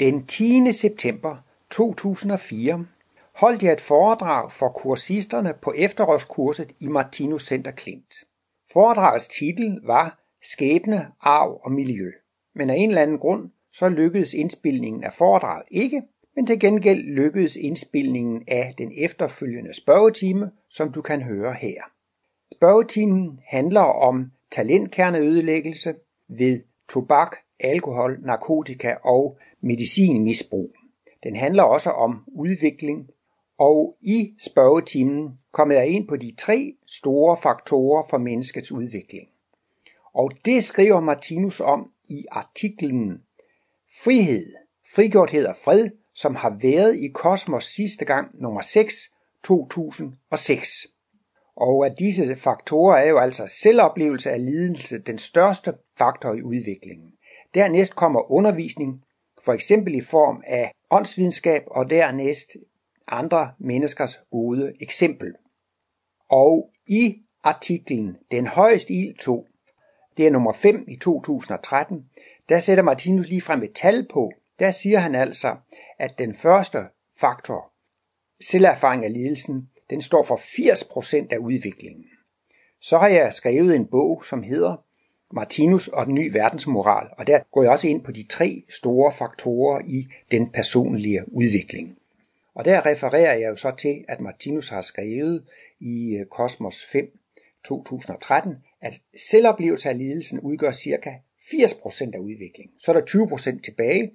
Den 0.00 0.26
10. 0.26 0.72
september 0.72 1.36
2004 1.70 2.86
holdt 3.34 3.62
jeg 3.62 3.72
et 3.72 3.80
foredrag 3.80 4.52
for 4.52 4.68
kursisterne 4.68 5.54
på 5.62 5.72
efterårskurset 5.76 6.72
i 6.80 6.88
Martinus 6.88 7.46
Center 7.46 7.70
Klint. 7.70 8.14
Foredragets 8.72 9.28
titel 9.28 9.80
var 9.84 10.18
Skæbne, 10.42 11.06
arv 11.20 11.60
og 11.64 11.72
miljø. 11.72 12.10
Men 12.54 12.70
af 12.70 12.74
en 12.74 12.88
eller 12.88 13.02
anden 13.02 13.18
grund, 13.18 13.50
så 13.72 13.88
lykkedes 13.88 14.34
indspilningen 14.34 15.04
af 15.04 15.12
foredraget 15.12 15.66
ikke, 15.70 16.02
men 16.36 16.46
til 16.46 16.60
gengæld 16.60 17.02
lykkedes 17.02 17.56
indspilningen 17.56 18.44
af 18.48 18.74
den 18.78 18.92
efterfølgende 18.98 19.74
spørgetime, 19.74 20.50
som 20.70 20.92
du 20.92 21.02
kan 21.02 21.22
høre 21.22 21.54
her. 21.54 21.82
Spørgetimen 22.54 23.40
handler 23.46 23.80
om 23.80 24.32
talentkerneødelæggelse 24.50 25.94
ved 26.28 26.60
tobak, 26.88 27.36
alkohol, 27.60 28.18
narkotika 28.22 28.94
og 29.04 29.38
medicinmisbrug. 29.60 30.70
Den 31.22 31.36
handler 31.36 31.62
også 31.62 31.90
om 31.90 32.24
udvikling, 32.26 33.10
og 33.58 33.96
i 34.00 34.34
spørgetimen 34.38 35.38
kommer 35.52 35.74
jeg 35.74 35.88
ind 35.88 36.08
på 36.08 36.16
de 36.16 36.34
tre 36.38 36.74
store 36.86 37.36
faktorer 37.42 38.02
for 38.10 38.18
menneskets 38.18 38.72
udvikling. 38.72 39.28
Og 40.14 40.32
det 40.44 40.64
skriver 40.64 41.00
Martinus 41.00 41.60
om 41.60 41.90
i 42.08 42.24
artiklen 42.30 43.22
Frihed, 44.04 44.52
frigjorthed 44.94 45.46
og 45.46 45.56
fred, 45.64 45.90
som 46.14 46.34
har 46.34 46.58
været 46.62 46.96
i 46.96 47.08
Kosmos 47.08 47.64
sidste 47.64 48.04
gang 48.04 48.42
nummer 48.42 48.60
6, 48.60 48.94
2006. 49.44 50.86
Og 51.56 51.86
at 51.86 51.98
disse 51.98 52.36
faktorer 52.36 52.96
er 52.96 53.08
jo 53.08 53.18
altså 53.18 53.46
selvoplevelse 53.62 54.30
af 54.30 54.44
lidelse 54.44 54.98
den 54.98 55.18
største 55.18 55.74
faktor 55.98 56.34
i 56.34 56.42
udviklingen. 56.42 57.12
Dernæst 57.54 57.96
kommer 57.96 58.32
undervisning, 58.32 59.04
for 59.48 59.52
eksempel 59.52 59.94
i 59.94 60.00
form 60.00 60.42
af 60.46 60.72
åndsvidenskab, 60.90 61.62
og 61.66 61.90
dernæst 61.90 62.56
andre 63.06 63.52
menneskers 63.58 64.20
gode 64.30 64.72
eksempel. 64.80 65.34
Og 66.30 66.70
i 66.86 67.16
artiklen 67.42 68.16
Den 68.30 68.46
højeste 68.46 68.94
ild 68.94 69.18
2, 69.18 69.46
det 70.16 70.26
er 70.26 70.30
nummer 70.30 70.52
5 70.52 70.84
i 70.88 70.96
2013, 70.96 72.10
der 72.48 72.60
sætter 72.60 72.84
Martinus 72.84 73.28
lige 73.28 73.40
frem 73.40 73.62
et 73.62 73.72
tal 73.74 74.06
på. 74.12 74.32
Der 74.58 74.70
siger 74.70 74.98
han 74.98 75.14
altså, 75.14 75.56
at 75.98 76.18
den 76.18 76.34
første 76.34 76.78
faktor, 77.16 77.72
selverfaring 78.40 79.04
af 79.04 79.12
lidelsen, 79.12 79.70
den 79.90 80.02
står 80.02 80.22
for 80.22 80.36
80% 80.36 81.26
af 81.30 81.38
udviklingen. 81.38 82.04
Så 82.80 82.98
har 82.98 83.08
jeg 83.08 83.32
skrevet 83.32 83.74
en 83.74 83.86
bog, 83.86 84.24
som 84.24 84.42
hedder 84.42 84.84
Martinus 85.32 85.88
og 85.88 86.06
den 86.06 86.14
nye 86.14 86.34
verdensmoral, 86.34 87.08
og 87.18 87.26
der 87.26 87.38
går 87.52 87.62
jeg 87.62 87.72
også 87.72 87.88
ind 87.88 88.04
på 88.04 88.12
de 88.12 88.26
tre 88.26 88.62
store 88.68 89.12
faktorer 89.12 89.82
i 89.86 90.08
den 90.30 90.50
personlige 90.50 91.24
udvikling. 91.26 91.98
Og 92.54 92.64
der 92.64 92.86
refererer 92.86 93.34
jeg 93.34 93.48
jo 93.48 93.56
så 93.56 93.70
til, 93.78 94.04
at 94.08 94.20
Martinus 94.20 94.68
har 94.68 94.82
skrevet 94.82 95.44
i 95.80 96.16
øh, 96.16 96.26
Kosmos 96.26 96.84
5 96.92 97.18
2013, 97.64 98.56
at 98.80 99.00
selvoplevelse 99.30 99.88
af 99.88 99.98
lidelsen 99.98 100.40
udgør 100.40 100.72
ca. 100.72 101.14
80% 101.36 102.10
af 102.14 102.18
udviklingen. 102.18 102.74
Så 102.80 102.92
er 102.92 103.00
der 103.00 103.56
20% 103.56 103.60
tilbage, 103.60 104.12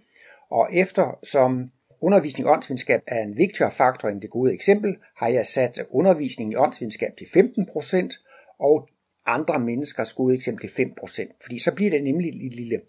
og 0.50 0.69
efter 0.73 1.19
som 1.23 1.72
undervisning 2.02 2.47
i 2.47 2.50
åndsvidenskab 2.50 3.02
er 3.08 3.23
en 3.23 3.38
vigtigere 3.38 3.72
faktor 3.72 4.09
end 4.09 4.22
det 4.22 4.30
gode 4.30 4.53
eksempel, 4.53 4.95
har 5.16 5.28
jeg 5.28 5.45
sat 5.45 5.86
undervisning 5.89 6.52
i 6.52 6.56
åndsvidenskab 6.56 7.11
til 7.17 7.25
15%, 7.25 8.56
og 8.59 8.89
andre 9.25 9.59
menneskers 9.59 10.13
gode 10.13 10.35
eksempel 10.35 10.69
til 10.69 10.83
5%, 10.83 11.38
fordi 11.43 11.59
så 11.59 11.71
bliver 11.75 11.91
det 11.91 12.03
nemlig 12.03 12.29
et 12.29 12.55
lille 12.55 12.81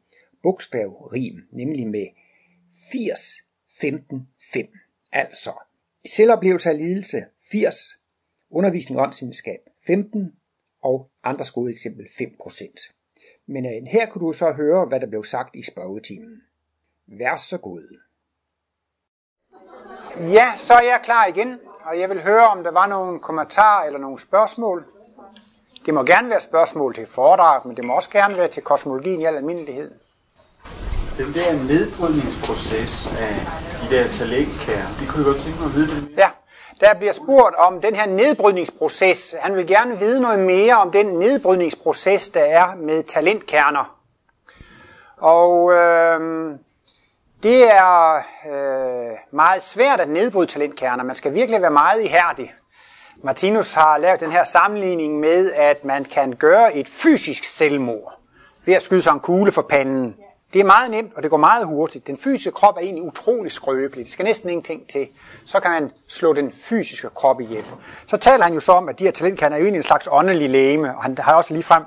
bogstavrim, 0.42 1.48
nemlig 1.52 1.86
med 1.86 2.06
80, 2.92 3.20
15, 3.80 4.28
5. 4.52 4.66
Altså, 5.12 5.52
selvoplevelse 6.06 6.70
af 6.70 6.78
lidelse 6.78 7.24
80, 7.50 7.77
undervisning 8.50 9.00
om 9.00 9.06
åndsvidenskab 9.06 9.61
15, 9.86 10.36
og 10.83 11.11
andres 11.23 11.50
gode 11.50 11.73
eksempel 11.73 12.06
5%. 12.06 12.92
Men 13.46 13.67
øh, 13.67 13.86
her 13.86 14.06
kunne 14.06 14.27
du 14.27 14.33
så 14.33 14.52
høre, 14.52 14.86
hvad 14.86 15.00
der 15.00 15.06
blev 15.06 15.24
sagt 15.24 15.56
i 15.56 15.62
spørgetimen. 15.62 16.42
Vær 17.06 17.36
så 17.36 17.58
god. 17.58 17.98
Ja, 20.18 20.52
så 20.56 20.74
er 20.74 20.83
jeg 20.83 21.00
klar 21.02 21.27
igen, 21.27 21.58
og 21.84 21.98
jeg 21.98 22.08
vil 22.08 22.23
høre, 22.23 22.46
om 22.46 22.62
der 22.62 22.70
var 22.70 22.86
nogle 22.86 23.20
kommentarer 23.20 23.86
eller 23.86 23.98
nogle 23.98 24.18
spørgsmål. 24.18 24.86
Det 25.86 25.95
må 25.95 26.02
gerne 26.02 26.30
være 26.30 26.40
spørgsmål 26.40 26.95
til 26.95 27.06
foredrag, 27.06 27.61
men 27.67 27.77
det 27.77 27.84
må 27.84 27.92
også 27.92 28.11
gerne 28.11 28.36
være 28.36 28.48
til 28.48 28.62
kosmologien 28.62 29.20
i 29.20 29.24
al 29.24 29.36
almindelighed. 29.36 29.90
Den 31.18 31.34
der 31.34 31.64
nedbrydningsproces 31.68 33.14
af 33.20 33.34
de 33.80 33.96
der 33.96 34.08
talentkærer, 34.08 34.86
det 34.98 35.08
kunne 35.08 35.18
jeg 35.18 35.24
godt 35.24 35.36
tænke 35.36 35.58
mig 35.58 35.68
at 35.68 35.74
vide 35.74 35.86
det 35.86 36.02
mere. 36.02 36.12
Ja, 36.18 36.30
der 36.80 36.94
bliver 36.94 37.12
spurgt 37.12 37.55
om 37.55 37.80
den 37.80 37.94
her 37.94 38.06
nedbrydningsproces. 38.06 39.34
Han 39.40 39.56
vil 39.56 39.67
gerne 39.67 39.98
vide 39.98 40.20
noget 40.20 40.39
mere 40.39 40.74
om 40.74 40.90
den 40.90 41.06
nedbrydningsproces, 41.06 42.28
der 42.28 42.44
er 42.44 42.74
med 42.77 43.02
talentkerner. 43.02 43.98
Og 45.17 45.73
øh, 45.73 46.20
det 47.42 47.74
er 47.74 48.14
øh, 48.52 49.17
meget 49.30 49.62
svært 49.62 50.00
at 50.00 50.08
nedbryde 50.08 50.46
talentkerner. 50.46 51.05
Man 51.05 51.17
skal 51.17 51.34
virkelig 51.34 51.62
være 51.62 51.70
meget 51.70 52.02
ihærdig. 52.02 52.55
Martinus 53.23 53.75
har 53.75 53.98
lavet 53.98 54.20
den 54.20 54.33
her 54.33 54.45
sammenligning 54.45 55.20
med, 55.20 55.52
at 55.52 55.85
man 55.85 56.05
kan 56.05 56.33
gøre 56.33 56.77
et 56.77 56.89
fysisk 56.89 57.45
selvmord 57.45 58.20
ved 58.64 58.75
at 58.75 58.83
skyde 58.83 59.02
sig 59.02 59.13
en 59.13 59.20
kugle 59.20 59.52
for 59.52 59.63
panden. 59.63 60.17
Det 60.52 60.61
er 60.61 60.64
meget 60.64 60.91
nemt, 60.91 61.13
og 61.17 61.23
det 61.23 61.30
går 61.30 61.36
meget 61.36 61.67
hurtigt. 61.67 62.07
Den 62.07 62.17
fysiske 62.17 62.51
krop 62.51 62.77
er 62.77 62.80
egentlig 62.80 63.03
utrolig 63.03 63.53
skrøbelig. 63.53 64.05
Det 64.05 64.13
skal 64.13 64.24
næsten 64.24 64.48
ingenting 64.51 64.89
til. 64.89 65.08
Så 65.45 65.61
kan 65.61 65.70
man 65.70 65.91
slå 66.08 66.33
den 66.33 66.53
fysiske 66.53 67.08
krop 67.08 67.41
ihjel. 67.41 67.64
Så 68.07 68.17
taler 68.17 68.45
han 68.45 68.55
jo 68.55 68.61
så 68.61 68.73
om, 68.73 68.89
at 68.89 68.98
de 68.98 69.05
her 69.05 69.11
talentkerner 69.11 69.57
er 69.57 69.61
egentlig 69.61 69.79
en 69.79 69.83
slags 69.83 70.08
åndelig 70.11 70.51
læme, 70.51 70.97
og 70.97 71.03
han 71.03 71.19
har 71.19 71.35
også 71.35 71.55
ligefrem 71.55 71.83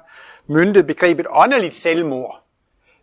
myndet 0.47 0.87
begrebet 0.87 1.25
åndeligt 1.29 1.75
selvmord. 1.75 2.41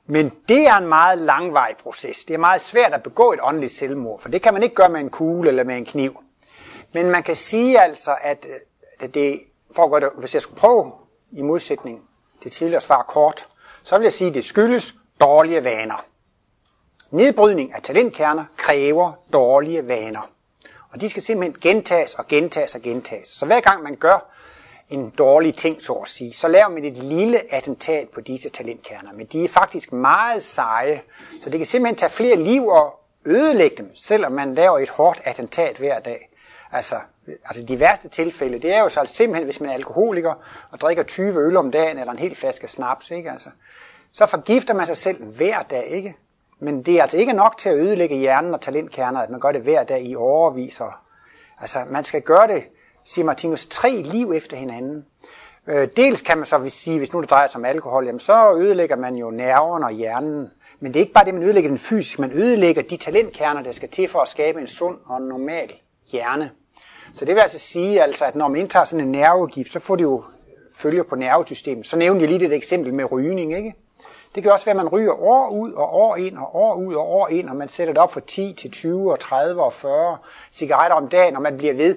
Men 0.07 0.33
det 0.49 0.67
er 0.67 0.77
en 0.77 0.89
meget 0.89 1.19
langvarig 1.19 1.77
proces. 1.83 2.25
Det 2.25 2.35
er 2.35 2.39
meget 2.39 2.61
svært 2.61 2.95
at 2.95 3.03
begå 3.03 3.33
et 3.33 3.39
åndeligt 3.43 3.73
selvmord, 3.73 4.21
for 4.21 4.29
det 4.29 4.43
kan 4.43 4.55
man 4.55 4.63
ikke 4.63 4.75
gøre 4.75 4.89
med 4.89 5.01
en 5.01 5.11
kugle 5.11 5.49
eller 5.49 5.65
med 5.65 5.77
en 5.77 5.85
kniv. 5.85 6.24
Men 6.95 7.11
man 7.11 7.23
kan 7.23 7.37
sige 7.37 7.81
altså, 7.81 8.17
at 8.23 8.47
øh, 9.03 9.09
det, 9.15 9.41
for 9.77 9.85
at 9.85 9.91
gøre 9.91 10.01
det, 10.01 10.11
hvis 10.19 10.35
jeg 10.35 10.43
skulle 10.43 10.61
prøve 10.61 10.93
i 11.33 11.43
modsætning 11.43 12.03
til 12.43 12.51
tidligere 12.51 12.81
svar 12.81 13.03
kort, 13.03 13.47
så 13.83 13.99
vil 13.99 14.05
jeg 14.05 14.13
sige, 14.13 14.29
at 14.29 14.35
det 14.35 14.45
skyldes 14.45 14.95
dårlige 15.21 15.65
vaner. 15.65 16.05
Nedbrydning 17.11 17.75
af 17.75 17.83
talentkerner 17.83 18.45
kræver 18.57 19.13
dårlige 19.33 19.89
vaner. 19.89 20.31
Og 20.91 21.01
de 21.01 21.09
skal 21.09 21.23
simpelthen 21.23 21.61
gentages 21.61 22.15
og 22.15 22.29
gentages 22.29 22.75
og 22.75 22.83
gentages. 22.83 23.29
Så 23.29 23.47
hver 23.47 23.61
gang 23.61 23.83
man 23.83 23.95
gør 23.95 24.33
en 24.91 25.11
dårlig 25.11 25.57
ting, 25.57 25.83
så 25.83 25.93
at 25.93 26.09
sige, 26.09 26.33
så 26.33 26.49
laver 26.49 26.69
man 26.69 26.85
et 26.85 26.97
lille 26.97 27.55
attentat 27.55 28.09
på 28.09 28.21
disse 28.21 28.49
talentkerner. 28.49 29.13
Men 29.13 29.27
de 29.27 29.45
er 29.45 29.49
faktisk 29.49 29.93
meget 29.93 30.43
seje, 30.43 31.03
så 31.41 31.51
det 31.51 31.59
kan 31.59 31.67
simpelthen 31.67 31.97
tage 31.97 32.11
flere 32.11 32.37
liv 32.37 32.67
og 32.67 33.01
ødelægge 33.25 33.77
dem, 33.77 33.97
selvom 33.97 34.33
man 34.33 34.55
laver 34.55 34.79
et 34.79 34.91
hårdt 34.91 35.21
attentat 35.25 35.77
hver 35.77 35.99
dag. 35.99 36.29
Altså, 36.75 36.97
altså 37.45 37.65
de 37.65 37.81
værste 37.81 38.09
tilfælde, 38.09 38.59
det 38.59 38.75
er 38.75 38.81
jo 38.81 38.89
så 38.89 39.01
altså 39.01 39.15
simpelthen, 39.15 39.45
hvis 39.45 39.61
man 39.61 39.71
er 39.71 39.75
alkoholiker 39.75 40.35
og 40.71 40.81
drikker 40.81 41.03
20 41.03 41.41
øl 41.41 41.57
om 41.57 41.71
dagen 41.71 41.99
eller 41.99 42.13
en 42.13 42.19
hel 42.19 42.35
flaske 42.35 42.69
snaps, 42.69 43.11
ikke? 43.11 43.31
Altså, 43.31 43.49
så 44.13 44.27
forgifter 44.27 44.75
man 44.75 44.87
sig 44.87 44.97
selv 44.97 45.25
hver 45.25 45.63
dag, 45.63 45.87
ikke? 45.87 46.17
Men 46.59 46.83
det 46.83 46.95
er 46.95 47.03
altså 47.03 47.19
ikke 47.19 47.33
nok 47.33 47.59
til 47.59 47.69
at 47.69 47.77
ødelægge 47.77 48.17
hjernen 48.17 48.55
og 48.55 48.61
talentkerner, 48.61 49.21
at 49.21 49.31
man 49.31 49.41
gør 49.41 49.53
det 49.53 49.61
hver 49.61 49.85
dag 49.85 50.03
i 50.05 50.17
overvis. 50.17 50.81
Altså, 51.61 51.79
man 51.91 52.05
skal 52.05 52.23
gøre 52.23 52.49
det, 52.49 52.65
siger 53.05 53.25
Martinus, 53.25 53.67
tre 53.67 53.91
liv 53.91 54.33
efter 54.33 54.57
hinanden. 54.57 55.07
Øh, 55.67 55.89
dels 55.97 56.23
kan 56.23 56.39
man 56.39 56.47
så 56.47 56.69
sige, 56.69 56.99
hvis 56.99 57.13
nu 57.13 57.21
det 57.21 57.31
drejer 57.31 57.47
sig 57.47 57.59
om 57.59 57.65
alkohol, 57.65 58.07
jamen 58.07 58.21
så 58.21 58.57
ødelægger 58.59 58.97
man 58.97 59.17
jo 59.17 59.31
nerverne 59.31 59.87
og 59.87 59.93
hjernen. 59.93 60.51
Men 60.81 60.95
det 60.95 61.01
er 61.01 61.05
ikke 61.05 61.13
bare 61.13 61.25
det, 61.25 61.35
man 61.35 61.43
ødelægger 61.43 61.71
den 61.71 61.79
fysisk, 61.79 62.19
man 62.19 62.33
ødelægger 62.33 62.83
de 62.83 62.97
talentkerner, 62.97 63.63
der 63.63 63.73
skal 63.73 63.89
til 63.89 64.09
for 64.09 64.21
at 64.21 64.29
skabe 64.29 64.61
en 64.61 64.67
sund 64.67 64.99
og 65.07 65.23
normal 65.23 65.73
hjerne. 66.13 66.51
Så 67.15 67.25
det 67.25 67.35
vil 67.35 67.41
altså 67.41 67.59
sige, 67.59 68.03
altså, 68.03 68.25
at 68.25 68.35
når 68.35 68.49
man 68.49 68.61
indtager 68.61 68.85
sådan 68.85 69.07
en 69.07 69.13
nervegift, 69.13 69.73
så 69.73 69.81
får 69.81 69.97
det 69.97 70.03
jo 70.03 70.25
følger 70.75 71.03
på 71.03 71.17
nervesystemet. 71.17 71.87
Så 71.87 71.97
nævnte 71.97 72.23
jeg 72.23 72.31
lige 72.31 72.47
et 72.47 72.53
eksempel 72.53 72.95
med 72.95 73.13
rygning, 73.13 73.57
ikke? 73.57 73.75
Det 74.35 74.43
kan 74.43 74.53
også 74.53 74.65
være, 74.65 74.73
at 74.73 74.77
man 74.77 74.89
ryger 74.89 75.23
år 75.23 75.49
ud 75.49 75.73
og 75.73 75.95
år 75.95 76.17
ind 76.17 76.39
og 76.39 76.57
år 76.57 76.75
ud 76.75 76.95
og 76.95 77.09
år 77.09 77.29
ind, 77.29 77.49
og 77.49 77.57
man 77.57 77.69
sætter 77.69 77.95
det 77.95 78.03
op 78.03 78.13
for 78.13 78.21
10 78.21 78.53
til 78.53 78.71
20 78.71 79.13
og 79.13 79.21
30 79.21 79.63
og 79.63 79.73
40 79.73 80.19
cigaretter 80.53 80.97
om 80.97 81.09
dagen, 81.09 81.37
og 81.37 81.43
man 81.43 81.57
bliver 81.57 81.75
ved. 81.75 81.97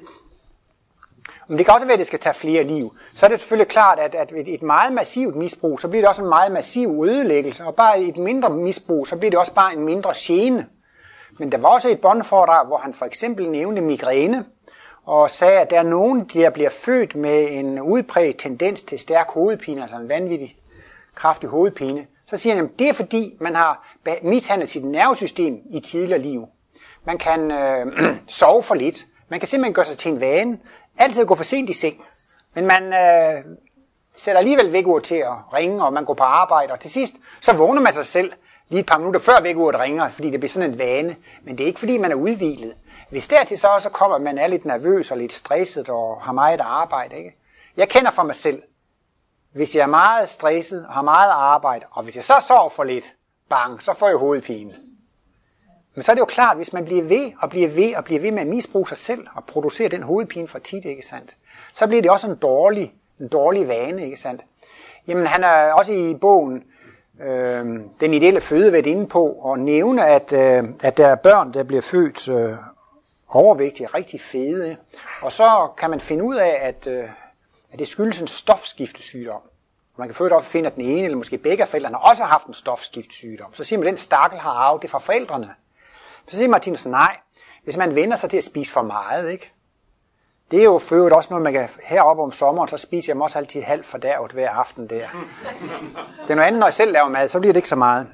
Men 1.48 1.58
det 1.58 1.66
kan 1.66 1.74
også 1.74 1.86
være, 1.86 1.94
at 1.94 2.00
det 2.00 2.08
skal 2.08 2.20
tage 2.20 2.34
flere 2.34 2.64
liv. 2.64 2.96
Så 3.14 3.26
er 3.26 3.30
det 3.30 3.40
selvfølgelig 3.40 3.68
klart, 3.68 4.00
at, 4.00 4.16
at 4.16 4.34
et 4.36 4.62
meget 4.62 4.94
massivt 4.94 5.36
misbrug, 5.36 5.80
så 5.80 5.88
bliver 5.88 6.02
det 6.02 6.10
også 6.10 6.22
en 6.22 6.30
meget 6.30 6.52
massiv 6.52 7.04
ødelæggelse. 7.08 7.66
Og 7.66 7.76
bare 7.76 8.02
et 8.02 8.18
mindre 8.18 8.50
misbrug, 8.50 9.08
så 9.08 9.18
bliver 9.18 9.30
det 9.30 9.40
også 9.40 9.54
bare 9.54 9.74
en 9.74 9.86
mindre 9.86 10.14
gene. 10.18 10.68
Men 11.40 11.52
der 11.52 11.58
var 11.58 11.70
også 11.70 11.90
et 11.90 12.02
båndforedrag, 12.02 12.68
hvor 12.68 12.78
han 12.78 12.94
for 12.94 13.06
eksempel 13.06 13.50
nævnte 13.50 13.82
migræne, 13.82 14.46
og 15.08 15.32
sagde, 15.32 15.60
at 15.60 15.70
der 15.70 15.80
er 15.80 15.84
nogen, 15.84 16.26
der 16.26 16.50
bliver 16.50 16.70
født 16.70 17.16
med 17.16 17.48
en 17.52 17.82
udpræget 17.82 18.38
tendens 18.38 18.84
til 18.84 19.00
stærk 19.00 19.28
hovedpine, 19.30 19.82
altså 19.82 19.96
en 19.96 20.10
vanvittig 20.10 20.58
kraftig 21.16 21.50
hovedpine, 21.50 22.08
Så 22.26 22.38
siger 22.38 22.56
han, 22.56 22.66
at 22.66 22.72
det 22.80 22.90
er 22.90 22.94
fordi, 22.94 23.38
man 23.40 23.56
har 23.56 23.96
mishandlet 24.24 24.70
sit 24.70 24.84
nervesystem 24.84 25.60
i 25.70 25.80
tidligere 25.80 26.20
liv. 26.20 26.48
Man 27.06 27.18
kan 27.18 27.52
øh, 27.52 27.86
sove 28.28 28.64
for 28.64 28.76
lidt. 28.76 29.06
Man 29.30 29.40
kan 29.40 29.48
simpelthen 29.48 29.74
gøre 29.74 29.86
sig 29.86 29.98
til 29.98 30.12
en 30.12 30.22
vane. 30.22 30.60
Altid 30.98 31.26
gå 31.26 31.36
for 31.36 31.44
sent 31.44 31.70
i 31.70 31.74
seng. 31.74 32.04
Men 32.54 32.66
man 32.66 32.84
øh, 32.84 33.44
sætter 34.16 34.40
alligevel 34.40 34.74
vækkeur 34.74 35.00
til 35.00 35.16
at 35.16 35.54
ringe, 35.54 35.86
og 35.86 35.94
man 35.94 36.06
går 36.06 36.14
på 36.14 36.24
arbejde. 36.24 36.74
Og 36.74 36.80
til 36.80 36.92
sidst, 36.92 37.14
så 37.42 37.54
vågner 37.54 37.82
man 37.82 37.94
sig 37.94 38.06
selv 38.06 38.32
lige 38.70 38.80
et 38.80 38.86
par 38.86 38.98
minutter 38.98 39.20
før 39.20 39.42
vækkeuret 39.42 39.80
ringer, 39.80 40.10
fordi 40.10 40.30
det 40.30 40.40
bliver 40.40 40.50
sådan 40.50 40.72
en 40.72 40.80
vane. 40.80 41.16
Men 41.44 41.58
det 41.58 41.64
er 41.64 41.68
ikke 41.68 41.80
fordi, 41.80 41.98
man 41.98 42.12
er 42.12 42.16
udvilet. 42.16 42.74
Hvis 43.10 43.28
dertil 43.28 43.58
så 43.58 43.68
også 43.68 43.90
kommer, 43.90 44.16
at 44.16 44.22
man 44.22 44.38
er 44.38 44.48
lidt 44.48 44.66
nervøs 44.66 45.12
og 45.12 45.18
lidt 45.18 45.34
stresset 45.34 45.90
og 45.90 46.22
har 46.22 46.32
meget 46.32 46.62
arbejde. 46.62 47.16
Ikke? 47.18 47.38
Jeg 47.78 47.90
kender 47.90 48.12
for 48.12 48.24
mig 48.24 48.36
selv, 48.36 48.64
hvis 49.52 49.76
jeg 49.76 49.82
er 49.82 49.88
meget 49.88 50.30
stresset 50.30 50.86
og 50.88 50.94
har 50.94 51.02
meget 51.02 51.32
arbejde, 51.32 51.86
og 51.92 52.04
hvis 52.04 52.16
jeg 52.16 52.24
så 52.24 52.34
sover 52.48 52.70
for 52.70 52.84
lidt, 52.84 53.14
bang, 53.50 53.82
så 53.82 53.94
får 53.94 54.08
jeg 54.08 54.18
hovedpine. 54.18 54.76
Men 55.96 56.04
så 56.04 56.12
er 56.12 56.14
det 56.14 56.20
jo 56.20 56.26
klart, 56.26 56.58
hvis 56.58 56.74
man 56.74 56.86
bliver 56.86 57.04
ved 57.04 57.32
og 57.42 57.50
bliver 57.50 57.70
ved 57.70 57.96
og 57.96 58.04
bliver 58.04 58.22
ved 58.22 58.32
med 58.32 58.42
at 58.42 58.48
misbruge 58.48 58.88
sig 58.88 58.98
selv 58.98 59.28
og 59.36 59.44
producere 59.44 59.88
den 59.88 60.04
hovedpine 60.04 60.48
for 60.48 60.60
tit, 60.60 60.86
ikke 60.86 61.06
sandt? 61.06 61.38
Så 61.74 61.88
bliver 61.88 62.02
det 62.02 62.12
også 62.12 62.28
en 62.28 62.36
dårlig, 62.36 62.94
en 63.20 63.28
dårlig 63.28 63.68
vane, 63.68 64.06
ikke 64.06 64.18
sandt? 64.18 64.46
Jamen 65.08 65.28
han 65.28 65.44
er 65.44 65.74
også 65.74 65.94
i 65.94 66.16
bogen 66.22 66.64
øh, 67.22 67.66
Den 68.02 68.14
ideelle 68.14 68.42
føde 68.42 68.74
været 68.74 68.88
inde 68.88 69.08
på 69.08 69.26
og 69.26 69.60
nævne, 69.60 70.06
at, 70.06 70.34
øh, 70.34 70.64
at 70.82 70.98
der 70.98 71.08
er 71.08 71.16
børn, 71.16 71.54
der 71.54 71.64
bliver 71.64 71.82
født 71.82 72.28
øh, 72.28 72.54
overvægtige, 73.30 73.88
rigtig 73.88 74.22
fede. 74.22 74.78
Og 75.22 75.32
så 75.32 75.70
kan 75.78 75.90
man 75.90 76.00
finde 76.00 76.24
ud 76.24 76.36
af, 76.36 76.58
at, 76.62 76.88
øh, 76.88 77.10
at 77.72 77.80
det 77.80 77.88
skyldes 77.88 78.22
en 78.22 78.28
stofskiftesygdom. 78.28 79.42
Man 79.98 80.08
kan 80.08 80.16
født 80.16 80.34
op 80.34 80.46
finde, 80.46 80.68
at 80.68 80.76
den 80.76 80.86
ene 80.86 81.04
eller 81.04 81.18
måske 81.18 81.38
begge 81.38 81.64
af 81.64 81.68
forældrene 81.68 81.98
også 81.98 82.24
har 82.24 82.30
haft 82.30 82.48
en 82.48 82.54
stofskiftesygdom. 82.54 83.54
Så 83.54 83.64
siger 83.64 83.80
man, 83.80 83.88
at 83.88 83.92
den 83.92 83.98
stakkel 83.98 84.40
har 84.40 84.52
arvet 84.52 84.82
det 84.82 84.90
fra 84.90 85.00
forældrene. 85.00 85.50
Så 86.28 86.38
siger 86.38 86.50
Martinus, 86.50 86.86
nej, 86.86 87.18
hvis 87.64 87.78
man 87.78 87.96
vender 87.96 88.18
sig 88.18 88.30
til 88.30 88.38
at 88.38 88.44
spise 88.44 88.74
for 88.74 88.82
meget, 88.82 89.32
ikke? 89.32 89.54
Det 90.52 90.60
er 90.60 90.64
jo 90.64 90.80
for 90.80 90.96
øvrigt 90.96 91.16
også 91.16 91.30
noget, 91.30 91.44
man 91.44 91.54
kan 91.54 91.70
heroppe 91.84 92.24
om 92.24 92.32
sommeren, 92.32 92.68
så 92.70 92.78
spiser 92.78 93.14
jeg 93.14 93.22
også 93.22 93.38
altid 93.38 93.62
halvt 93.62 93.86
for 93.86 93.98
daget 93.98 94.32
hver 94.32 94.50
aften 94.50 94.90
der. 94.90 95.02
Det 96.22 96.30
er 96.30 96.36
noget 96.36 96.48
andet, 96.48 96.60
når 96.60 96.68
jeg 96.68 96.74
selv 96.74 96.92
laver 96.92 97.10
mad, 97.10 97.28
så 97.28 97.40
bliver 97.40 97.54
det 97.54 97.58
ikke 97.58 97.70
så 97.70 97.76
meget. 97.76 98.08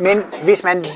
Men 0.00 0.24
hvis 0.44 0.64
man... 0.64 0.86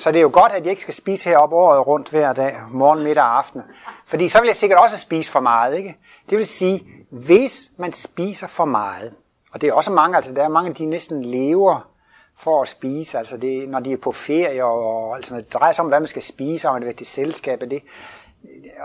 Så 0.00 0.12
det 0.12 0.18
er 0.18 0.22
jo 0.22 0.30
godt, 0.32 0.52
at 0.52 0.62
jeg 0.62 0.70
ikke 0.70 0.82
skal 0.82 0.94
spise 0.94 1.28
heroppe 1.28 1.56
året 1.56 1.86
rundt 1.86 2.08
hver 2.08 2.32
dag, 2.32 2.56
morgen, 2.70 3.04
middag 3.04 3.24
og 3.24 3.38
aften. 3.38 3.62
Fordi 4.06 4.28
så 4.28 4.40
vil 4.40 4.46
jeg 4.46 4.56
sikkert 4.56 4.78
også 4.78 4.98
spise 4.98 5.30
for 5.30 5.40
meget, 5.40 5.76
ikke? 5.76 5.96
Det 6.30 6.38
vil 6.38 6.46
sige, 6.46 6.84
hvis 7.10 7.70
man 7.76 7.92
spiser 7.92 8.46
for 8.46 8.64
meget, 8.64 9.14
og 9.52 9.60
det 9.60 9.68
er 9.68 9.72
også 9.72 9.90
mange, 9.92 10.16
altså 10.16 10.34
der 10.34 10.42
er 10.42 10.48
mange, 10.48 10.74
de 10.74 10.84
næsten 10.84 11.24
lever 11.24 11.90
for 12.36 12.62
at 12.62 12.68
spise, 12.68 13.18
altså 13.18 13.36
det, 13.36 13.68
når 13.68 13.80
de 13.80 13.92
er 13.92 13.96
på 13.96 14.12
ferie, 14.12 14.64
og, 14.64 15.16
altså 15.16 15.34
når 15.34 15.40
det 15.40 15.54
drejer 15.54 15.72
sig 15.72 15.82
om, 15.82 15.88
hvad 15.88 16.00
man 16.00 16.08
skal 16.08 16.22
spise, 16.22 16.68
og 16.68 16.74
man 16.74 16.84
vil 16.84 16.96
til 16.96 17.06
selskab, 17.06 17.62
og 17.62 17.70
det, 17.70 17.82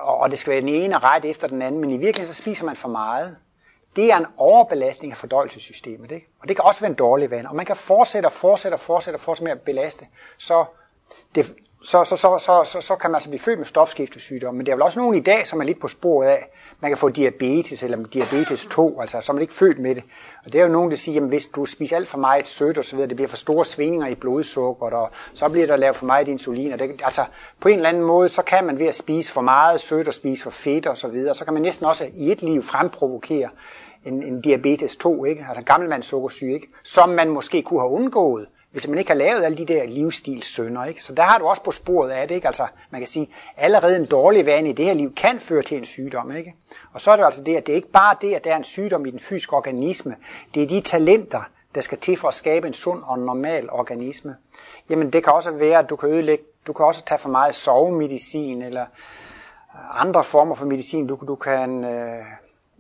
og 0.02 0.32
det 0.32 0.40
skal 0.40 0.52
være 0.52 0.62
den 0.62 0.70
ene 0.70 0.98
ret 0.98 1.26
efter 1.26 1.48
den 1.48 1.62
anden, 1.62 1.82
men 1.82 1.90
i 1.90 1.98
virkeligheden 1.98 2.34
så 2.34 2.42
spiser 2.42 2.66
man 2.66 2.76
for 2.76 2.90
meget. 2.90 3.38
Det 3.96 4.12
er 4.12 4.18
en 4.18 4.26
overbelastning 4.38 5.12
af 5.14 5.18
fordøjelsessystemet, 5.18 6.12
ikke? 6.12 6.28
og 6.42 6.48
det 6.48 6.56
kan 6.56 6.66
også 6.66 6.82
være 6.82 6.90
en 6.90 6.98
dårlig 6.98 7.32
vane, 7.32 7.50
og 7.50 7.56
man 7.56 7.66
kan 7.66 7.76
fortsætte 7.76 8.28
og 8.28 8.32
fortsætte 8.32 8.76
og 8.76 8.80
fortsætte 8.80 9.18
og 9.18 9.22
fortsætte 9.22 9.44
med 9.44 9.52
at 9.52 9.62
belaste, 9.62 10.06
så 10.38 10.66
det, 11.36 11.56
så, 11.86 12.04
så, 12.04 12.16
så, 12.16 12.38
så, 12.40 12.62
så, 12.66 12.82
så 12.82 12.96
kan 12.96 13.12
man 13.12 13.16
altså 13.16 13.30
blive 13.30 13.40
født 13.40 13.60
med 13.60 13.66
stofskiftesygdom. 13.66 14.56
Men 14.56 14.66
der 14.66 14.72
er 14.72 14.76
vel 14.76 14.84
også 14.84 15.00
nogen 15.00 15.16
i 15.16 15.20
dag, 15.20 15.48
som 15.48 15.60
er 15.60 15.64
lidt 15.64 15.80
på 15.80 15.88
sporet 15.88 16.28
af, 16.28 16.50
man 16.80 16.92
kan 16.92 16.98
få 16.98 17.10
diabetes 17.10 17.84
eller 17.84 17.98
diabetes 18.04 18.66
2, 18.66 19.02
altså 19.02 19.22
som 19.22 19.38
er 19.38 19.42
ikke 19.42 19.54
født 19.54 19.80
med 19.80 19.96
det. 19.96 20.04
Og 20.46 20.54
det 20.54 20.62
er 20.62 20.66
jo 20.66 20.72
nogen, 20.72 20.92
der 20.92 20.98
siger, 20.98 21.22
at 21.22 21.30
hvis 21.30 21.46
du 21.46 21.66
spiser 21.66 21.96
alt 21.96 22.08
for 22.08 22.18
meget 22.18 22.48
sødt 22.48 22.78
og 22.78 22.86
så 22.86 22.96
videre, 22.96 23.10
det 23.10 23.16
bliver 23.16 23.30
for 23.30 23.38
store 23.38 23.66
svingninger 23.66 24.08
i 24.08 24.16
blodsukker, 24.16 24.86
og 24.86 25.10
så 25.34 25.50
bliver 25.50 25.68
der 25.68 25.76
lavet 25.76 25.96
for 25.96 26.06
meget 26.06 26.28
insulin. 26.28 26.74
Og 26.74 26.80
det, 26.80 27.02
altså 27.04 27.26
på 27.60 27.68
en 27.68 27.76
eller 27.76 27.90
anden 27.90 28.04
måde, 28.04 28.30
så 28.30 28.42
kan 28.42 28.66
man 28.66 28.80
ved 28.80 28.88
at 28.88 28.96
spise 28.96 29.32
for 29.32 29.42
meget 29.42 29.82
sødt 29.82 30.08
og 30.08 30.14
spise 30.14 30.44
for 30.44 30.50
fedt 30.50 30.88
og 30.88 30.98
så 30.98 31.08
videre, 31.08 31.36
så 31.36 31.46
kan 31.46 31.54
man 31.54 31.64
næsten 31.64 31.86
også 31.86 32.08
i 32.14 32.32
et 32.32 32.42
liv 32.42 32.64
fremprovokere 32.64 33.50
en, 34.06 34.24
en 34.24 34.42
diabetes 34.42 34.96
2, 34.96 35.26
ikke? 35.26 35.46
altså 35.50 35.64
gammelmandssukkersyge, 35.64 36.54
ikke? 36.54 36.68
som 36.84 37.10
man 37.10 37.30
måske 37.30 37.62
kunne 37.62 37.80
have 37.80 37.92
undgået, 37.92 38.48
hvis 38.76 38.88
man 38.88 38.98
ikke 38.98 39.10
har 39.10 39.16
lavet 39.16 39.44
alle 39.44 39.58
de 39.58 39.66
der 39.66 39.88
livsstilssønder. 39.88 40.86
Ikke? 40.86 41.04
Så 41.04 41.14
der 41.14 41.24
har 41.24 41.40
du 41.40 41.46
også 41.46 41.64
på 41.64 41.72
sporet 41.72 42.12
af 42.12 42.28
det. 42.28 42.36
Ikke? 42.36 42.48
Altså, 42.48 42.68
man 42.90 43.02
kan 43.02 43.08
sige, 43.08 43.30
allerede 43.58 43.96
en 43.96 44.06
dårlig 44.06 44.46
vane 44.46 44.70
i 44.70 44.74
det 44.74 44.86
her 44.86 44.94
liv 44.94 45.16
kan 45.16 45.40
føre 45.40 45.64
til 45.64 45.78
en 45.78 45.86
sygdom. 45.86 46.36
Ikke? 46.36 46.54
Og 46.94 47.02
så 47.02 47.12
er 47.12 47.16
det 47.16 47.26
altså 47.26 47.44
det, 47.44 47.56
at 47.56 47.68
det 47.68 47.74
er 47.74 47.76
ikke 47.76 47.92
bare 47.92 48.16
det, 48.22 48.34
at 48.34 48.44
der 48.44 48.54
er 48.54 48.58
en 48.58 48.64
sygdom 48.64 49.06
i 49.06 49.12
den 49.12 49.20
fysiske 49.20 49.54
organisme. 49.54 50.16
Det 50.56 50.64
er 50.64 50.68
de 50.68 50.82
talenter, 50.82 51.42
der 51.76 51.82
skal 51.82 51.98
til 51.98 52.18
for 52.18 52.28
at 52.28 52.34
skabe 52.34 52.68
en 52.68 52.74
sund 52.74 53.04
og 53.06 53.20
normal 53.20 53.70
organisme. 53.72 54.36
Jamen 54.90 55.14
det 55.14 55.24
kan 55.24 55.34
også 55.34 55.52
være, 55.52 55.80
at 55.80 55.90
du 55.90 55.96
kan 55.96 56.10
ødelægge, 56.10 56.44
du 56.68 56.74
kan 56.74 56.86
også 56.86 57.06
tage 57.06 57.20
for 57.20 57.30
meget 57.30 57.56
sovemedicin, 57.56 58.62
eller 58.62 58.86
andre 59.94 60.24
former 60.24 60.56
for 60.56 60.66
medicin. 60.66 61.08
Du, 61.08 61.20
du 61.28 61.36
kan, 61.36 61.84
øh, 61.84 62.24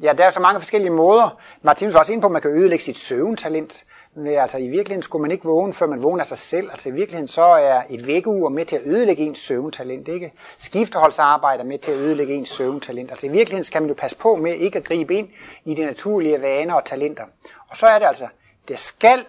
ja, 0.02 0.14
der 0.14 0.26
er 0.26 0.30
så 0.30 0.40
mange 0.40 0.60
forskellige 0.60 0.92
måder. 0.92 1.40
Martinus 1.62 1.94
var 1.94 2.00
også 2.00 2.12
inde 2.12 2.22
på, 2.22 2.28
at 2.28 2.32
man 2.32 2.42
kan 2.42 2.52
ødelægge 2.52 2.84
sit 2.84 2.98
søvntalent. 2.98 3.84
Nej, 4.16 4.36
altså 4.36 4.58
i 4.58 4.68
virkeligheden 4.68 5.04
skulle 5.04 5.22
man 5.22 5.32
ikke 5.32 5.46
vågne, 5.46 5.74
før 5.74 5.88
man 5.88 6.04
vågner 6.04 6.24
sig 6.24 6.38
selv. 6.38 6.72
Altså 6.72 6.90
i 6.90 6.92
virkeligheden 6.92 7.28
så 7.28 7.44
er 7.44 7.84
et 7.90 8.08
vækkeur 8.08 8.50
med 8.50 8.66
til 8.66 8.76
at 8.76 8.82
ødelægge 8.86 9.24
ens 9.24 9.40
søvntalent. 9.40 10.08
Ikke? 10.08 10.34
Skifteholdsarbejde 10.58 11.64
er 11.64 11.68
med 11.68 11.80
til 11.80 11.92
at 11.92 11.98
ødelægge 11.98 12.34
ens 12.34 12.50
søvntalent. 12.50 13.12
Altså 13.12 13.28
i 13.28 13.30
virkeligheden 13.30 13.64
skal 13.64 13.82
man 13.82 13.90
jo 13.90 13.96
passe 13.98 14.18
på 14.18 14.36
med 14.36 14.54
ikke 14.54 14.78
at 14.78 14.84
gribe 14.84 15.16
ind 15.16 15.28
i 15.66 15.74
de 15.74 15.86
naturlige 15.86 16.42
vaner 16.42 16.74
og 16.74 16.86
talenter. 16.86 17.24
Og 17.70 17.78
så 17.78 17.88
er 17.88 18.00
det 18.00 18.06
altså, 18.06 18.28
der 18.68 18.76
skal 18.76 19.20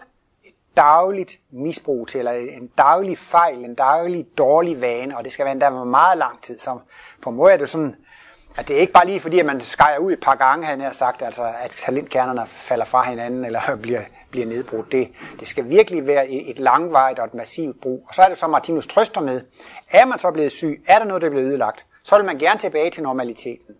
et 0.43 0.53
dagligt 0.77 1.37
misbrug 1.51 2.07
til, 2.07 2.19
eller 2.19 2.31
en 2.31 2.67
daglig 2.77 3.17
fejl, 3.17 3.57
en 3.57 3.75
daglig 3.75 4.27
dårlig 4.37 4.81
vane, 4.81 5.17
og 5.17 5.23
det 5.23 5.31
skal 5.31 5.45
være 5.45 5.51
endda 5.51 5.69
meget 5.69 6.17
lang 6.17 6.41
tid. 6.43 6.59
Så 6.59 6.79
på 7.21 7.29
en 7.29 7.35
måde 7.35 7.53
er 7.53 7.57
det 7.57 7.69
sådan, 7.69 7.95
at 8.57 8.67
det 8.67 8.75
er 8.75 8.79
ikke 8.79 8.93
bare 8.93 9.05
lige 9.05 9.19
fordi, 9.19 9.39
at 9.39 9.45
man 9.45 9.61
skærer 9.61 9.97
ud 9.97 10.13
et 10.13 10.21
par 10.21 10.35
gange, 10.35 10.65
han 10.65 10.81
har 10.81 10.91
sagt, 10.91 11.21
altså, 11.21 11.43
at 11.61 11.71
talentkernerne 11.71 12.45
falder 12.45 12.85
fra 12.85 13.03
hinanden, 13.03 13.45
eller 13.45 13.75
bliver 13.81 14.01
bliver 14.31 14.45
nedbrudt. 14.45 14.91
Det, 14.91 15.07
det 15.39 15.47
skal 15.47 15.69
virkelig 15.69 16.07
være 16.07 16.29
et 16.29 16.59
langvarigt 16.59 17.19
og 17.19 17.25
et 17.25 17.33
massivt 17.33 17.81
brug. 17.81 18.05
Og 18.07 18.15
så 18.15 18.21
er 18.21 18.29
det 18.29 18.37
så, 18.37 18.47
Martinus 18.47 18.87
trøster 18.87 19.21
med, 19.21 19.41
er 19.91 20.05
man 20.05 20.19
så 20.19 20.31
blevet 20.31 20.51
syg, 20.51 20.83
er 20.87 20.99
der 20.99 21.05
noget, 21.05 21.21
der 21.21 21.27
er 21.27 21.31
blevet 21.31 21.47
ødelagt, 21.47 21.85
så 22.03 22.15
vil 22.15 22.25
man 22.25 22.37
gerne 22.37 22.59
tilbage 22.59 22.89
til 22.89 23.03
normaliteten. 23.03 23.75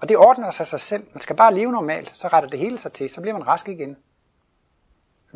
Og 0.00 0.08
det 0.08 0.16
ordner 0.16 0.50
sig 0.50 0.66
sig 0.66 0.80
selv. 0.80 1.04
Man 1.12 1.20
skal 1.20 1.36
bare 1.36 1.54
leve 1.54 1.72
normalt, 1.72 2.10
så 2.14 2.28
retter 2.28 2.48
det 2.48 2.58
hele 2.58 2.78
sig 2.78 2.92
til, 2.92 3.10
så 3.10 3.20
bliver 3.20 3.38
man 3.38 3.46
rask 3.46 3.68
igen. 3.68 3.96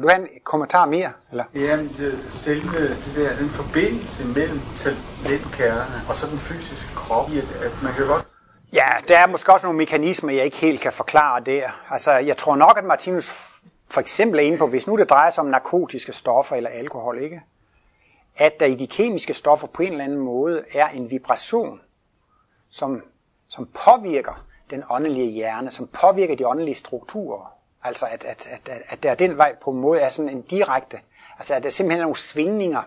Du 0.02 0.08
har 0.08 0.16
en 0.16 0.28
kommentar 0.44 0.86
mere? 0.86 1.12
Eller? 1.30 1.44
Jamen, 1.54 1.88
det, 1.88 2.18
selve 2.30 2.88
det 2.88 3.12
der, 3.16 3.36
den 3.36 3.48
forbindelse 3.48 4.26
mellem 4.26 4.60
talentkernerne 4.76 6.08
og 6.08 6.14
så 6.14 6.26
den 6.30 6.38
fysiske 6.38 6.94
krop, 6.94 7.30
at, 7.30 7.64
at 7.66 7.82
man 7.82 7.92
kan 7.92 8.06
godt 8.06 8.26
Ja, 8.72 8.88
der 9.08 9.18
er 9.18 9.26
måske 9.26 9.52
også 9.52 9.66
nogle 9.66 9.76
mekanismer, 9.78 10.32
jeg 10.32 10.44
ikke 10.44 10.56
helt 10.56 10.80
kan 10.80 10.92
forklare 10.92 11.40
der. 11.40 11.68
Altså, 11.90 12.12
jeg 12.12 12.36
tror 12.36 12.56
nok, 12.56 12.78
at 12.78 12.84
Martinus 12.84 13.55
for 13.90 14.00
eksempel 14.00 14.40
er 14.40 14.44
inde 14.44 14.58
på, 14.58 14.66
hvis 14.66 14.86
nu 14.86 14.96
det 14.96 15.10
drejer 15.10 15.30
sig 15.30 15.44
om 15.44 15.50
narkotiske 15.50 16.12
stoffer 16.12 16.56
eller 16.56 16.70
alkohol, 16.70 17.18
ikke? 17.18 17.42
at 18.36 18.60
der 18.60 18.66
i 18.66 18.74
de 18.74 18.86
kemiske 18.86 19.34
stoffer 19.34 19.66
på 19.66 19.82
en 19.82 19.92
eller 19.92 20.04
anden 20.04 20.18
måde 20.18 20.64
er 20.74 20.88
en 20.88 21.10
vibration, 21.10 21.80
som, 22.70 23.02
som 23.48 23.66
påvirker 23.66 24.46
den 24.70 24.84
åndelige 24.90 25.30
hjerne, 25.30 25.70
som 25.70 25.86
påvirker 25.86 26.36
de 26.36 26.46
åndelige 26.46 26.74
strukturer. 26.74 27.52
Altså 27.82 28.06
at, 28.06 28.24
at, 28.24 28.48
at, 28.50 28.68
at, 28.68 28.82
at 28.88 29.02
der 29.02 29.14
den 29.14 29.36
vej 29.36 29.54
på 29.60 29.70
en 29.70 29.80
måde 29.80 30.00
er 30.00 30.08
sådan 30.08 30.28
en 30.28 30.42
direkte, 30.42 31.00
altså 31.38 31.54
at 31.54 31.62
der 31.62 31.70
simpelthen 31.70 32.00
er 32.00 32.04
nogle 32.04 32.16
svingninger, 32.16 32.82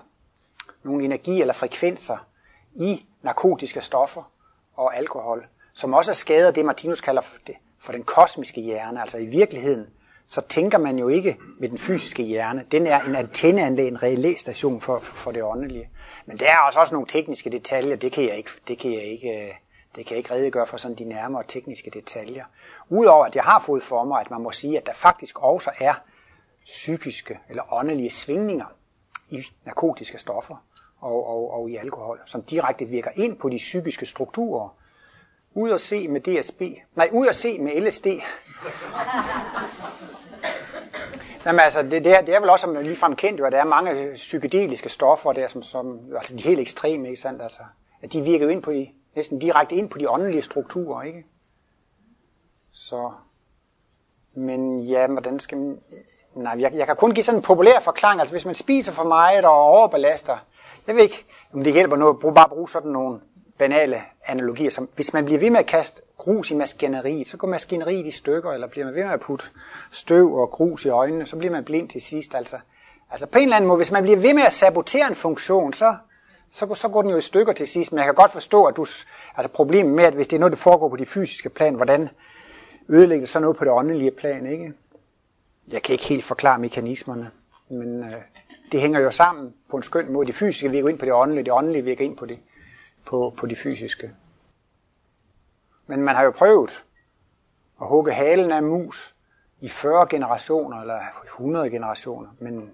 nogle 0.84 1.06
energi 1.06 1.42
eller 1.42 1.54
frekvenser 1.54 2.28
i 2.76 3.06
narkotiske 3.22 3.82
stoffer 3.82 4.32
og 4.76 4.98
alkohol, 4.98 5.48
som 5.74 5.94
også 5.94 6.14
skader 6.14 6.52
det, 6.52 6.66
Martinus 6.66 7.02
kalder 7.02 7.22
for, 7.22 7.38
det, 7.48 7.56
for 7.80 7.92
den 7.92 8.04
kosmiske 8.04 8.62
hjerne. 8.62 9.02
Altså 9.02 9.18
i 9.18 9.26
virkeligheden 9.26 9.88
så 10.32 10.42
tænker 10.42 10.78
man 10.78 11.00
jo 11.00 11.08
ikke 11.08 11.38
med 11.60 11.70
den 11.70 11.78
fysiske 11.78 12.24
hjerne. 12.24 12.66
Den 12.72 12.88
er 12.88 13.02
en 13.02 13.16
antenneanlæg, 13.16 13.88
en 13.88 14.04
relæstation 14.04 14.82
for, 14.82 15.00
for 15.00 15.32
det 15.32 15.44
åndelige. 15.44 15.90
Men 16.26 16.40
der 16.40 16.52
er 16.52 16.58
også, 16.58 16.80
også 16.80 16.94
nogle 16.94 17.08
tekniske 17.08 17.50
detaljer, 17.50 17.96
det 17.96 18.12
kan 18.12 18.24
jeg 18.24 18.38
ikke, 18.38 18.50
det 18.68 18.78
kan 18.78 18.92
jeg 18.92 19.04
ikke, 19.04 19.30
øh, 19.30 19.54
det 19.96 20.06
kan 20.06 20.10
jeg 20.10 20.18
ikke 20.18 20.34
redegøre 20.34 20.68
for 20.68 20.78
sådan 20.78 20.98
de 20.98 21.04
nærmere 21.04 21.44
tekniske 21.48 21.90
detaljer. 21.90 22.46
Udover 22.90 23.26
at 23.26 23.36
jeg 23.36 23.44
har 23.44 23.60
fået 23.60 23.84
for 23.84 24.04
mig, 24.04 24.22
at 24.22 24.32
man 24.32 24.42
må 24.42 24.52
sige, 24.52 24.78
at 24.78 24.86
der 24.86 24.94
faktisk 24.94 25.44
også 25.44 25.72
er 25.80 25.94
psykiske 26.66 27.40
eller 27.50 27.74
åndelige 27.74 28.10
svingninger 28.10 28.66
i 29.30 29.44
narkotiske 29.66 30.18
stoffer 30.18 30.66
og, 31.00 31.28
og, 31.28 31.52
og 31.54 31.70
i 31.70 31.76
alkohol, 31.76 32.20
som 32.26 32.44
direkte 32.44 32.86
virker 32.86 33.12
ind 33.16 33.38
på 33.38 33.50
de 33.50 33.58
psykiske 33.58 34.06
strukturer. 34.06 34.76
Ud 35.54 35.72
at 35.72 35.82
se 35.82 36.08
med 36.08 36.22
DSB, 36.22 36.62
nej, 36.96 37.10
ud 37.12 37.28
at 37.28 37.36
se 37.36 37.60
med 37.60 37.82
LSD, 37.82 38.08
Jamen 41.46 41.60
altså, 41.60 41.84
det, 41.84 42.04
det, 42.04 42.18
er, 42.18 42.22
det 42.22 42.36
er 42.36 42.40
vel 42.40 42.50
også 42.50 42.64
som 42.64 42.76
ligefrem 42.76 43.16
kendt 43.16 43.40
jo, 43.40 43.46
at 43.46 43.52
der 43.52 43.60
er 43.60 43.66
mange 43.66 44.12
psykedeliske 44.14 44.90
stoffer 44.90 45.34
der, 45.34 45.48
som, 45.48 45.64
som 45.64 46.00
altså 46.18 46.36
de 46.36 46.44
helt 46.44 46.60
ekstreme, 46.60 47.08
ikke 47.08 47.22
sandt? 47.22 47.42
Altså, 47.42 47.62
at 48.02 48.14
de 48.14 48.22
virker 48.22 48.46
jo 48.46 48.52
ind 48.52 48.64
på 48.64 48.72
de, 48.72 48.90
næsten 49.16 49.40
direkte 49.40 49.76
ind 49.76 49.90
på 49.90 49.98
de 49.98 50.10
åndelige 50.10 50.42
strukturer, 50.42 51.02
ikke? 51.02 51.26
Så, 52.72 53.12
men 54.34 54.80
ja, 54.80 55.08
hvordan 55.08 55.40
skal 55.40 55.58
man, 55.58 55.80
Nej, 56.34 56.56
jeg, 56.60 56.74
jeg 56.74 56.88
kan 56.88 56.96
kun 56.96 57.12
give 57.12 57.24
sådan 57.24 57.40
en 57.40 57.44
populær 57.44 57.80
forklaring. 57.80 58.20
Altså 58.20 58.34
hvis 58.34 58.46
man 58.46 58.56
spiser 58.56 58.92
for 58.92 59.04
meget 59.04 59.46
og 59.46 59.52
overbelaster, 59.52 60.38
jeg 60.88 60.96
ved 60.96 61.04
ikke, 61.04 61.26
om 61.54 61.64
det 61.64 61.74
hjælper 61.74 61.96
noget, 61.96 62.36
bare 62.36 62.50
bruge 62.50 62.70
sådan 62.70 62.92
nogle 62.92 63.20
banale 63.60 64.02
analogier, 64.26 64.70
som 64.70 64.90
hvis 64.96 65.14
man 65.14 65.26
bliver 65.26 65.40
ved 65.40 65.50
med 65.50 65.60
at 65.60 65.66
kaste 65.66 66.02
grus 66.18 66.52
i 66.52 66.56
maskineriet, 66.56 67.28
så 67.28 67.38
går 67.38 67.48
maskineriet 67.48 68.06
i 68.06 68.12
stykker, 68.12 68.52
eller 68.52 68.68
bliver 68.68 68.86
man 68.86 68.96
ved 68.96 69.04
med 69.04 69.12
at 69.12 69.20
putte 69.20 69.46
støv 69.92 70.36
og 70.36 70.50
grus 70.50 70.86
i 70.86 70.90
øjnene, 70.90 71.26
så 71.26 71.36
bliver 71.36 71.52
man 71.52 71.64
blind 71.64 71.90
til 71.90 72.02
sidst. 72.02 72.36
Altså, 72.36 72.58
altså 73.12 73.28
på 73.28 73.38
en 73.38 73.44
eller 73.44 73.56
anden 73.56 73.68
måde, 73.68 73.78
hvis 73.78 73.92
man 73.92 74.04
bliver 74.04 74.18
ved 74.18 74.34
med 74.34 74.44
at 74.44 74.54
sabotere 74.54 75.08
en 75.08 75.16
funktion, 75.16 75.74
så, 75.74 75.96
så, 76.52 76.74
så 76.76 76.90
går 76.90 77.02
den 77.02 77.12
jo 77.12 77.18
i 77.18 77.22
stykker 77.22 77.54
til 77.54 77.68
sidst. 77.68 77.92
Men 77.92 77.98
jeg 77.98 78.06
kan 78.06 78.16
godt 78.16 78.32
forstå, 78.32 78.66
at 78.66 78.78
du, 78.78 78.86
altså 79.38 79.52
problemet 79.54 79.94
med, 79.94 80.04
at 80.04 80.14
hvis 80.14 80.28
det 80.28 80.36
er 80.36 80.40
noget, 80.40 80.52
der 80.52 80.58
foregår 80.58 80.90
på 80.90 80.96
de 80.96 81.06
fysiske 81.06 81.50
plan, 81.50 81.76
hvordan 81.76 82.10
ødelægger 82.90 83.22
det 83.22 83.30
så 83.30 83.40
noget 83.40 83.58
på 83.58 83.64
det 83.64 83.74
åndelige 83.74 84.12
plan, 84.12 84.46
ikke? 84.46 84.74
Jeg 85.72 85.82
kan 85.82 85.94
ikke 85.94 86.06
helt 86.06 86.24
forklare 86.24 86.60
mekanismerne, 86.60 87.32
men 87.70 88.04
øh, 88.04 88.14
det 88.72 88.82
hænger 88.82 89.00
jo 89.00 89.12
sammen 89.12 89.54
på 89.70 89.78
en 89.78 89.84
skøn 89.84 90.12
måde. 90.12 90.28
Det 90.28 90.36
fysiske 90.36 90.72
virker 90.72 90.90
ind 90.90 91.00
på 91.00 91.06
det 91.06 91.14
åndelige, 91.14 91.44
det 91.44 91.54
åndelige 91.54 91.84
virker 91.84 92.06
ind 92.06 92.18
på 92.18 92.26
det, 92.26 92.40
på, 93.10 93.34
på 93.38 93.48
det 93.48 93.58
fysiske. 93.58 94.12
Men 95.88 96.02
man 96.02 96.16
har 96.16 96.24
jo 96.24 96.32
prøvet 96.32 96.84
at 97.82 97.88
hugge 97.88 98.14
halen 98.14 98.52
af 98.52 98.64
mus 98.64 99.16
i 99.62 99.70
40 99.70 100.08
generationer, 100.10 100.82
eller 100.82 101.00
100 101.26 101.70
generationer, 101.70 102.30
men 102.40 102.70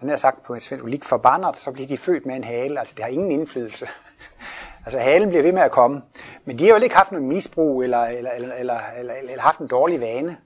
den 0.00 0.08
har 0.08 0.16
sagt 0.16 0.42
på 0.42 0.54
et 0.54 0.62
svensk, 0.62 0.84
ulik 0.84 1.04
forbandet, 1.04 1.56
så 1.56 1.72
bliver 1.72 1.88
de 1.88 1.96
født 1.96 2.26
med 2.26 2.36
en 2.36 2.44
hale, 2.44 2.78
altså 2.78 2.94
det 2.94 3.04
har 3.04 3.10
ingen 3.10 3.30
indflydelse. 3.30 3.88
altså 4.84 4.98
halen 4.98 5.28
bliver 5.28 5.42
ved 5.42 5.52
med 5.52 5.62
at 5.62 5.70
komme. 5.70 6.02
Men 6.44 6.58
de 6.58 6.64
har 6.64 6.74
jo 6.74 6.82
ikke 6.82 6.96
haft 6.96 7.12
noget 7.12 7.26
misbrug, 7.26 7.82
eller, 7.82 8.04
eller, 8.04 8.30
eller, 8.30 8.54
eller, 8.54 8.80
eller, 8.98 9.14
eller 9.14 9.40
haft 9.40 9.58
en 9.58 9.66
dårlig 9.66 10.00
vane. 10.00 10.36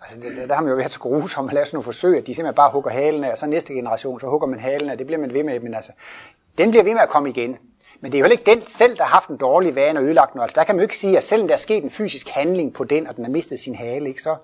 Altså, 0.00 0.20
det, 0.20 0.48
der 0.48 0.54
har 0.54 0.62
man 0.62 0.70
jo 0.70 0.76
været 0.76 0.92
så 0.92 0.98
grusom 0.98 1.48
at 1.48 1.54
lave 1.54 1.66
sådan 1.66 1.76
nogle 1.76 1.84
forsøg, 1.84 2.18
at 2.18 2.26
de 2.26 2.34
simpelthen 2.34 2.54
bare 2.54 2.70
hugger 2.70 2.90
halen 2.90 3.24
af, 3.24 3.30
og 3.30 3.38
så 3.38 3.46
næste 3.46 3.74
generation, 3.74 4.20
så 4.20 4.26
hugger 4.26 4.48
man 4.48 4.60
halen 4.60 4.90
af, 4.90 4.98
det 4.98 5.06
bliver 5.06 5.20
man 5.20 5.34
ved 5.34 5.44
med, 5.44 5.60
men 5.60 5.74
altså, 5.74 5.92
den 6.58 6.70
bliver 6.70 6.84
ved 6.84 6.92
med 6.92 7.02
at 7.02 7.08
komme 7.08 7.30
igen. 7.30 7.58
Men 8.00 8.12
det 8.12 8.18
er 8.18 8.24
jo 8.24 8.30
ikke 8.30 8.50
den 8.54 8.66
selv, 8.66 8.96
der 8.96 9.02
har 9.02 9.10
haft 9.10 9.28
en 9.28 9.36
dårlig 9.36 9.74
vane 9.74 9.98
og 9.98 10.04
ødelagt 10.04 10.34
noget. 10.34 10.44
Altså, 10.44 10.60
der 10.60 10.64
kan 10.64 10.74
man 10.74 10.80
jo 10.80 10.84
ikke 10.84 10.96
sige, 10.96 11.16
at 11.16 11.22
selvom 11.22 11.48
der 11.48 11.54
er 11.54 11.58
sket 11.58 11.84
en 11.84 11.90
fysisk 11.90 12.28
handling 12.28 12.74
på 12.74 12.84
den, 12.84 13.06
og 13.06 13.16
den 13.16 13.24
har 13.24 13.32
mistet 13.32 13.60
sin 13.60 13.74
hale, 13.74 14.08
ikke, 14.08 14.22
så, 14.22 14.36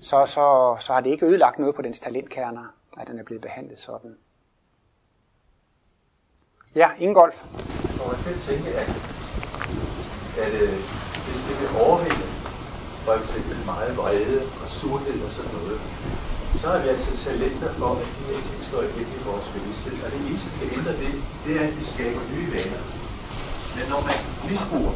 så, 0.00 0.26
så, 0.26 0.76
så 0.80 0.92
har 0.92 1.00
det 1.00 1.10
ikke 1.10 1.26
ødelagt 1.26 1.58
noget 1.58 1.74
på 1.74 1.82
dens 1.82 1.98
talentkerner, 1.98 2.74
at 3.00 3.08
den 3.08 3.18
er 3.18 3.22
blevet 3.22 3.42
behandlet 3.42 3.78
sådan. 3.78 4.16
Ja, 6.74 6.90
Ingolf. 6.98 7.44
Og 8.00 8.08
man 8.24 8.34
at 8.34 8.40
tænke, 8.40 8.68
at, 8.70 8.88
at 10.44 10.52
øh, 10.62 10.74
hvis 11.24 11.40
det 11.48 11.54
vil 11.60 11.68
overvinde 11.86 12.24
for 13.04 13.12
eksempel 13.12 13.56
meget 13.66 13.96
vrede 13.96 14.42
og 14.62 14.68
surhed 14.68 15.24
og 15.26 15.30
sådan 15.36 15.52
noget, 15.58 15.80
så 16.60 16.66
er 16.74 16.82
vi 16.82 16.88
altså 16.88 17.12
talenter 17.24 17.70
for, 17.78 17.90
at 18.02 18.08
de 18.18 18.22
her 18.28 18.42
ting 18.48 18.58
slår 18.68 18.82
igennem 18.82 19.14
i 19.20 19.22
vores 19.30 19.46
bevidsthed. 19.54 19.96
Og 20.04 20.08
det 20.12 20.20
eneste, 20.28 20.50
der 20.50 20.58
kan 20.60 20.78
ændre 20.78 20.92
det, 21.02 21.12
det 21.44 21.52
er, 21.60 21.64
at 21.68 21.74
vi 21.80 21.84
skaber 21.94 22.20
nye 22.34 22.48
vaner. 22.54 22.82
Men 23.76 23.84
når 23.92 24.00
man 24.08 24.16
misbruger, 24.50 24.94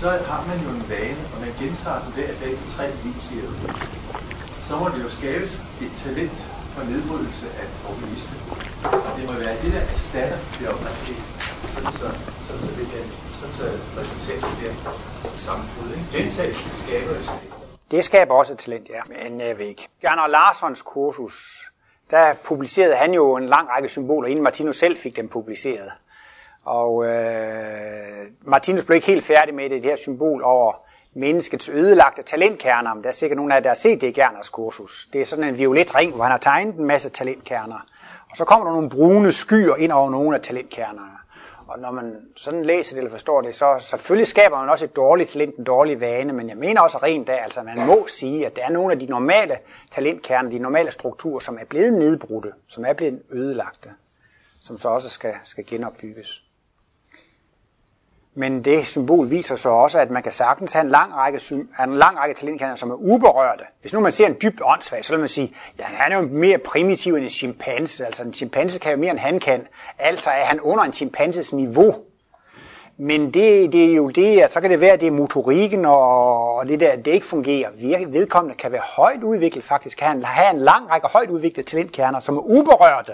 så 0.00 0.08
har 0.30 0.42
man 0.50 0.58
jo 0.64 0.70
en 0.78 0.84
vane, 0.94 1.22
og 1.32 1.38
man 1.44 1.52
gentager 1.60 2.00
den 2.04 2.12
hver 2.16 2.32
dag 2.42 2.52
i 2.52 2.66
tre 2.76 2.86
liv, 3.04 3.14
siger. 3.28 3.48
Så 4.66 4.72
må 4.80 4.86
det 4.94 5.04
jo 5.04 5.10
skabes 5.18 5.52
et 5.84 5.92
talent 6.04 6.38
for 6.74 6.82
nedbrydelse 6.90 7.46
af 7.60 7.66
organisme. 7.90 8.36
Og 9.06 9.10
det 9.16 9.24
må 9.30 9.34
være 9.44 9.56
det, 9.62 9.72
der 9.72 9.80
erstatter 9.94 10.38
det 10.58 10.68
oprindelige. 10.68 11.22
Sådan 11.74 11.92
så, 11.92 12.08
sådan 12.40 12.62
så, 12.62 12.70
det 12.78 12.86
kan, 12.92 13.04
sådan 13.32 13.54
så 13.54 13.64
resultatet 14.00 14.50
bliver 14.58 14.74
sammenbrud. 15.36 15.90
Gentagelse 16.12 16.70
skaber 16.82 17.10
et. 17.10 17.61
Det 17.92 18.04
skaber 18.04 18.34
også 18.34 18.52
et 18.52 18.58
talent, 18.58 18.88
ja. 18.88 19.00
Men 19.06 19.40
jeg 19.40 19.58
ved 19.58 19.66
ikke. 19.66 19.88
Bjarne 20.00 20.32
Larssons 20.32 20.82
kursus, 20.82 21.70
der 22.10 22.34
publicerede 22.44 22.94
han 22.94 23.14
jo 23.14 23.36
en 23.36 23.46
lang 23.46 23.68
række 23.68 23.88
symboler, 23.88 24.28
inden 24.28 24.42
Martinus 24.42 24.76
selv 24.76 24.96
fik 24.96 25.16
dem 25.16 25.28
publiceret. 25.28 25.92
Og 26.64 27.06
øh, 27.06 28.26
Martinus 28.40 28.84
blev 28.84 28.94
ikke 28.94 29.06
helt 29.06 29.24
færdig 29.24 29.54
med 29.54 29.70
det, 29.70 29.82
det 29.82 29.90
her 29.90 29.96
symbol 29.96 30.42
over 30.44 30.72
menneskets 31.14 31.68
ødelagte 31.68 32.22
talentkerner. 32.22 32.94
Men 32.94 33.02
der 33.02 33.08
er 33.08 33.12
sikkert 33.12 33.36
nogen 33.36 33.52
af 33.52 33.56
jer, 33.56 33.62
der 33.62 33.70
har 33.70 33.74
set 33.74 34.00
det 34.00 34.06
i 34.06 34.12
Gerners 34.12 34.48
kursus. 34.48 35.08
Det 35.12 35.20
er 35.20 35.24
sådan 35.24 35.44
en 35.44 35.58
violet 35.58 35.94
ring, 35.94 36.14
hvor 36.14 36.24
han 36.24 36.30
har 36.30 36.38
tegnet 36.38 36.74
en 36.74 36.84
masse 36.84 37.08
talentkerner. 37.08 37.86
Og 38.30 38.36
så 38.36 38.44
kommer 38.44 38.66
der 38.66 38.72
nogle 38.72 38.90
brune 38.90 39.32
skyer 39.32 39.76
ind 39.76 39.92
over 39.92 40.10
nogle 40.10 40.36
af 40.36 40.42
talentkernerne. 40.42 41.11
Og 41.72 41.78
når 41.78 41.90
man 41.90 42.28
sådan 42.36 42.64
læser 42.64 42.94
det 42.94 42.98
eller 42.98 43.10
forstår 43.10 43.40
det, 43.40 43.54
så 43.54 43.76
selvfølgelig 43.80 44.26
skaber 44.26 44.58
man 44.58 44.68
også 44.68 44.84
et 44.84 44.96
dårligt 44.96 45.30
talent, 45.30 45.56
en 45.56 45.64
dårlig 45.64 46.00
vane, 46.00 46.32
men 46.32 46.48
jeg 46.48 46.56
mener 46.56 46.80
også 46.80 46.98
rent 46.98 47.28
af, 47.28 47.42
altså 47.44 47.62
man 47.62 47.86
må 47.86 48.06
sige, 48.06 48.46
at 48.46 48.56
der 48.56 48.64
er 48.64 48.70
nogle 48.70 48.92
af 48.92 48.98
de 48.98 49.06
normale 49.06 49.58
talentkerner, 49.90 50.50
de 50.50 50.58
normale 50.58 50.90
strukturer, 50.90 51.40
som 51.40 51.58
er 51.60 51.64
blevet 51.64 51.92
nedbrudte, 51.92 52.52
som 52.68 52.84
er 52.84 52.92
blevet 52.92 53.22
ødelagte, 53.30 53.90
som 54.60 54.78
så 54.78 54.88
også 54.88 55.08
skal, 55.08 55.34
skal 55.44 55.66
genopbygges. 55.66 56.42
Men 58.34 58.64
det 58.64 58.86
symbol 58.86 59.30
viser 59.30 59.56
så 59.56 59.68
også, 59.68 59.98
at 59.98 60.10
man 60.10 60.22
kan 60.22 60.32
sagtens 60.32 60.72
have 60.72 60.84
en 60.84 60.90
lang 60.90 61.14
række, 61.14 61.40
en 61.84 61.94
lang 61.94 62.18
række 62.18 62.34
talentkerner, 62.34 62.74
som 62.74 62.90
er 62.90 62.94
uberørte. 62.94 63.64
Hvis 63.80 63.92
nu 63.92 64.00
man 64.00 64.12
ser 64.12 64.26
en 64.26 64.36
dybt 64.42 64.60
åndssvag, 64.64 65.04
så 65.04 65.12
vil 65.12 65.20
man 65.20 65.28
sige, 65.28 65.54
ja, 65.78 65.84
han 65.84 66.12
er 66.12 66.16
jo 66.16 66.22
mere 66.22 66.58
primitiv 66.58 67.14
end 67.14 67.24
en 67.24 67.30
chimpanse. 67.30 68.06
Altså 68.06 68.22
en 68.22 68.34
chimpanse 68.34 68.78
kan 68.78 68.92
jo 68.92 68.98
mere 68.98 69.10
end 69.10 69.18
han 69.18 69.40
kan. 69.40 69.66
Altså 69.98 70.30
er 70.30 70.44
han 70.44 70.60
under 70.60 70.84
en 70.84 70.92
chimpanses 70.92 71.52
niveau. 71.52 71.94
Men 72.96 73.24
det, 73.24 73.72
det 73.72 73.90
er 73.90 73.94
jo 73.94 74.08
det, 74.10 74.40
at 74.40 74.52
så 74.52 74.60
kan 74.60 74.70
det 74.70 74.80
være, 74.80 74.92
at 74.92 75.00
det 75.00 75.06
er 75.06 75.10
motorikken 75.10 75.84
og 75.84 76.66
det 76.66 76.80
der, 76.80 76.96
det 76.96 77.10
ikke 77.10 77.26
fungerer. 77.26 77.70
Vedkommende 78.06 78.56
kan 78.56 78.72
være 78.72 78.82
højt 78.96 79.22
udviklet 79.22 79.64
faktisk, 79.64 79.98
kan 79.98 80.08
han 80.08 80.24
have 80.24 80.50
en 80.50 80.60
lang 80.60 80.90
række 80.90 81.06
højt 81.06 81.30
udviklede 81.30 81.68
talentkerner, 81.68 82.20
som 82.20 82.36
er 82.36 82.40
uberørte. 82.40 83.12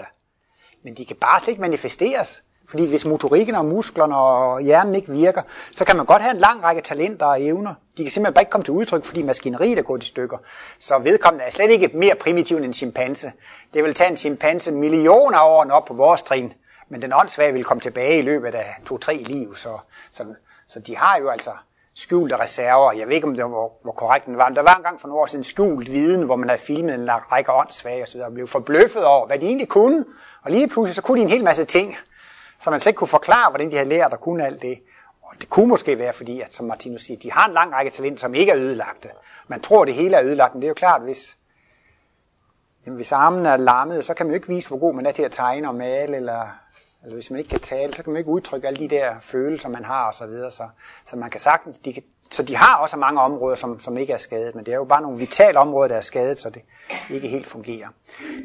Men 0.83 0.93
de 0.93 1.05
kan 1.05 1.15
bare 1.15 1.39
slet 1.39 1.47
ikke 1.47 1.61
manifesteres. 1.61 2.41
Fordi 2.69 2.87
hvis 2.87 3.05
motorikken 3.05 3.55
og 3.55 3.65
musklerne 3.65 4.15
og 4.17 4.61
hjernen 4.61 4.95
ikke 4.95 5.11
virker, 5.11 5.41
så 5.75 5.85
kan 5.85 5.97
man 5.97 6.05
godt 6.05 6.21
have 6.21 6.33
en 6.33 6.39
lang 6.39 6.63
række 6.63 6.81
talenter 6.81 7.25
og 7.25 7.43
evner. 7.43 7.73
De 7.97 8.03
kan 8.03 8.11
simpelthen 8.11 8.33
bare 8.33 8.41
ikke 8.41 8.51
komme 8.51 8.63
til 8.63 8.73
udtryk, 8.73 9.05
fordi 9.05 9.21
maskineriet 9.21 9.79
er 9.79 9.83
gået 9.83 10.03
i 10.03 10.05
stykker. 10.05 10.37
Så 10.79 10.99
vedkommende 10.99 11.45
er 11.45 11.51
slet 11.51 11.71
ikke 11.71 11.89
mere 11.93 12.15
primitiv 12.15 12.57
end 12.57 12.65
en 12.65 12.73
chimpanse. 12.73 13.31
Det 13.73 13.83
vil 13.83 13.93
tage 13.93 14.09
en 14.09 14.17
chimpanse 14.17 14.71
millioner 14.71 15.37
af 15.37 15.49
år 15.49 15.71
op 15.71 15.85
på 15.85 15.93
vores 15.93 16.21
trin, 16.21 16.53
men 16.89 17.01
den 17.01 17.13
åndssvage 17.13 17.53
vil 17.53 17.63
komme 17.63 17.81
tilbage 17.81 18.19
i 18.19 18.21
løbet 18.21 18.55
af 18.55 18.75
to-tre 18.85 19.15
liv. 19.15 19.55
Så, 19.55 19.69
så, 20.11 20.25
så 20.67 20.79
de 20.79 20.97
har 20.97 21.17
jo 21.17 21.29
altså 21.29 21.51
skjulte 21.95 22.35
reserver. 22.35 22.91
Jeg 22.91 23.07
ved 23.07 23.15
ikke, 23.15 23.27
om 23.27 23.35
det 23.35 23.43
var, 23.43 23.81
hvor 23.83 23.91
korrekt 23.91 24.25
den 24.25 24.37
var, 24.37 24.49
men 24.49 24.55
der 24.55 24.61
var 24.61 24.75
engang 24.75 25.01
for 25.01 25.07
nogle 25.07 25.21
år 25.21 25.25
siden 25.25 25.43
skjult 25.43 25.91
viden, 25.91 26.23
hvor 26.23 26.35
man 26.35 26.49
havde 26.49 26.61
filmet 26.61 26.95
en 26.95 27.09
række 27.31 27.53
åndssvage 27.53 28.03
osv. 28.03 28.19
og 28.19 28.33
blev 28.33 28.47
forbløffet 28.47 29.05
over, 29.05 29.27
hvad 29.27 29.39
de 29.39 29.45
egentlig 29.45 29.67
kunne. 29.67 30.05
Og 30.43 30.51
lige 30.51 30.67
pludselig 30.67 30.95
så 30.95 31.01
kunne 31.01 31.17
de 31.17 31.23
en 31.23 31.29
hel 31.29 31.43
masse 31.43 31.65
ting, 31.65 31.95
så 32.59 32.69
man 32.69 32.79
slet 32.79 32.91
ikke 32.91 32.97
kunne 32.97 33.07
forklare, 33.07 33.49
hvordan 33.49 33.71
de 33.71 33.75
havde 33.75 33.89
lært 33.89 34.13
at 34.13 34.19
kunne 34.19 34.45
alt 34.45 34.61
det. 34.61 34.79
Og 35.21 35.35
det 35.41 35.49
kunne 35.49 35.67
måske 35.67 35.97
være 35.97 36.13
fordi, 36.13 36.41
at 36.41 36.53
som 36.53 36.65
Martinus 36.65 37.01
siger, 37.01 37.19
de 37.19 37.31
har 37.31 37.47
en 37.47 37.53
lang 37.53 37.73
række 37.73 37.91
talenter, 37.91 38.19
som 38.19 38.35
ikke 38.35 38.51
er 38.51 38.57
ødelagte. 38.57 39.09
Man 39.47 39.61
tror, 39.61 39.85
det 39.85 39.93
hele 39.93 40.17
er 40.17 40.23
ødelagt, 40.23 40.53
men 40.53 40.61
det 40.61 40.65
er 40.65 40.69
jo 40.69 40.73
klart, 40.73 41.01
hvis, 41.01 41.37
jamen, 42.85 42.95
hvis 42.95 43.11
armen 43.11 43.45
er 43.45 43.57
lammet, 43.57 44.05
så 44.05 44.13
kan 44.13 44.25
man 44.25 44.31
jo 44.31 44.35
ikke 44.35 44.47
vise, 44.47 44.67
hvor 44.67 44.77
god 44.77 44.93
man 44.93 45.05
er 45.05 45.11
til 45.11 45.23
at 45.23 45.31
tegne 45.31 45.67
og 45.67 45.75
male, 45.75 46.15
eller, 46.15 46.47
eller 47.03 47.13
hvis 47.13 47.31
man 47.31 47.37
ikke 47.39 47.49
kan 47.49 47.59
tale, 47.59 47.93
så 47.93 48.03
kan 48.03 48.13
man 48.13 48.19
ikke 48.19 48.31
udtrykke 48.31 48.67
alle 48.67 48.79
de 48.79 48.95
der 48.95 49.19
følelser, 49.19 49.69
man 49.69 49.85
har 49.85 50.09
osv. 50.09 50.17
Så, 50.17 50.25
videre. 50.27 50.51
så, 50.51 50.69
så 51.05 51.15
man 51.15 51.29
kan 51.29 51.39
sagtens, 51.39 51.77
de 51.77 51.93
kan, 51.93 52.03
så 52.31 52.43
de 52.43 52.55
har 52.55 52.77
også 52.77 52.97
mange 52.97 53.21
områder, 53.21 53.55
som, 53.55 53.79
som 53.79 53.97
ikke 53.97 54.13
er 54.13 54.17
skadet, 54.17 54.55
men 54.55 54.65
det 54.65 54.71
er 54.71 54.75
jo 54.75 54.83
bare 54.83 55.01
nogle 55.01 55.17
vitale 55.17 55.59
områder, 55.59 55.87
der 55.87 55.95
er 55.95 56.01
skadet, 56.01 56.39
så 56.39 56.49
det 56.49 56.61
ikke 57.09 57.27
helt 57.27 57.47
fungerer. 57.47 57.87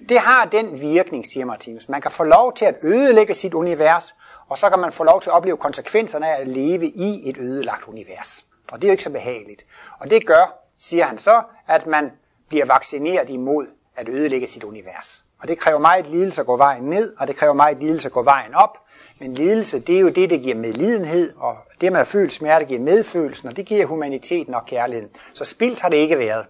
Det 0.08 0.18
har 0.18 0.44
den 0.44 0.80
virkning, 0.80 1.26
siger 1.26 1.46
Martinus. 1.46 1.88
Man 1.88 2.00
kan 2.00 2.10
få 2.10 2.24
lov 2.24 2.54
til 2.54 2.64
at 2.64 2.74
ødelægge 2.82 3.34
sit 3.34 3.54
univers, 3.54 4.14
og 4.48 4.58
så 4.58 4.70
kan 4.70 4.78
man 4.78 4.92
få 4.92 5.04
lov 5.04 5.20
til 5.20 5.30
at 5.30 5.34
opleve 5.34 5.56
konsekvenserne 5.56 6.28
af 6.36 6.40
at 6.40 6.48
leve 6.48 6.86
i 6.88 7.28
et 7.28 7.36
ødelagt 7.38 7.84
univers. 7.88 8.44
Og 8.72 8.82
det 8.82 8.84
er 8.84 8.88
jo 8.88 8.92
ikke 8.92 9.04
så 9.04 9.10
behageligt. 9.10 9.66
Og 9.98 10.10
det 10.10 10.26
gør, 10.26 10.58
siger 10.78 11.04
han 11.04 11.18
så, 11.18 11.42
at 11.66 11.86
man 11.86 12.10
bliver 12.48 12.64
vaccineret 12.64 13.30
imod 13.30 13.66
at 13.96 14.08
ødelægge 14.08 14.46
sit 14.46 14.64
univers. 14.64 15.24
Og 15.44 15.48
det 15.48 15.58
kræver 15.58 15.78
meget 15.78 16.06
lidelse 16.06 16.40
at 16.40 16.46
gå 16.46 16.56
vejen 16.56 16.82
ned, 16.82 17.14
og 17.18 17.26
det 17.28 17.36
kræver 17.36 17.52
meget 17.52 17.78
lidelse 17.80 18.08
at 18.08 18.12
gå 18.12 18.22
vejen 18.22 18.54
op. 18.54 18.78
Men 19.18 19.34
lidelse, 19.34 19.80
det 19.80 19.96
er 19.96 20.00
jo 20.00 20.08
det, 20.08 20.30
der 20.30 20.38
giver 20.38 20.54
medlidenhed, 20.54 21.32
og 21.36 21.56
det 21.80 21.92
med 21.92 22.00
at 22.00 22.06
føle 22.06 22.30
smerte 22.30 22.64
giver 22.64 22.80
medfølelsen, 22.80 23.48
og 23.48 23.56
det 23.56 23.66
giver 23.66 23.86
humaniteten 23.86 24.54
og 24.54 24.66
kærligheden. 24.66 25.10
Så 25.34 25.44
spildt 25.44 25.80
har 25.80 25.88
det 25.88 25.96
ikke 25.96 26.18
været. 26.18 26.46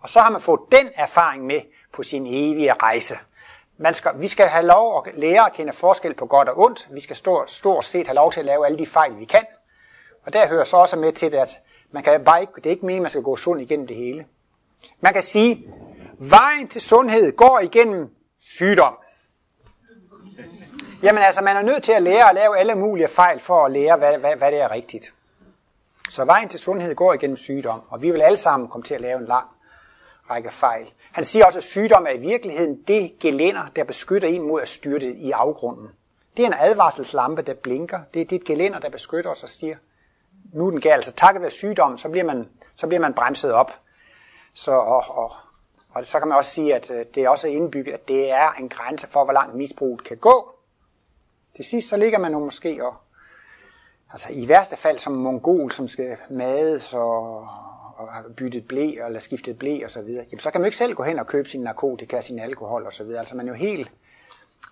Og 0.00 0.08
så 0.08 0.20
har 0.20 0.30
man 0.30 0.40
fået 0.40 0.60
den 0.72 0.88
erfaring 0.94 1.46
med 1.46 1.60
på 1.92 2.02
sin 2.02 2.26
evige 2.26 2.72
rejse. 2.72 3.18
Man 3.78 3.94
skal, 3.94 4.12
vi 4.16 4.28
skal 4.28 4.46
have 4.46 4.66
lov 4.66 5.06
at 5.06 5.18
lære 5.18 5.46
at 5.46 5.52
kende 5.52 5.72
forskel 5.72 6.14
på 6.14 6.26
godt 6.26 6.48
og 6.48 6.58
ondt. 6.58 6.88
Vi 6.92 7.00
skal 7.00 7.16
stort, 7.16 7.50
stort 7.50 7.84
set 7.84 8.06
have 8.06 8.14
lov 8.14 8.32
til 8.32 8.40
at 8.40 8.46
lave 8.46 8.66
alle 8.66 8.78
de 8.78 8.86
fejl, 8.86 9.18
vi 9.18 9.24
kan. 9.24 9.44
Og 10.26 10.32
der 10.32 10.48
hører 10.48 10.64
så 10.64 10.76
også 10.76 10.96
med 10.96 11.12
til, 11.12 11.36
at 11.36 11.58
man 11.90 12.02
kan 12.02 12.24
bare 12.24 12.40
ikke, 12.40 12.52
det 12.56 12.66
er 12.66 12.70
ikke 12.70 12.86
meningen, 12.86 13.00
at 13.00 13.02
man 13.02 13.10
skal 13.10 13.22
gå 13.22 13.36
sund 13.36 13.60
igennem 13.60 13.86
det 13.86 13.96
hele. 13.96 14.26
Man 15.00 15.12
kan 15.12 15.22
sige, 15.22 15.66
vejen 16.18 16.68
til 16.68 16.80
sundhed 16.80 17.36
går 17.36 17.60
igennem 17.60 18.15
sygdom. 18.46 18.96
Jamen 21.02 21.22
altså, 21.22 21.42
man 21.42 21.56
er 21.56 21.62
nødt 21.62 21.82
til 21.82 21.92
at 21.92 22.02
lære 22.02 22.28
at 22.28 22.34
lave 22.34 22.58
alle 22.58 22.74
mulige 22.74 23.08
fejl 23.08 23.40
for 23.40 23.64
at 23.64 23.72
lære, 23.72 23.96
hvad, 23.96 24.18
hvad, 24.18 24.36
hvad 24.36 24.52
det 24.52 24.60
er 24.60 24.70
rigtigt. 24.70 25.12
Så 26.10 26.24
vejen 26.24 26.48
til 26.48 26.60
sundhed 26.60 26.94
går 26.94 27.12
igennem 27.12 27.36
sygdom, 27.36 27.82
og 27.88 28.02
vi 28.02 28.10
vil 28.10 28.22
alle 28.22 28.38
sammen 28.38 28.68
komme 28.68 28.84
til 28.84 28.94
at 28.94 29.00
lave 29.00 29.18
en 29.18 29.26
lang 29.26 29.46
række 30.30 30.50
fejl. 30.50 30.90
Han 31.12 31.24
siger 31.24 31.46
også, 31.46 31.58
at 31.58 31.62
sygdom 31.62 32.06
er 32.06 32.10
i 32.10 32.18
virkeligheden 32.18 32.82
det 32.88 33.18
gelænder, 33.18 33.66
der 33.76 33.84
beskytter 33.84 34.28
en 34.28 34.42
mod 34.42 34.62
at 34.62 34.68
styrte 34.68 35.12
i 35.12 35.30
afgrunden. 35.30 35.88
Det 36.36 36.42
er 36.42 36.46
en 36.46 36.54
advarselslampe, 36.58 37.42
der 37.42 37.54
blinker. 37.54 38.00
Det 38.14 38.22
er 38.22 38.26
dit 38.26 38.44
gelænder, 38.44 38.78
der 38.78 38.88
beskytter 38.88 39.30
os 39.30 39.42
og 39.42 39.48
siger, 39.48 39.76
nu 40.52 40.66
er 40.66 40.70
den 40.70 40.80
gal. 40.80 41.04
Så 41.04 41.12
takket 41.12 41.42
være 41.42 41.50
sygdom, 41.50 41.98
så 41.98 42.08
bliver 42.08 42.24
man, 42.24 42.48
så 42.74 42.86
bliver 42.86 43.00
man 43.00 43.14
bremset 43.14 43.52
op. 43.52 43.72
Så, 44.54 44.72
og, 44.72 45.04
og, 45.08 45.32
og 45.96 46.06
så 46.06 46.18
kan 46.18 46.28
man 46.28 46.36
også 46.36 46.50
sige, 46.50 46.74
at 46.74 46.90
øh, 46.90 47.04
det 47.14 47.24
er 47.24 47.28
også 47.28 47.48
indbygget, 47.48 47.94
at 47.94 48.08
det 48.08 48.30
er 48.30 48.52
en 48.52 48.68
grænse 48.68 49.06
for, 49.06 49.24
hvor 49.24 49.32
langt 49.32 49.54
misbruget 49.54 50.04
kan 50.04 50.16
gå. 50.16 50.54
Til 51.56 51.64
sidst 51.64 51.88
så 51.88 51.96
ligger 51.96 52.18
man 52.18 52.32
jo 52.32 52.38
måske 52.38 52.84
og, 52.86 52.94
altså 54.12 54.28
i 54.30 54.48
værste 54.48 54.76
fald 54.76 54.98
som 54.98 55.12
mongol, 55.12 55.72
som 55.72 55.88
skal 55.88 56.16
mades 56.30 56.94
og, 56.94 57.40
og 57.96 58.12
har 58.12 58.24
byttet 58.36 58.68
blæ 58.68 58.92
eller 59.06 59.20
skiftet 59.20 59.58
blæ 59.58 59.84
og 59.84 59.90
så 59.90 60.02
videre, 60.02 60.24
jamen 60.30 60.40
så 60.40 60.50
kan 60.50 60.60
man 60.60 60.66
ikke 60.66 60.76
selv 60.76 60.94
gå 60.94 61.02
hen 61.02 61.18
og 61.18 61.26
købe 61.26 61.48
sin 61.48 61.60
narkotika, 61.60 62.20
sin 62.20 62.38
alkohol 62.38 62.86
og 62.86 62.92
så 62.92 63.04
videre. 63.04 63.18
Altså 63.18 63.36
man 63.36 63.48
er 63.48 63.52
jo 63.52 63.58
helt... 63.58 63.92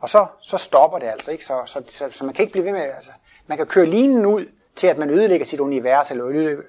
Og 0.01 0.11
så, 0.11 0.27
så 0.41 0.59
stopper 0.59 0.99
det 0.99 1.07
altså 1.07 1.31
ikke, 1.31 1.45
så, 1.45 1.63
så, 1.67 1.83
så, 1.89 2.11
så 2.11 2.25
man 2.25 2.35
kan 2.35 2.43
ikke 2.43 2.53
blive 2.53 2.65
ved 2.65 2.73
med... 2.73 2.81
Altså, 2.81 3.11
man 3.47 3.59
kan 3.59 3.67
køre 3.67 3.87
linen 3.87 4.27
ud 4.27 4.47
til, 4.77 4.87
at 4.87 4.99
man 4.99 5.11
ødelægger 5.11 5.47
sit 5.47 5.61
univers, 5.61 6.11
eller 6.11 6.63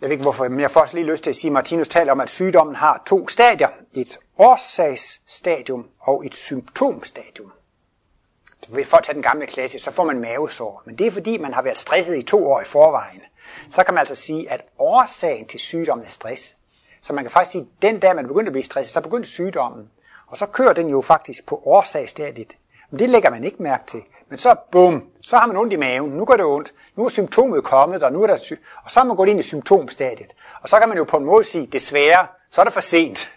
jeg 0.00 0.08
ved 0.08 0.10
ikke 0.10 0.22
hvorfor, 0.22 0.48
men 0.48 0.60
jeg 0.60 0.70
får 0.70 0.80
også 0.80 0.94
lige 0.94 1.06
lyst 1.06 1.22
til 1.22 1.30
at 1.30 1.36
sige, 1.36 1.48
at 1.48 1.52
Martinus 1.52 1.88
taler 1.88 2.12
om, 2.12 2.20
at 2.20 2.30
sygdommen 2.30 2.76
har 2.76 3.02
to 3.06 3.28
stadier. 3.28 3.68
Et 3.94 4.18
årsagsstadium 4.38 5.86
og 6.00 6.26
et 6.26 6.34
symptomstadium. 6.34 7.52
For 8.84 8.96
at 8.96 9.04
tage 9.04 9.14
den 9.14 9.22
gamle 9.22 9.46
klasse, 9.46 9.78
så 9.78 9.90
får 9.90 10.04
man 10.04 10.20
mavesår. 10.20 10.82
Men 10.86 10.98
det 10.98 11.06
er 11.06 11.10
fordi, 11.10 11.38
man 11.38 11.54
har 11.54 11.62
været 11.62 11.78
stresset 11.78 12.16
i 12.16 12.22
to 12.22 12.50
år 12.50 12.60
i 12.60 12.64
forvejen. 12.64 13.20
Så 13.70 13.84
kan 13.84 13.94
man 13.94 13.98
altså 13.98 14.14
sige, 14.14 14.50
at 14.50 14.64
årsagen 14.78 15.46
til 15.46 15.60
sygdommen 15.60 16.06
er 16.06 16.10
stress. 16.10 16.56
Så 17.02 17.12
man 17.12 17.24
kan 17.24 17.30
faktisk 17.30 17.52
sige, 17.52 17.62
at 17.62 17.82
den 17.82 18.00
dag 18.00 18.16
man 18.16 18.26
begyndte 18.26 18.48
at 18.48 18.52
blive 18.52 18.64
stresset, 18.64 18.92
så 18.92 19.00
begyndte 19.00 19.28
sygdommen. 19.28 19.90
Og 20.26 20.36
så 20.36 20.46
kører 20.46 20.72
den 20.72 20.88
jo 20.88 21.00
faktisk 21.00 21.46
på 21.46 21.62
årsagsstadiet. 21.64 22.56
Men 22.90 22.98
det 22.98 23.10
lægger 23.10 23.30
man 23.30 23.44
ikke 23.44 23.62
mærke 23.62 23.86
til. 23.86 24.02
Men 24.28 24.38
så, 24.38 24.56
bum, 24.72 25.04
så 25.22 25.36
har 25.36 25.46
man 25.46 25.56
ondt 25.56 25.72
i 25.72 25.76
maven. 25.76 26.10
Nu 26.10 26.24
går 26.24 26.36
det 26.36 26.44
ondt. 26.44 26.72
Nu 26.96 27.04
er 27.04 27.08
symptomet 27.08 27.64
kommet, 27.64 28.02
og 28.02 28.12
nu 28.12 28.22
er 28.22 28.26
der 28.26 28.36
sy- 28.36 28.52
og 28.84 28.90
så 28.90 29.00
er 29.00 29.04
man 29.04 29.16
gået 29.16 29.28
ind 29.28 29.40
i 29.40 29.42
symptomstadiet. 29.42 30.32
Og 30.62 30.68
så 30.68 30.78
kan 30.78 30.88
man 30.88 30.98
jo 30.98 31.04
på 31.04 31.16
en 31.16 31.24
måde 31.24 31.44
sige, 31.44 31.66
desværre, 31.66 32.26
så 32.50 32.60
er 32.60 32.64
det 32.64 32.74
for 32.74 32.80
sent. 32.80 33.28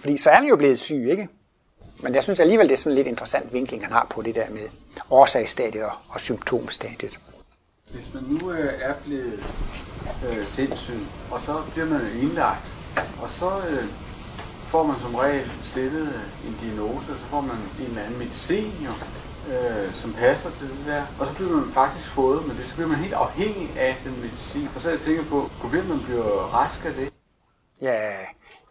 Fordi 0.00 0.16
så 0.16 0.30
er 0.30 0.40
man 0.40 0.48
jo 0.48 0.56
blevet 0.56 0.78
syg, 0.78 1.08
ikke? 1.10 1.28
Men 2.02 2.14
jeg 2.14 2.22
synes 2.22 2.40
alligevel, 2.40 2.68
det 2.68 2.72
er 2.72 2.78
sådan 2.78 2.92
en 2.92 2.96
lidt 2.96 3.06
interessant 3.06 3.52
vinkling, 3.52 3.82
han 3.84 3.92
har 3.92 4.06
på 4.10 4.22
det 4.22 4.34
der 4.34 4.50
med 4.50 4.62
årsagsstadiet 5.10 5.84
og, 5.84 5.92
og 6.08 6.20
symptomstadiet. 6.20 7.18
Hvis 7.92 8.14
man 8.14 8.22
nu 8.22 8.52
øh, 8.52 8.72
er 8.82 8.94
blevet 9.04 9.44
øh, 10.28 10.46
sindssyg, 10.46 11.00
og 11.30 11.40
så 11.40 11.62
bliver 11.72 11.86
man 11.86 12.00
indlagt, 12.22 12.76
og 13.22 13.28
så 13.28 13.50
øh, 13.70 13.84
får 14.62 14.82
man 14.82 14.98
som 14.98 15.14
regel 15.14 15.50
stillet 15.62 16.30
en 16.46 16.56
diagnose, 16.62 17.12
og 17.12 17.18
så 17.18 17.24
får 17.24 17.40
man 17.40 17.56
en 17.80 17.86
eller 17.86 18.02
anden 18.02 18.18
medicin, 18.18 18.72
jo, 18.84 18.90
øh, 19.52 19.92
som 19.92 20.12
passer 20.12 20.50
til 20.50 20.68
det 20.68 20.86
der. 20.86 21.02
Og 21.20 21.26
så 21.26 21.34
bliver 21.34 21.50
man 21.50 21.70
faktisk 21.70 22.10
fået, 22.10 22.46
men 22.46 22.56
det, 22.56 22.66
så 22.66 22.74
bliver 22.74 22.88
man 22.88 22.98
helt 22.98 23.14
afhængig 23.14 23.68
af 23.78 23.96
den 24.04 24.20
medicin. 24.20 24.68
Og 24.74 24.80
så 24.80 24.88
er 24.88 24.92
jeg 24.92 25.00
tænker 25.00 25.24
på, 25.24 25.50
kunne 25.60 25.88
man 25.88 26.00
bliver 26.06 26.54
rask 26.54 26.84
af 26.86 26.92
det? 26.92 27.12
Ja, 27.80 28.10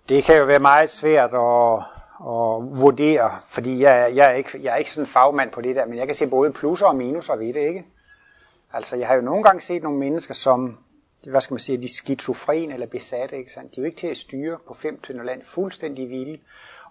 det 0.10 0.24
kan 0.24 0.38
jo 0.38 0.46
være 0.46 0.60
meget 0.60 0.92
svært 0.92 1.34
at, 1.34 1.74
at 2.20 2.80
vurdere, 2.82 3.32
fordi 3.48 3.82
jeg, 3.82 4.12
jeg, 4.16 4.32
er 4.32 4.34
ikke, 4.34 4.60
jeg 4.64 4.74
er 4.74 4.78
ikke 4.78 4.92
sådan 4.92 5.04
en 5.04 5.08
fagmand 5.08 5.52
på 5.52 5.62
det 5.62 5.76
der, 5.76 5.86
men 5.86 5.98
jeg 5.98 6.08
kan 6.08 6.16
se 6.16 6.28
både 6.28 6.52
plusser 6.52 6.86
og 6.86 6.96
minuser 6.96 7.36
ved 7.36 7.54
det, 7.54 7.68
ikke? 7.68 7.86
Altså, 8.74 8.96
jeg 8.96 9.08
har 9.08 9.16
jo 9.16 9.22
nogle 9.22 9.44
gange 9.44 9.62
set 9.62 9.84
nogle 9.84 10.00
mennesker, 10.00 10.34
som, 10.34 10.78
hvad 11.28 11.42
skal 11.42 11.54
man 11.54 11.60
sige, 11.60 11.78
de 11.78 11.84
er 11.84 11.90
skizofren 11.96 12.72
eller 12.72 12.88
besatte, 12.88 13.38
ikke 13.38 13.52
sandt? 13.52 13.76
De 13.76 13.80
er 13.80 13.84
jo 13.84 13.86
ikke 13.86 14.00
til 14.00 14.08
at 14.08 14.18
styre 14.18 14.58
på 14.68 14.74
fem 14.74 15.00
tønder 15.00 15.24
land, 15.24 15.42
fuldstændig 15.44 16.10
vilde. 16.10 16.40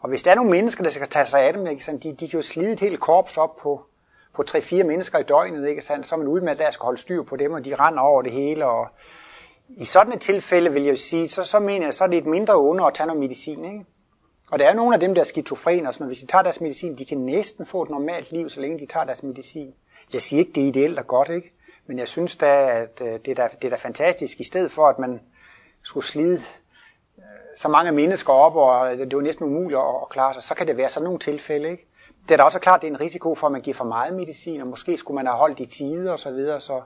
Og 0.06 0.10
hvis 0.10 0.22
der 0.22 0.30
er 0.30 0.34
nogle 0.34 0.50
mennesker, 0.50 0.84
der 0.84 0.90
skal 0.90 1.08
tage 1.08 1.26
sig 1.26 1.42
af 1.42 1.52
dem, 1.52 1.66
ikke 1.66 1.84
sandt? 1.84 2.02
De, 2.02 2.12
de 2.12 2.28
kan 2.28 2.38
jo 2.38 2.42
slide 2.42 2.72
et 2.72 2.80
helt 2.80 3.00
korps 3.00 3.36
op 3.36 3.56
på, 3.56 3.86
på 4.34 4.44
3-4 4.50 4.82
mennesker 4.82 5.18
i 5.18 5.22
døgnet, 5.22 5.68
ikke 5.68 5.82
sandt? 5.82 6.06
Så 6.06 6.14
er 6.14 6.18
man 6.18 6.28
ude 6.28 6.44
med, 6.44 6.52
at 6.52 6.58
der 6.58 6.70
skal 6.70 6.84
holde 6.84 7.00
styr 7.00 7.22
på 7.22 7.36
dem, 7.36 7.52
og 7.52 7.64
de 7.64 7.74
render 7.74 8.00
over 8.00 8.22
det 8.22 8.32
hele. 8.32 8.66
Og 8.66 8.88
I 9.68 9.84
sådan 9.84 10.12
et 10.12 10.20
tilfælde 10.20 10.72
vil 10.72 10.82
jeg 10.82 10.90
jo 10.90 10.96
sige, 10.96 11.28
så, 11.28 11.44
så 11.44 11.58
mener 11.58 11.86
jeg, 11.86 11.94
så 11.94 12.04
er 12.04 12.08
det 12.08 12.18
et 12.18 12.26
mindre 12.26 12.56
onde 12.56 12.84
at 12.84 12.94
tage 12.94 13.06
noget 13.06 13.20
medicin, 13.20 13.64
ikke? 13.64 13.84
Og 14.50 14.58
der 14.58 14.68
er 14.68 14.74
nogle 14.74 14.94
af 14.94 15.00
dem, 15.00 15.14
der 15.14 15.20
er 15.20 15.24
skizofrene, 15.24 15.88
og 15.88 15.94
sådan, 15.94 16.06
hvis 16.06 16.18
de 16.18 16.26
tager 16.26 16.42
deres 16.42 16.60
medicin, 16.60 16.98
de 16.98 17.04
kan 17.04 17.18
næsten 17.18 17.66
få 17.66 17.82
et 17.82 17.90
normalt 17.90 18.32
liv, 18.32 18.48
så 18.48 18.60
længe 18.60 18.78
de 18.78 18.86
tager 18.86 19.04
deres 19.04 19.22
medicin. 19.22 19.74
Jeg 20.12 20.20
siger 20.20 20.40
ikke, 20.40 20.52
det 20.52 20.62
er 20.62 20.66
ideelt 20.66 20.98
og 20.98 21.06
godt, 21.06 21.28
ikke? 21.28 21.52
Men 21.86 21.98
jeg 21.98 22.08
synes 22.08 22.36
da, 22.36 22.70
at 22.70 23.02
øh, 23.04 23.08
det 23.08 23.28
er 23.28 23.34
da, 23.34 23.48
det 23.62 23.64
er 23.64 23.70
da 23.70 23.76
fantastisk, 23.76 24.40
i 24.40 24.44
stedet 24.44 24.70
for 24.70 24.86
at 24.86 24.98
man 24.98 25.20
skulle 25.82 26.06
slide 26.06 26.42
så 27.56 27.68
mange 27.68 27.92
mennesker 27.92 28.32
op, 28.32 28.56
og 28.56 28.98
det 28.98 29.16
var 29.16 29.22
næsten 29.22 29.46
umuligt 29.46 29.80
at 29.80 30.08
klare 30.10 30.34
sig, 30.34 30.42
så 30.42 30.54
kan 30.54 30.66
det 30.66 30.76
være 30.76 30.88
sådan 30.88 31.04
nogle 31.04 31.18
tilfælde. 31.18 31.70
Ikke? 31.70 31.86
Det 32.22 32.30
er 32.30 32.36
da 32.36 32.42
også 32.42 32.58
klart, 32.58 32.78
at 32.78 32.82
det 32.82 32.88
er 32.88 32.94
en 32.94 33.00
risiko 33.00 33.34
for, 33.34 33.46
at 33.46 33.52
man 33.52 33.60
giver 33.60 33.74
for 33.74 33.84
meget 33.84 34.14
medicin, 34.14 34.60
og 34.60 34.66
måske 34.66 34.96
skulle 34.96 35.14
man 35.14 35.26
have 35.26 35.36
holdt 35.36 35.60
i 35.60 35.66
tide 35.66 36.12
og 36.12 36.18
så 36.18 36.30
videre, 36.30 36.60
så, 36.60 36.80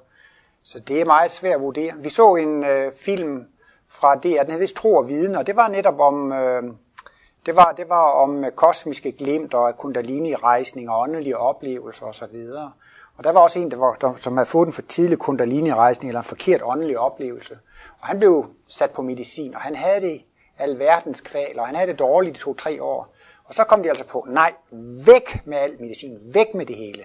så 0.63 0.79
det 0.79 1.01
er 1.01 1.05
meget 1.05 1.31
svært 1.31 1.55
at 1.55 1.61
vurdere. 1.61 1.93
Vi 1.97 2.09
så 2.09 2.35
en 2.35 2.65
øh, 2.65 2.93
film 2.93 3.47
fra 3.89 4.15
DR, 4.15 4.43
den 4.43 4.51
hed 4.51 4.59
vist 4.59 4.77
Tro 4.77 4.95
og 4.95 5.09
Viden, 5.09 5.35
og 5.35 5.47
det 5.47 5.57
var 5.57 5.69
netop 5.69 6.01
om, 6.01 6.33
øh, 6.33 6.63
det 7.47 7.57
var, 7.57 7.73
det 7.77 7.89
var 7.89 8.11
om 8.11 8.45
øh, 8.45 8.51
kosmiske 8.53 9.13
glimt 9.13 9.55
og 9.55 9.77
kundalini-rejsning 9.77 10.91
og 10.91 11.01
åndelige 11.01 11.39
oplevelser 11.39 12.07
osv. 12.07 12.37
Og, 12.55 12.71
og 13.17 13.25
der 13.25 13.33
var 13.33 13.41
også 13.41 13.59
en, 13.59 13.71
der 13.71 13.77
var, 13.77 13.95
der, 13.95 14.15
som 14.17 14.37
havde 14.37 14.49
fået 14.49 14.67
en 14.67 14.73
for 14.73 14.83
tidlig 14.83 15.19
kundalini-rejsning 15.19 16.09
eller 16.09 16.21
en 16.21 16.25
forkert 16.25 16.61
åndelig 16.65 16.99
oplevelse. 16.99 17.59
Og 18.01 18.07
han 18.07 18.19
blev 18.19 18.47
sat 18.67 18.91
på 18.91 19.03
medicin, 19.03 19.55
og 19.55 19.61
han 19.61 19.75
havde 19.75 20.01
det 20.01 20.23
alverdens 20.61 21.21
kval, 21.21 21.59
og 21.59 21.67
han 21.67 21.77
havde 21.77 21.91
det 21.91 21.99
dårligt 21.99 22.37
i 22.37 22.41
to-tre 22.41 22.83
år. 22.83 23.15
Og 23.45 23.55
så 23.55 23.65
kom 23.65 23.83
de 23.83 23.89
altså 23.89 24.05
på, 24.05 24.27
nej, 24.29 24.55
væk 25.07 25.41
med 25.45 25.59
al 25.59 25.81
medicin, 25.81 26.19
væk 26.23 26.55
med 26.55 26.67
det 26.67 26.77
hele. 26.77 27.05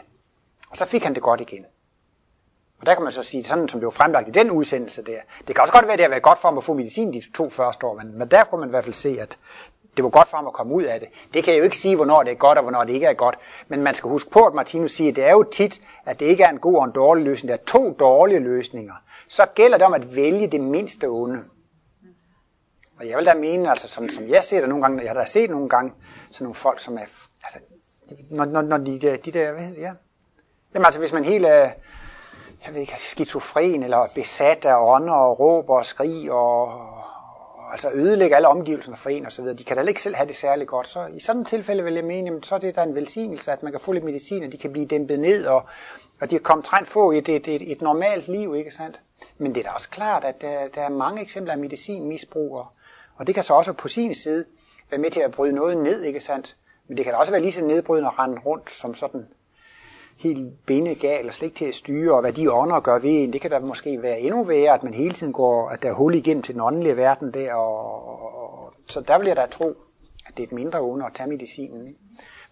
Og 0.69 0.77
så 0.77 0.85
fik 0.85 1.03
han 1.03 1.15
det 1.15 1.23
godt 1.23 1.41
igen. 1.41 1.65
Og 2.79 2.85
der 2.85 2.93
kan 2.93 3.03
man 3.03 3.11
så 3.11 3.23
sige, 3.23 3.43
sådan 3.43 3.69
som 3.69 3.79
det 3.79 3.85
var 3.85 3.91
fremlagt 3.91 4.27
i 4.27 4.31
den 4.31 4.51
udsendelse 4.51 5.03
der, 5.03 5.17
det 5.47 5.55
kan 5.55 5.61
også 5.61 5.73
godt 5.73 5.85
være, 5.85 5.93
at 5.93 5.99
det 5.99 6.03
har 6.03 6.09
været 6.09 6.23
godt 6.23 6.39
for 6.39 6.47
ham 6.47 6.57
at 6.57 6.63
få 6.63 6.73
medicin 6.73 7.13
de 7.13 7.21
to 7.33 7.49
første 7.49 7.85
år, 7.85 7.93
men, 7.93 8.17
men 8.17 8.27
der 8.27 8.43
kunne 8.43 8.59
man 8.59 8.69
i 8.69 8.71
hvert 8.71 8.83
fald 8.83 8.95
se, 8.95 9.17
at 9.21 9.37
det 9.97 10.03
var 10.03 10.09
godt 10.09 10.27
for 10.27 10.37
ham 10.37 10.47
at 10.47 10.53
komme 10.53 10.73
ud 10.73 10.83
af 10.83 10.99
det. 10.99 11.09
Det 11.33 11.43
kan 11.43 11.53
jeg 11.53 11.59
jo 11.59 11.63
ikke 11.63 11.77
sige, 11.77 11.95
hvornår 11.95 12.23
det 12.23 12.31
er 12.31 12.35
godt 12.35 12.57
og 12.57 12.61
hvornår 12.61 12.83
det 12.83 12.93
ikke 12.93 13.05
er 13.05 13.13
godt. 13.13 13.35
Men 13.67 13.81
man 13.81 13.95
skal 13.95 14.09
huske 14.09 14.29
på, 14.29 14.45
at 14.45 14.53
Martinus 14.53 14.91
siger, 14.91 15.11
at 15.11 15.15
det 15.15 15.23
er 15.23 15.31
jo 15.31 15.43
tit, 15.43 15.81
at 16.05 16.19
det 16.19 16.25
ikke 16.25 16.43
er 16.43 16.49
en 16.49 16.59
god 16.59 16.75
og 16.75 16.85
en 16.85 16.91
dårlig 16.91 17.23
løsning. 17.23 17.49
Der 17.49 17.53
er 17.55 17.63
to 17.65 17.95
dårlige 17.99 18.39
løsninger. 18.39 18.93
Så 19.27 19.45
gælder 19.55 19.77
det 19.77 19.87
om 19.87 19.93
at 19.93 20.15
vælge 20.15 20.47
det 20.47 20.61
mindste 20.61 21.05
onde. 21.07 21.43
Og 22.99 23.07
jeg 23.07 23.17
vil 23.17 23.25
da 23.25 23.33
mene, 23.33 23.69
altså 23.69 23.87
som, 23.87 24.09
som 24.09 24.27
jeg 24.29 24.43
ser 24.43 24.59
det 24.59 24.69
nogle 24.69 24.83
gange, 24.83 25.01
jeg 25.01 25.09
har 25.09 25.19
da 25.19 25.25
set 25.25 25.49
nogle 25.49 25.69
gange, 25.69 25.93
sådan 26.31 26.45
nogle 26.45 26.55
folk, 26.55 26.79
som 26.79 26.97
er, 26.97 27.05
altså, 27.43 27.59
når, 28.29 28.45
når, 28.45 28.61
når 28.61 28.77
de, 28.77 28.99
de 28.99 29.31
der, 29.31 29.51
hvad 29.51 29.61
hedder 29.61 29.75
det, 29.75 29.81
ja. 29.81 29.93
Jamen 30.73 30.85
altså, 30.85 30.99
hvis 30.99 31.13
man 31.13 31.25
helt 31.25 31.45
er, 31.45 31.71
jeg 32.65 32.73
ved 32.73 32.81
ikke, 32.81 32.93
altså, 32.93 33.09
skizofren, 33.09 33.83
eller 33.83 34.07
besat 34.15 34.65
af 34.65 34.93
ånder, 34.95 35.13
og 35.13 35.39
råber 35.39 35.77
og 35.77 35.85
skrig, 35.85 36.31
og, 36.31 36.71
altså 37.71 37.91
ødelægge 37.93 38.35
alle 38.35 38.47
omgivelserne 38.47 38.97
for 38.97 39.09
en 39.09 39.25
og 39.25 39.31
så 39.31 39.41
videre. 39.41 39.57
De 39.57 39.63
kan 39.63 39.77
da 39.77 39.83
ikke 39.83 40.01
selv 40.01 40.15
have 40.15 40.27
det 40.27 40.35
særlig 40.35 40.67
godt. 40.67 40.87
Så 40.87 41.05
i 41.05 41.19
sådan 41.19 41.41
et 41.41 41.47
tilfælde 41.47 41.83
vil 41.83 41.93
jeg 41.93 42.03
mene, 42.03 42.27
jamen, 42.27 42.43
så 42.43 42.55
er 42.55 42.59
det 42.59 42.75
der 42.75 42.83
en 42.83 42.95
velsignelse, 42.95 43.51
at 43.51 43.63
man 43.63 43.71
kan 43.71 43.79
få 43.79 43.91
lidt 43.91 44.03
medicin, 44.03 44.43
og 44.43 44.51
de 44.51 44.57
kan 44.57 44.71
blive 44.71 44.85
dæmpet 44.85 45.19
ned, 45.19 45.45
og, 45.45 45.65
og 46.21 46.29
de 46.29 46.35
kan 46.35 46.39
komme 46.39 46.63
trængt 46.63 46.89
få 46.89 47.11
et, 47.11 47.29
et, 47.29 47.47
et, 47.47 47.71
et 47.71 47.81
normalt 47.81 48.27
liv, 48.27 48.55
ikke 48.55 48.71
sandt? 48.71 49.01
Men 49.37 49.55
det 49.55 49.65
er 49.65 49.69
da 49.69 49.73
også 49.75 49.89
klart, 49.89 50.23
at 50.23 50.41
der, 50.41 50.67
der 50.67 50.81
er 50.81 50.89
mange 50.89 51.21
eksempler 51.21 51.53
af 51.53 51.59
medicinmisbrug, 51.59 52.65
og, 53.15 53.27
det 53.27 53.35
kan 53.35 53.43
så 53.43 53.53
også 53.53 53.73
på 53.73 53.87
sin 53.87 54.15
side 54.15 54.45
være 54.89 55.01
med 55.01 55.11
til 55.11 55.19
at 55.19 55.31
bryde 55.31 55.53
noget 55.53 55.77
ned, 55.77 56.01
ikke 56.01 56.19
sandt? 56.19 56.55
Men 56.87 56.97
det 56.97 57.05
kan 57.05 57.13
da 57.13 57.19
også 57.19 57.31
være 57.31 57.41
lige 57.41 57.51
så 57.51 57.65
nedbrydende 57.65 58.09
at 58.09 58.19
rende 58.19 58.41
rundt 58.45 58.71
som 58.71 58.95
sådan 58.95 59.27
helt 60.17 60.65
benegal 60.65 61.27
og 61.27 61.33
slet 61.33 61.45
ikke 61.45 61.57
til 61.57 61.65
at 61.65 61.75
styre, 61.75 62.15
og 62.15 62.21
hvad 62.21 62.33
de 62.33 62.51
ånder 62.51 62.79
gør 62.79 62.99
ved 62.99 63.23
en, 63.23 63.33
det 63.33 63.41
kan 63.41 63.51
da 63.51 63.59
måske 63.59 64.01
være 64.01 64.19
endnu 64.19 64.43
værre, 64.43 64.73
at 64.73 64.83
man 64.83 64.93
hele 64.93 65.13
tiden 65.13 65.33
går, 65.33 65.69
at 65.69 65.83
der 65.83 65.89
er 65.89 65.93
hul 65.93 66.15
igennem 66.15 66.43
til 66.43 66.53
den 66.53 66.61
åndelige 66.61 66.97
verden 66.97 67.33
der, 67.33 67.53
og, 67.53 68.63
og, 68.63 68.73
så 68.89 69.01
der 69.01 69.17
vil 69.17 69.27
jeg 69.27 69.35
da 69.35 69.45
tro, 69.45 69.75
at 70.25 70.37
det 70.37 70.43
er 70.43 70.47
et 70.47 70.53
mindre 70.53 70.79
onde 70.79 71.05
at 71.05 71.13
tage 71.13 71.29
medicinen. 71.29 71.87
Ikke? 71.87 71.99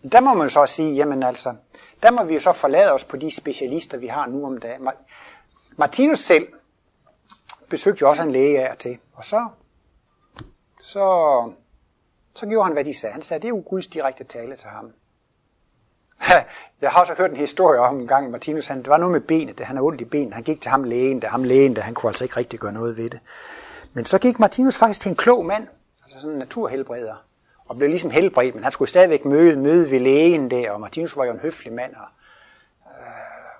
Men 0.02 0.12
der 0.12 0.22
må 0.22 0.34
man 0.34 0.50
så 0.50 0.66
sige, 0.66 0.94
jamen 0.94 1.24
altså, 1.24 1.56
der 2.04 2.12
må 2.12 2.24
vi 2.24 2.34
jo 2.34 2.40
så 2.40 2.52
forlade 2.52 2.94
os 2.94 3.04
på 3.04 3.18
de 3.18 3.32
specialister, 3.32 3.98
vi 3.98 4.08
har 4.08 4.28
nu 4.28 4.46
om 4.46 4.58
dagen. 4.58 4.90
Martinus 5.78 6.20
selv 6.20 6.48
besøgte 7.70 8.02
jo 8.02 8.10
også 8.10 8.24
en 8.24 8.32
læge 8.32 8.68
af 8.70 8.78
til, 8.78 8.98
og 9.14 9.26
så, 9.26 9.48
så, 10.84 11.52
så 12.36 12.46
gjorde 12.46 12.64
han, 12.64 12.74
hvad 12.74 12.86
de 12.86 12.94
sagde. 12.94 13.14
Han 13.14 13.22
sagde, 13.22 13.42
det 13.42 13.48
er 13.48 13.50
jo 13.50 13.64
Guds 13.66 13.88
direkte 13.88 14.24
tale 14.24 14.56
til 14.56 14.68
ham. 14.68 14.92
Jeg 16.82 16.92
har 16.92 17.02
også 17.02 17.14
hørt 17.18 17.32
en 17.32 17.38
historie 17.38 17.80
om 17.80 18.00
en 18.00 18.08
gang, 18.08 18.32
Martinus, 18.32 18.68
han, 18.68 18.78
det 18.78 18.88
var 18.88 18.98
noget 18.98 19.12
med 19.12 19.22
benet, 19.22 19.58
det, 19.58 19.66
han 19.66 19.76
har 19.76 19.84
ondt 19.84 20.02
i 20.02 20.06
benet. 20.06 20.34
Han 20.34 20.44
gik 20.44 20.62
til 20.62 20.72
ham 20.72 20.84
lægen, 20.84 21.20
da 21.20 21.28
ham 21.28 21.44
lægen, 21.44 21.74
da 21.74 21.82
han 21.82 21.94
kunne 21.94 22.10
altså 22.10 22.24
ikke 22.24 22.38
rigtig 22.38 22.60
gøre 22.60 22.74
noget 22.74 22.98
ved 22.98 23.10
det. 23.10 23.20
Men 23.94 24.06
så 24.06 24.18
gik 24.18 24.40
Martinus 24.40 24.78
faktisk 24.78 25.02
til 25.02 25.10
en 25.10 25.16
klog 25.16 25.46
mand, 25.46 25.68
altså 26.04 26.20
sådan 26.20 26.34
en 26.34 26.40
naturhelbreder, 26.40 27.16
og 27.66 27.78
blev 27.78 27.90
ligesom 27.90 28.12
helbredt, 28.12 28.56
men 28.56 28.64
han 28.64 28.72
skulle 28.72 28.90
stadigvæk 28.90 29.26
møde, 29.26 29.56
møde 29.56 29.92
ved 29.92 30.00
lægen 30.00 30.52
der, 30.52 30.72
og 30.72 30.82
Martinus 30.82 31.18
var 31.18 31.26
jo 31.26 31.32
en 31.32 31.40
høflig 31.40 31.74
mand. 31.74 31.96
Og, 31.96 32.06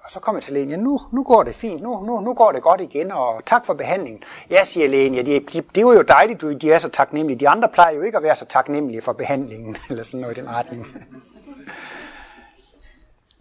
og 0.04 0.12
så 0.12 0.20
kommer 0.20 0.38
jeg 0.38 0.44
til 0.44 0.54
lægen, 0.54 0.70
ja, 0.70 0.76
nu, 0.76 1.00
nu 1.12 1.24
går 1.24 1.44
det 1.44 1.56
fint, 1.56 1.82
nu, 1.82 2.06
nu, 2.06 2.22
nu 2.22 2.34
går 2.34 2.52
det 2.52 2.62
godt 2.62 2.82
igen, 2.82 3.12
og 3.12 3.46
tak 3.46 3.66
for 3.66 3.74
behandlingen. 3.74 4.24
Ja, 4.50 4.64
siger 4.64 4.88
lægen, 4.88 5.16
ja, 5.16 5.22
det, 5.22 5.54
de, 5.54 5.62
det 5.62 5.86
var 5.86 5.94
jo 5.94 6.02
dejligt, 6.02 6.42
du, 6.42 6.54
de 6.54 6.72
er 6.72 6.78
så 6.78 6.90
taknemmelige. 6.90 7.40
De 7.40 7.50
andre 7.50 7.70
plejer 7.70 7.96
jo 7.96 8.02
ikke 8.02 8.18
at 8.18 8.24
være 8.24 8.36
så 8.36 8.46
taknemmelige 8.46 9.02
for 9.02 9.14
behandlingen, 9.14 9.78
eller 9.90 10.04
sådan 10.04 10.20
noget 10.20 10.38
i 10.38 10.42
den 10.42 10.50
retning. 10.50 10.88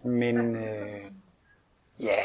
Men 0.03 0.55
øh, 0.55 1.01
ja, 1.99 2.19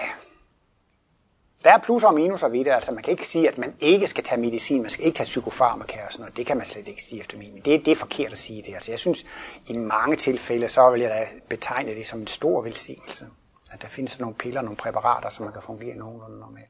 der 1.64 1.72
er 1.72 1.78
plus 1.78 2.04
og 2.04 2.14
minus 2.14 2.42
ved 2.42 2.64
det. 2.64 2.70
Altså 2.70 2.92
man 2.92 3.02
kan 3.02 3.10
ikke 3.10 3.28
sige, 3.28 3.48
at 3.48 3.58
man 3.58 3.74
ikke 3.80 4.06
skal 4.06 4.24
tage 4.24 4.40
medicin, 4.40 4.82
man 4.82 4.90
skal 4.90 5.04
ikke 5.04 5.16
tage 5.16 5.24
psykofarmaka 5.24 5.98
og 6.06 6.12
sådan 6.12 6.22
noget. 6.22 6.36
Det 6.36 6.46
kan 6.46 6.56
man 6.56 6.66
slet 6.66 6.88
ikke 6.88 7.02
sige 7.02 7.20
efter 7.20 7.38
min 7.38 7.60
det, 7.64 7.84
det 7.84 7.88
er 7.88 7.96
forkert 7.96 8.32
at 8.32 8.38
sige 8.38 8.62
det. 8.62 8.74
Altså 8.74 8.92
jeg 8.92 8.98
synes, 8.98 9.24
i 9.66 9.76
mange 9.76 10.16
tilfælde, 10.16 10.68
så 10.68 10.90
vil 10.90 11.00
jeg 11.00 11.10
da 11.10 11.26
betegne 11.48 11.94
det 11.94 12.06
som 12.06 12.20
en 12.20 12.26
stor 12.26 12.62
velsignelse. 12.62 13.26
At 13.72 13.82
der 13.82 13.88
findes 13.88 14.20
nogle 14.20 14.34
piller, 14.34 14.62
nogle 14.62 14.76
præparater, 14.76 15.30
som 15.30 15.44
man 15.44 15.52
kan 15.52 15.62
fungere 15.62 15.96
nogenlunde 15.96 16.54
med. 16.54 16.62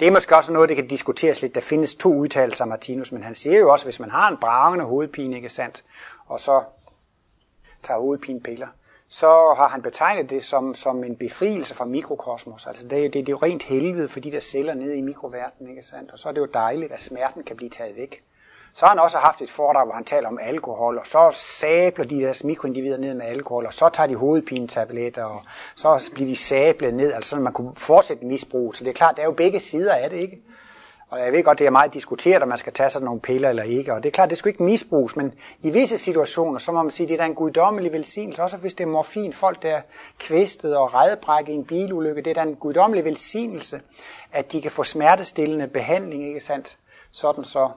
Det 0.00 0.08
er 0.08 0.12
måske 0.12 0.36
også 0.36 0.52
noget, 0.52 0.68
det 0.68 0.76
kan 0.76 0.88
diskuteres 0.88 1.42
lidt. 1.42 1.54
Der 1.54 1.60
findes 1.60 1.94
to 1.94 2.14
udtalelser 2.14 2.64
af 2.64 2.68
Martinus, 2.68 3.12
men 3.12 3.22
han 3.22 3.34
siger 3.34 3.58
jo 3.58 3.72
også, 3.72 3.82
at 3.82 3.86
hvis 3.86 4.00
man 4.00 4.10
har 4.10 4.30
en 4.30 4.36
bragende 4.36 4.84
hovedpine, 4.84 5.36
ikke 5.36 5.48
sandt, 5.48 5.84
og 6.26 6.40
så 6.40 6.62
tager 7.82 8.00
hovedpinepiller, 8.00 8.68
så 9.08 9.54
har 9.56 9.68
han 9.68 9.82
betegnet 9.82 10.30
det 10.30 10.42
som, 10.42 10.74
som 10.74 11.04
en 11.04 11.16
befrielse 11.16 11.74
fra 11.74 11.84
mikrokosmos. 11.84 12.66
Altså 12.66 12.88
det, 12.88 12.90
det, 12.90 13.14
det 13.14 13.28
er 13.28 13.32
jo 13.32 13.36
rent 13.36 13.62
helvede 13.62 14.08
for 14.08 14.20
de 14.20 14.32
der 14.32 14.40
celler 14.40 14.74
nede 14.74 14.96
i 14.96 15.00
mikroverdenen, 15.00 15.70
ikke 15.70 15.82
sandt? 15.82 16.10
Og 16.10 16.18
så 16.18 16.28
er 16.28 16.32
det 16.32 16.40
jo 16.40 16.48
dejligt, 16.54 16.92
at 16.92 17.02
smerten 17.02 17.42
kan 17.42 17.56
blive 17.56 17.70
taget 17.70 17.96
væk. 17.96 18.22
Så 18.74 18.86
har 18.86 18.90
han 18.90 18.98
også 18.98 19.18
haft 19.18 19.42
et 19.42 19.50
foredrag, 19.50 19.84
hvor 19.84 19.94
han 19.94 20.04
taler 20.04 20.28
om 20.28 20.38
alkohol, 20.42 20.98
og 20.98 21.06
så 21.06 21.30
sabler 21.32 22.04
de 22.04 22.20
deres 22.20 22.44
mikroindivider 22.44 22.98
ned 22.98 23.14
med 23.14 23.26
alkohol, 23.26 23.66
og 23.66 23.74
så 23.74 23.88
tager 23.88 24.06
de 24.06 24.14
hovedpinetabletter, 24.14 25.24
og 25.24 25.42
så 25.76 26.10
bliver 26.14 26.28
de 26.28 26.36
sablet 26.36 26.94
ned, 26.94 27.12
altså 27.12 27.30
sådan, 27.30 27.44
man 27.44 27.52
kunne 27.52 27.72
fortsætte 27.76 28.26
misbrug. 28.26 28.74
Så 28.74 28.84
det 28.84 28.90
er 28.90 28.94
klart, 28.94 29.16
der 29.16 29.22
er 29.22 29.26
jo 29.26 29.32
begge 29.32 29.60
sider 29.60 29.94
af 29.94 30.10
det, 30.10 30.16
ikke? 30.16 30.42
Og 31.10 31.20
jeg 31.20 31.32
ved 31.32 31.44
godt, 31.44 31.58
det 31.58 31.66
er 31.66 31.70
meget 31.70 31.94
diskuteret, 31.94 32.42
om 32.42 32.48
man 32.48 32.58
skal 32.58 32.72
tage 32.72 32.90
sådan 32.90 33.04
nogle 33.04 33.20
piller 33.20 33.48
eller 33.48 33.62
ikke. 33.62 33.92
Og 33.92 34.02
det 34.02 34.08
er 34.08 34.12
klart, 34.12 34.30
det 34.30 34.38
skal 34.38 34.48
ikke 34.48 34.62
misbruges, 34.62 35.16
men 35.16 35.32
i 35.60 35.70
visse 35.70 35.98
situationer, 35.98 36.58
så 36.58 36.72
må 36.72 36.82
man 36.82 36.90
sige, 36.90 37.04
at 37.04 37.10
det 37.10 37.20
er 37.20 37.24
en 37.24 37.34
guddommelig 37.34 37.92
velsignelse. 37.92 38.42
Også 38.42 38.56
hvis 38.56 38.74
det 38.74 38.84
er 38.84 38.88
morfin, 38.88 39.32
folk 39.32 39.62
der 39.62 39.76
er 39.76 39.80
kvæstet 40.18 40.76
og 40.76 40.94
redbrækket 40.94 41.52
i 41.52 41.56
en 41.56 41.64
bilulykke, 41.64 42.22
det 42.22 42.36
er 42.36 42.42
en 42.42 42.56
guddommelig 42.56 43.04
velsignelse, 43.04 43.80
at 44.32 44.52
de 44.52 44.62
kan 44.62 44.70
få 44.70 44.84
smertestillende 44.84 45.66
behandling, 45.66 46.26
ikke 46.26 46.40
sandt? 46.40 46.78
Sådan 47.10 47.44
så 47.44 47.70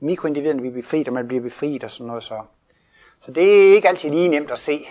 mikroindividerne 0.00 0.60
bliver 0.60 0.74
befriet, 0.74 1.08
og 1.08 1.14
man 1.14 1.28
bliver 1.28 1.42
befriet 1.42 1.84
og 1.84 1.90
sådan 1.90 2.06
noget 2.06 2.22
så. 2.22 2.40
Så 3.20 3.32
det 3.32 3.70
er 3.70 3.74
ikke 3.74 3.88
altid 3.88 4.10
lige 4.10 4.28
nemt 4.28 4.50
at 4.50 4.58
se, 4.58 4.86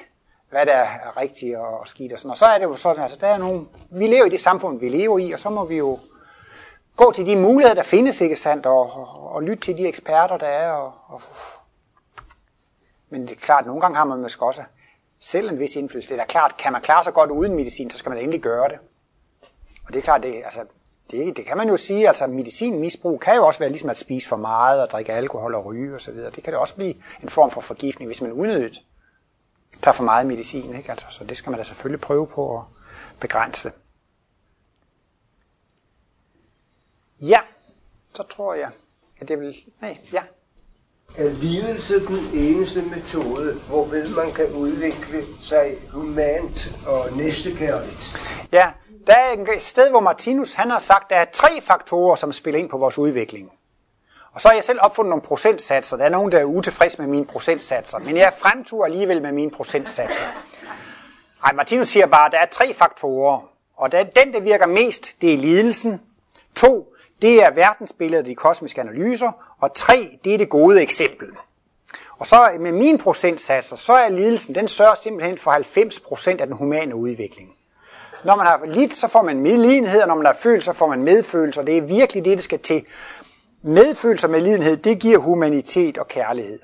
hvad 0.50 0.66
der 0.66 0.74
er 0.74 1.18
rigtigt 1.18 1.58
og 1.58 1.88
skidt 1.88 2.14
og 2.14 2.20
sådan. 2.20 2.32
Og 2.32 2.38
så 2.38 2.46
er 2.46 2.58
det 2.58 2.66
jo 2.66 2.76
sådan, 2.76 3.04
altså 3.04 3.18
der 3.22 3.28
er 3.28 3.38
nogle, 3.38 3.66
vi 3.90 4.08
lever 4.08 4.26
i 4.26 4.30
det 4.30 4.40
samfund, 4.40 4.80
vi 4.80 4.90
lever 4.90 5.20
i, 5.20 5.32
og 5.32 5.40
så 5.40 5.50
må 5.50 5.66
vi 5.66 5.78
jo 5.78 6.00
gå 6.96 7.12
til 7.12 7.26
de 7.26 7.36
muligheder, 7.36 7.76
der 7.76 7.84
findes, 7.84 8.22
ikke 8.22 8.36
sandt, 8.36 8.66
og, 8.66 8.92
og, 8.92 9.32
og 9.32 9.44
lytte 9.44 9.64
til 9.64 9.78
de 9.78 9.88
eksperter, 9.88 10.38
der 10.38 10.48
er. 10.48 10.72
Og, 10.72 10.94
og, 11.08 11.22
men 13.10 13.22
det 13.22 13.32
er 13.32 13.36
klart, 13.36 13.62
at 13.62 13.68
nogle 13.68 13.82
gange 13.82 13.98
har 13.98 14.06
man 14.06 14.22
måske 14.22 14.46
også 14.46 14.64
selv 15.20 15.50
en 15.50 15.60
vis 15.60 15.76
indflydelse. 15.76 16.10
Det 16.10 16.16
er 16.16 16.24
da 16.24 16.28
klart, 16.28 16.58
kan 16.58 16.72
man 16.72 16.82
klare 16.82 17.04
sig 17.04 17.14
godt 17.14 17.32
uden 17.32 17.56
medicin, 17.56 17.90
så 17.90 17.98
skal 17.98 18.10
man 18.10 18.20
endelig 18.20 18.42
gøre 18.42 18.70
det. 18.70 18.78
Og 19.88 19.94
det 19.94 20.00
er 20.00 20.04
klart, 20.04 20.24
det, 20.24 20.42
altså, 20.46 20.60
det, 21.12 21.38
det 21.38 21.46
kan 21.46 21.58
man 21.58 21.70
jo 21.70 21.78
sige, 21.78 22.08
altså 22.08 22.28
medicinmisbrug 22.28 23.20
kan 23.20 23.36
jo 23.36 23.46
også 23.48 23.60
være 23.60 23.70
ligesom 23.70 23.90
at 23.90 23.98
spise 23.98 24.28
for 24.28 24.36
meget 24.36 24.82
og 24.82 24.90
drikke 24.90 25.14
alkohol 25.14 25.56
og 25.56 25.66
ryge 25.66 25.96
osv. 25.96 26.18
Det 26.18 26.44
kan 26.44 26.54
det 26.54 26.56
også 26.56 26.76
blive 26.76 26.96
en 27.24 27.30
form 27.30 27.52
for 27.52 27.62
forgiftning, 27.62 28.10
hvis 28.10 28.22
man 28.22 28.32
unødigt 28.32 28.82
tager 29.82 29.94
for 29.94 30.04
meget 30.04 30.28
medicin. 30.28 30.76
Ikke? 30.76 30.92
Altså, 30.92 31.06
så 31.10 31.24
det 31.24 31.38
skal 31.38 31.50
man 31.50 31.58
da 31.58 31.64
selvfølgelig 31.64 32.02
prøve 32.02 32.28
på 32.28 32.58
at 32.58 32.64
begrænse. 33.20 33.72
Ja, 37.22 37.40
så 38.16 38.24
tror 38.24 38.54
jeg, 38.54 38.70
at 39.20 39.28
det 39.28 39.40
vil... 39.40 39.56
Nej, 39.82 39.98
ja. 40.14 40.24
Er 41.18 41.30
lidelse 41.30 41.94
den 42.08 42.30
eneste 42.34 42.82
metode, 42.82 43.60
hvorved 43.68 44.16
man 44.16 44.34
kan 44.34 44.52
udvikle 44.52 45.24
sig 45.42 45.76
humant 45.92 46.80
og 46.88 47.18
næstekærligt? 47.18 48.18
Ja, 48.52 48.72
der 49.08 49.14
er 49.14 49.54
et 49.56 49.62
sted, 49.62 49.90
hvor 49.90 50.00
Martinus 50.00 50.54
han 50.54 50.72
har 50.72 50.80
sagt, 50.80 51.04
at 51.04 51.10
der 51.10 51.16
er 51.16 51.26
tre 51.34 51.62
faktorer, 51.62 52.16
som 52.16 52.32
spiller 52.32 52.60
ind 52.60 52.70
på 52.70 52.78
vores 52.78 52.98
udvikling. 52.98 53.52
Og 54.34 54.42
så 54.42 54.48
har 54.48 54.56
jeg 54.56 54.64
selv 54.64 54.80
opfundet 54.82 55.10
nogle 55.10 55.22
procentsatser. 55.22 55.98
Der 55.98 56.06
er 56.06 56.10
nogen, 56.10 56.32
der 56.32 56.40
er 56.40 56.44
utilfredse 56.44 57.02
med 57.02 57.08
mine 57.08 57.26
procentsatser, 57.26 58.00
men 58.00 58.18
jeg 58.18 58.34
fremturer 58.38 58.86
alligevel 58.86 59.22
med 59.22 59.32
mine 59.32 59.52
procentsatser. 59.52 60.24
Ej, 61.46 61.54
Martinus 61.54 61.88
siger 61.88 62.06
bare, 62.06 62.26
at 62.26 62.32
der 62.32 62.38
er 62.38 62.46
tre 62.46 62.74
faktorer, 62.74 63.50
og 63.76 63.92
den, 63.92 64.34
der 64.34 64.40
virker 64.40 64.66
mest, 64.66 65.22
det 65.22 65.34
er 65.34 65.38
lidelsen. 65.38 66.02
To, 66.56 66.94
det 67.22 67.44
er 67.44 67.52
verdensbilledet 67.52 68.26
de 68.26 68.36
kosmiske 68.36 68.82
analyser, 68.82 69.56
og 69.60 69.74
tre, 69.74 70.20
det 70.24 70.34
er 70.34 70.38
det 70.38 70.50
gode 70.50 70.82
eksempel. 70.82 71.30
Og 72.18 72.28
så 72.28 72.58
med 72.60 72.72
mine 72.72 72.98
procentsatser, 72.98 73.76
så 73.76 73.94
er 73.94 74.10
lidelsen, 74.10 74.56
den 74.56 74.68
sørger 74.68 74.94
simpelthen 74.94 75.38
for 75.38 75.52
90% 75.52 76.42
af 76.42 76.48
den 76.48 76.56
humane 76.56 76.96
udvikling. 76.96 77.56
Når 78.26 78.36
man 78.36 78.46
har 78.46 78.62
lidt, 78.66 78.96
så 78.96 79.08
får 79.08 79.22
man 79.22 79.40
medlidenhed, 79.40 80.02
og 80.02 80.08
når 80.08 80.16
man 80.16 80.26
har 80.26 80.34
følt, 80.34 80.66
så 80.66 80.74
får 80.74 80.88
man 80.88 81.04
medfølelse, 81.04 81.60
og 81.60 81.68
det 81.68 81.78
er 81.78 81.82
virkelig 81.82 82.26
det, 82.26 82.38
det 82.38 82.44
skal 82.44 82.60
til. 82.60 82.86
Medfølelse 83.62 84.28
og 84.28 84.32
medlidenhed, 84.32 84.78
det 84.78 85.00
giver 85.00 85.18
humanitet 85.18 85.98
og 85.98 86.08
kærlighed. 86.08 86.60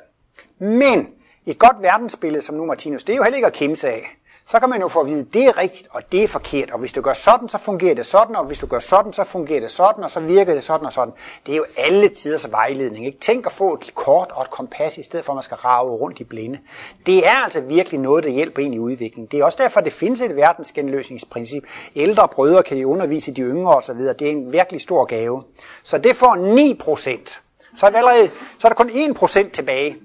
Men 0.60 1.08
et 1.46 1.60
godt 1.60 1.82
verdensbillede, 1.82 2.42
som 2.42 2.56
nu 2.56 2.66
Martinus, 2.66 3.04
det 3.04 3.14
er 3.14 3.18
jo 3.18 3.24
heller 3.24 3.36
ikke 3.36 3.48
at 3.48 3.54
kæmpe 3.54 3.76
sig 3.76 3.90
af 3.90 4.19
så 4.52 4.60
kan 4.60 4.70
man 4.70 4.82
jo 4.82 4.88
få 4.88 5.00
at 5.00 5.08
vide, 5.08 5.20
at 5.20 5.34
det 5.34 5.44
er 5.44 5.58
rigtigt, 5.58 5.88
og 5.92 6.02
det 6.12 6.24
er 6.24 6.28
forkert, 6.28 6.72
og 6.72 6.80
hvis 6.80 6.94
du 6.94 7.02
gør 7.02 7.14
sådan, 7.14 7.50
så 7.50 7.58
fungerer 7.58 7.96
det 7.96 8.06
sådan, 8.06 8.36
og 8.36 8.46
hvis 8.46 8.60
du 8.60 8.68
gør 8.68 8.80
sådan, 8.80 9.14
så 9.14 9.24
fungerer 9.24 9.60
det 9.60 9.72
sådan, 9.72 10.04
og 10.04 10.12
så 10.12 10.20
virker 10.20 10.54
det 10.54 10.64
sådan 10.64 10.86
og 10.86 10.94
sådan. 10.94 11.14
Det 11.46 11.52
er 11.52 11.58
jo 11.58 11.66
alle 11.78 12.10
tiders 12.10 12.52
vejledning. 12.52 13.06
Ikke? 13.06 13.20
Tænk 13.20 13.46
at 13.46 13.52
få 13.52 13.74
et 13.74 13.96
kort 13.96 14.32
og 14.32 14.42
et 14.42 14.50
kompas, 14.50 14.98
i 14.98 15.04
stedet 15.04 15.26
for 15.26 15.34
at 15.34 15.36
man 15.36 15.44
skal 15.44 15.58
rave 15.58 15.92
rundt 15.92 16.20
i 16.20 16.24
blinde. 16.24 16.60
Det 17.06 17.28
er 17.28 17.44
altså 17.44 17.62
virkelig 17.62 18.00
noget, 18.00 18.24
der 18.24 18.30
hjælper 18.30 18.62
en 18.62 18.74
i 18.74 18.80
udviklingen. 18.80 19.26
Det 19.32 19.40
er 19.40 19.46
også 19.46 19.58
derfor, 19.62 19.82
det 19.82 19.94
findes 19.94 20.22
et 20.22 20.36
verdensgenløsningsprincip. 20.36 21.64
Ældre 21.96 22.28
brødre 22.28 22.64
kan 22.64 22.78
jo 22.78 22.92
undervise 22.92 23.32
de 23.32 23.42
yngre 23.42 23.76
osv. 23.76 23.98
Det 23.98 24.22
er 24.22 24.32
en 24.32 24.54
virkelig 24.54 24.82
stor 24.82 25.06
gave. 25.06 25.44
Så 25.84 25.98
det 25.98 26.16
får 26.16 26.36
9 26.36 26.78
procent. 26.80 27.42
Så 27.76 27.86
er, 27.86 27.92
allerede, 27.92 28.30
så 28.60 28.68
er 28.68 28.70
der 28.70 28.76
kun 28.76 28.90
1 28.94 29.16
procent 29.16 29.54
tilbage. 29.54 29.98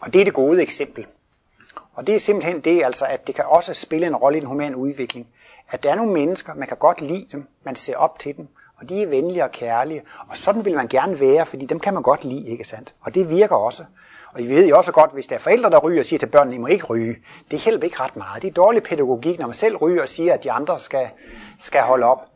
Og 0.00 0.12
det 0.12 0.20
er 0.20 0.24
det 0.24 0.34
gode 0.34 0.62
eksempel. 0.62 1.06
Og 1.94 2.06
det 2.06 2.14
er 2.14 2.18
simpelthen 2.18 2.60
det, 2.60 2.84
altså, 2.84 3.04
at 3.04 3.26
det 3.26 3.34
kan 3.34 3.44
også 3.48 3.74
spille 3.74 4.06
en 4.06 4.16
rolle 4.16 4.38
i 4.38 4.40
den 4.40 4.48
humane 4.48 4.76
udvikling. 4.76 5.26
At 5.70 5.82
der 5.82 5.90
er 5.90 5.94
nogle 5.94 6.12
mennesker, 6.12 6.54
man 6.54 6.68
kan 6.68 6.76
godt 6.76 7.00
lide 7.00 7.26
dem, 7.32 7.48
man 7.64 7.76
ser 7.76 7.96
op 7.96 8.18
til 8.18 8.36
dem, 8.36 8.48
og 8.80 8.88
de 8.88 9.02
er 9.02 9.06
venlige 9.06 9.44
og 9.44 9.50
kærlige, 9.50 10.02
og 10.28 10.36
sådan 10.36 10.64
vil 10.64 10.74
man 10.74 10.88
gerne 10.88 11.20
være, 11.20 11.46
fordi 11.46 11.66
dem 11.66 11.80
kan 11.80 11.94
man 11.94 12.02
godt 12.02 12.24
lide, 12.24 12.48
ikke 12.48 12.64
sandt? 12.64 12.94
Og 13.00 13.14
det 13.14 13.30
virker 13.30 13.56
også. 13.56 13.84
Og 14.32 14.40
I 14.40 14.46
ved 14.46 14.68
jo 14.68 14.76
også 14.76 14.92
godt, 14.92 15.12
hvis 15.12 15.26
der 15.26 15.34
er 15.34 15.40
forældre, 15.40 15.70
der 15.70 15.78
ryger 15.78 16.00
og 16.00 16.04
siger 16.04 16.18
til 16.18 16.26
børnene, 16.26 16.56
I 16.56 16.58
må 16.58 16.66
ikke 16.66 16.84
ryge, 16.84 17.16
det 17.50 17.58
hjælper 17.58 17.84
ikke 17.84 18.00
ret 18.00 18.16
meget. 18.16 18.42
Det 18.42 18.48
er 18.48 18.54
dårlig 18.54 18.82
pædagogik, 18.82 19.38
når 19.38 19.46
man 19.46 19.54
selv 19.54 19.76
ryger 19.76 20.02
og 20.02 20.08
siger, 20.08 20.34
at 20.34 20.44
de 20.44 20.52
andre 20.52 20.78
skal, 20.78 21.08
skal 21.58 21.80
holde 21.80 22.06
op. 22.06 22.26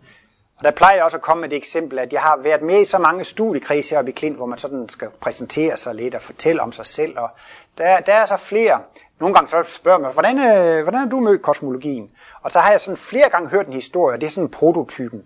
Og 0.59 0.64
der 0.64 0.71
plejer 0.71 0.95
jeg 0.95 1.05
også 1.05 1.17
at 1.17 1.23
komme 1.23 1.40
med 1.40 1.53
et 1.53 1.57
eksempel, 1.57 1.99
at 1.99 2.12
jeg 2.12 2.21
har 2.21 2.37
været 2.43 2.62
med 2.62 2.81
i 2.81 2.85
så 2.85 2.99
mange 2.99 3.25
studiekredse 3.25 3.90
heroppe 3.90 4.11
i 4.11 4.14
Klint, 4.14 4.37
hvor 4.37 4.47
man 4.47 4.59
sådan 4.59 4.88
skal 4.88 5.09
præsentere 5.21 5.77
sig 5.77 5.95
lidt 5.95 6.14
og 6.14 6.23
fortælle 6.23 6.62
om 6.62 6.73
sig 6.73 6.87
selv. 6.87 7.19
Og 7.19 7.31
der, 7.79 8.01
der 8.01 8.12
er 8.14 8.25
så 8.25 8.37
flere. 8.37 8.81
Nogle 9.20 9.35
gange 9.35 9.48
så 9.48 9.62
spørger 9.66 9.98
man, 9.98 10.12
hvordan, 10.12 10.38
øh, 10.38 10.83
hvordan 10.83 11.00
har 11.00 11.09
du 11.09 11.20
mødt 11.20 11.42
kosmologien? 11.42 12.11
Og 12.42 12.53
så 12.53 12.59
har 12.59 12.70
jeg 12.70 12.81
sådan 12.81 12.96
flere 12.96 13.31
gange 13.31 13.48
hørt 13.48 13.66
en 13.66 13.72
historie, 13.72 14.14
og 14.14 14.20
det 14.20 14.27
er 14.27 14.31
sådan 14.31 14.48
prototypen. 14.48 15.24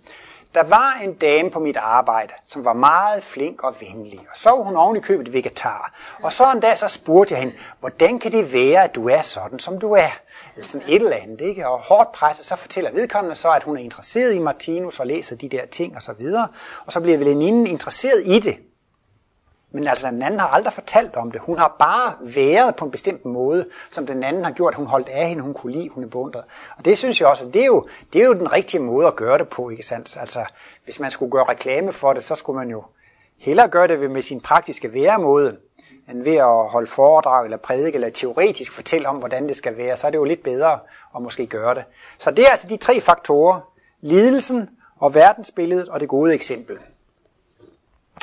Der 0.55 0.63
var 0.63 1.01
en 1.05 1.15
dame 1.15 1.51
på 1.51 1.61
mit 1.61 1.77
arbejde, 1.77 2.35
som 2.45 2.65
var 2.65 2.73
meget 2.73 3.23
flink 3.23 3.63
og 3.63 3.75
venlig, 3.81 4.21
og 4.31 4.37
så 4.37 4.51
var 4.51 4.63
hun 4.63 4.77
oven 4.77 4.97
i 4.97 5.01
købet 5.01 5.33
vegetar. 5.33 5.95
Og 6.23 6.33
så 6.33 6.53
en 6.53 6.61
dag 6.61 6.77
så 6.77 6.89
spurgte 6.89 7.35
jeg 7.35 7.43
hende, 7.43 7.55
hvordan 7.81 8.19
kan 8.19 8.33
det 8.33 8.53
være, 8.53 8.85
at 8.85 8.95
du 8.95 9.09
er 9.09 9.23
sådan, 9.23 9.59
som 9.59 9.79
du 9.79 9.93
er? 9.93 10.11
Eller 10.55 10.69
sådan 10.69 10.89
et 10.89 11.03
eller 11.03 11.17
andet, 11.17 11.41
ikke? 11.41 11.69
Og 11.69 11.79
hårdt 11.79 12.13
presset, 12.13 12.47
så 12.47 12.57
fortæller 12.57 12.91
vedkommende 12.93 13.37
så, 13.37 13.51
at 13.51 13.63
hun 13.63 13.77
er 13.77 13.81
interesseret 13.81 14.35
i 14.35 14.39
Martinus 14.39 15.01
og 15.01 15.07
læser 15.07 15.37
de 15.37 15.49
der 15.49 15.67
ting 15.67 15.97
og 15.97 16.03
så 16.03 16.13
videre. 16.13 16.49
Og 16.87 16.93
så 16.93 17.01
bliver 17.01 17.19
veninden 17.19 17.67
interesseret 17.67 18.23
i 18.25 18.41
det. 18.41 18.57
Men 19.73 19.89
altså, 19.89 20.11
den 20.11 20.23
anden 20.23 20.41
har 20.41 20.49
aldrig 20.49 20.73
fortalt 20.73 21.17
om 21.17 21.31
det. 21.31 21.41
Hun 21.41 21.59
har 21.59 21.77
bare 21.79 22.15
været 22.21 22.77
på 22.77 22.85
en 22.85 22.91
bestemt 22.91 23.25
måde, 23.25 23.67
som 23.91 24.07
den 24.07 24.23
anden 24.23 24.45
har 24.45 24.53
gjort. 24.53 24.75
Hun 24.75 24.87
holdt 24.87 25.09
af 25.09 25.29
hende, 25.29 25.43
hun 25.43 25.55
kunne 25.55 25.73
lide, 25.73 25.89
hun 25.89 26.05
er 26.05 26.09
beundret. 26.09 26.45
Og 26.77 26.85
det 26.85 26.99
synes 26.99 27.21
jeg 27.21 27.29
også, 27.29 27.47
det 27.47 27.63
er 27.63 27.67
jo, 27.67 27.87
det 28.13 28.21
er 28.21 28.27
jo 28.27 28.35
den 28.35 28.53
rigtige 28.53 28.81
måde 28.81 29.07
at 29.07 29.17
gøre 29.17 29.39
det 29.39 29.49
på, 29.49 29.71
ikke 29.71 29.83
sandt? 29.83 30.17
Altså, 30.21 30.45
hvis 30.85 31.01
man 31.01 31.11
skulle 31.11 31.33
gøre 31.33 31.45
reklame 31.45 31.93
for 31.93 32.13
det, 32.13 32.25
så 32.25 32.35
skulle 32.35 32.59
man 32.59 32.71
jo 32.71 32.85
hellere 33.39 33.69
gøre 33.69 33.89
det 33.89 34.11
med 34.11 34.23
sin 34.23 34.41
praktiske 34.41 34.93
væremåde, 34.93 35.57
end 36.11 36.23
ved 36.23 36.37
at 36.37 36.71
holde 36.71 36.87
foredrag 36.87 37.45
eller 37.45 37.57
prædike 37.57 37.95
eller 37.95 38.11
teoretisk 38.11 38.73
fortælle 38.73 39.09
om, 39.09 39.17
hvordan 39.17 39.49
det 39.49 39.57
skal 39.57 39.77
være. 39.77 39.97
Så 39.97 40.07
er 40.07 40.11
det 40.11 40.19
jo 40.19 40.25
lidt 40.25 40.43
bedre 40.43 40.79
at 41.17 41.23
måske 41.23 41.47
gøre 41.47 41.75
det. 41.75 41.85
Så 42.19 42.31
det 42.31 42.47
er 42.47 42.51
altså 42.51 42.69
de 42.69 42.77
tre 42.77 43.01
faktorer. 43.01 43.61
Lidelsen 44.01 44.71
og 44.99 45.15
verdensbilledet 45.15 45.89
og 45.89 46.01
det 46.01 46.09
gode 46.09 46.35
eksempel. 46.35 46.79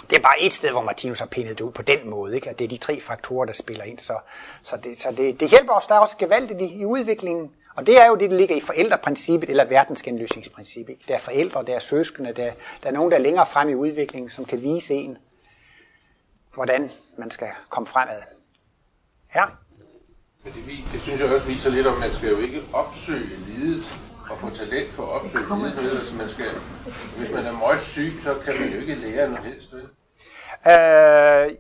Det 0.09 0.17
er 0.17 0.21
bare 0.21 0.41
et 0.41 0.53
sted, 0.53 0.71
hvor 0.71 0.81
Martinus 0.81 1.19
har 1.19 1.25
pindet 1.25 1.57
det 1.57 1.65
ud 1.65 1.71
på 1.71 1.81
den 1.81 2.09
måde, 2.09 2.35
ikke? 2.35 2.49
at 2.49 2.59
det 2.59 2.65
er 2.65 2.69
de 2.69 2.77
tre 2.77 2.99
faktorer, 2.99 3.45
der 3.45 3.53
spiller 3.53 3.83
ind. 3.83 3.99
Så, 3.99 4.17
så, 4.61 4.77
det, 4.77 5.01
så 5.01 5.11
det, 5.11 5.39
det 5.39 5.49
hjælper 5.49 5.73
os 5.73 5.87
der 5.87 5.95
er 5.95 5.99
også 5.99 6.17
gevaldigt 6.17 6.61
i, 6.61 6.65
i 6.65 6.85
udviklingen. 6.85 7.51
Og 7.75 7.87
det 7.87 8.01
er 8.01 8.07
jo 8.07 8.15
det, 8.15 8.31
der 8.31 8.37
ligger 8.37 8.55
i 8.55 8.59
forældreprincippet 8.59 9.49
eller 9.49 9.65
verdensgenløsningsprincippet. 9.65 10.97
Der 11.07 11.13
er 11.13 11.19
forældre, 11.19 11.63
der 11.63 11.75
er 11.75 11.79
søskende, 11.79 12.33
der, 12.33 12.51
der 12.83 12.89
er 12.89 12.93
nogen, 12.93 13.11
der 13.11 13.17
er 13.17 13.21
længere 13.21 13.45
frem 13.45 13.69
i 13.69 13.75
udviklingen, 13.75 14.29
som 14.29 14.45
kan 14.45 14.61
vise 14.63 14.93
en, 14.93 15.17
hvordan 16.53 16.91
man 17.17 17.31
skal 17.31 17.47
komme 17.69 17.87
fremad. 17.87 18.21
Ja? 19.35 19.45
Men 20.43 20.53
det, 20.53 20.91
det 20.91 21.01
synes 21.01 21.19
jeg 21.21 21.33
også 21.33 21.47
viser 21.47 21.69
lidt 21.69 21.87
om, 21.87 21.93
at 21.93 21.99
man 21.99 22.11
skal 22.11 22.29
jo 22.29 22.37
ikke 22.37 22.61
opsøge 22.73 23.29
lidelse 23.47 23.95
og 24.29 24.37
få 24.39 24.49
talent 24.49 24.93
for 24.93 25.03
at 25.03 25.09
opsøge 25.09 25.45
lidelse. 25.65 26.15
Man 26.15 26.29
skal, 26.29 26.45
hvis 26.83 27.31
man 27.33 27.45
er 27.45 27.51
meget 27.51 27.79
syg, 27.79 28.13
så 28.23 28.35
kan 28.45 28.53
man 28.59 28.69
jo 28.69 28.79
ikke 28.79 28.95
lære 28.95 29.29
noget 29.29 29.45
helst. 29.45 29.73
Vel? 29.73 29.81
Øh, 30.67 31.55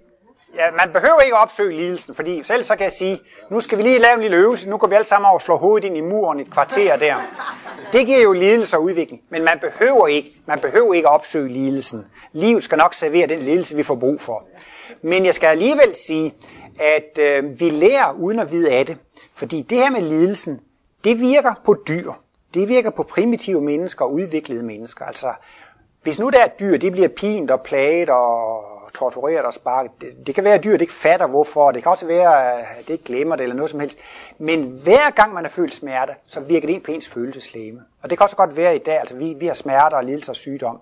ja, 0.55 0.71
man 0.71 0.89
behøver 0.93 1.21
ikke 1.21 1.37
opsøge 1.37 1.75
lidelsen, 1.75 2.15
fordi 2.15 2.43
selv 2.43 2.63
så 2.63 2.75
kan 2.75 2.83
jeg 2.83 2.91
sige, 2.91 3.19
nu 3.49 3.59
skal 3.59 3.77
vi 3.77 3.83
lige 3.83 3.99
lave 3.99 4.13
en 4.13 4.21
lille 4.21 4.37
øvelse, 4.37 4.69
nu 4.69 4.77
går 4.77 4.87
vi 4.87 4.95
alle 4.95 5.05
sammen 5.05 5.25
over 5.25 5.35
og 5.35 5.41
slår 5.41 5.57
hovedet 5.57 5.87
ind 5.87 5.97
i 5.97 6.01
muren 6.01 6.39
i 6.39 6.41
et 6.41 6.51
kvarter 6.51 6.97
der. 6.97 7.15
Det 7.93 8.05
giver 8.05 8.21
jo 8.21 8.33
lidelse 8.33 8.77
og 8.77 8.83
udvikling, 8.83 9.21
men 9.29 9.43
man 9.43 9.59
behøver 9.59 10.07
ikke, 10.07 10.29
man 10.45 10.59
behøver 10.59 10.93
ikke 10.93 11.07
opsøge 11.07 11.53
lidelsen. 11.53 12.05
Livet 12.33 12.63
skal 12.63 12.77
nok 12.77 12.93
servere 12.93 13.27
den 13.27 13.39
lidelse, 13.39 13.75
vi 13.75 13.83
får 13.83 13.95
brug 13.95 14.21
for. 14.21 14.47
Men 15.01 15.25
jeg 15.25 15.33
skal 15.33 15.47
alligevel 15.47 15.95
sige, 15.95 16.33
at 16.79 17.19
øh, 17.19 17.59
vi 17.59 17.69
lærer 17.69 18.11
uden 18.11 18.39
at 18.39 18.51
vide 18.51 18.71
af 18.71 18.85
det. 18.85 18.97
Fordi 19.33 19.61
det 19.61 19.77
her 19.77 19.91
med 19.91 20.01
lidelsen, 20.01 20.59
det 21.03 21.19
virker 21.19 21.53
på 21.65 21.75
dyr. 21.87 22.11
Det 22.55 22.69
virker 22.69 22.89
på 22.89 23.03
primitive 23.03 23.61
mennesker 23.61 24.05
og 24.05 24.13
udviklede 24.13 24.63
mennesker. 24.63 25.05
Altså, 25.05 25.33
hvis 26.03 26.19
nu 26.19 26.29
der 26.29 26.39
er 26.39 26.47
dyr, 26.47 26.77
det 26.77 26.91
bliver 26.91 27.07
pint 27.07 27.51
og 27.51 27.61
plaget 27.61 28.09
og 28.09 28.63
tortureret 28.93 29.45
og 29.45 29.53
sparket. 29.53 29.91
Det, 30.01 30.27
det 30.27 30.35
kan 30.35 30.43
være, 30.43 30.53
at 30.53 30.63
dyret 30.63 30.81
ikke 30.81 30.93
fatter 30.93 31.27
hvorfor. 31.27 31.71
Det 31.71 31.83
kan 31.83 31.91
også 31.91 32.05
være, 32.05 32.59
at 32.61 32.87
det 32.87 32.89
ikke 32.89 33.03
glemmer 33.03 33.35
det 33.35 33.43
eller 33.43 33.55
noget 33.55 33.69
som 33.69 33.79
helst. 33.79 33.97
Men 34.37 34.79
hver 34.83 35.09
gang 35.09 35.33
man 35.33 35.43
har 35.43 35.49
følt 35.49 35.73
smerte, 35.73 36.13
så 36.25 36.39
virker 36.39 36.67
det 36.67 36.73
ind 36.73 36.83
på 36.83 36.91
ens 36.91 37.09
følelseslæme. 37.09 37.79
Og 38.01 38.09
det 38.09 38.17
kan 38.17 38.23
også 38.23 38.35
godt 38.35 38.57
være 38.57 38.75
i 38.75 38.79
dag, 38.79 38.99
altså 38.99 39.15
vi, 39.15 39.35
vi 39.39 39.47
har 39.47 39.53
smerter 39.53 39.97
og 39.97 40.03
lidelser 40.03 40.31
og 40.31 40.35
sygdom. 40.35 40.79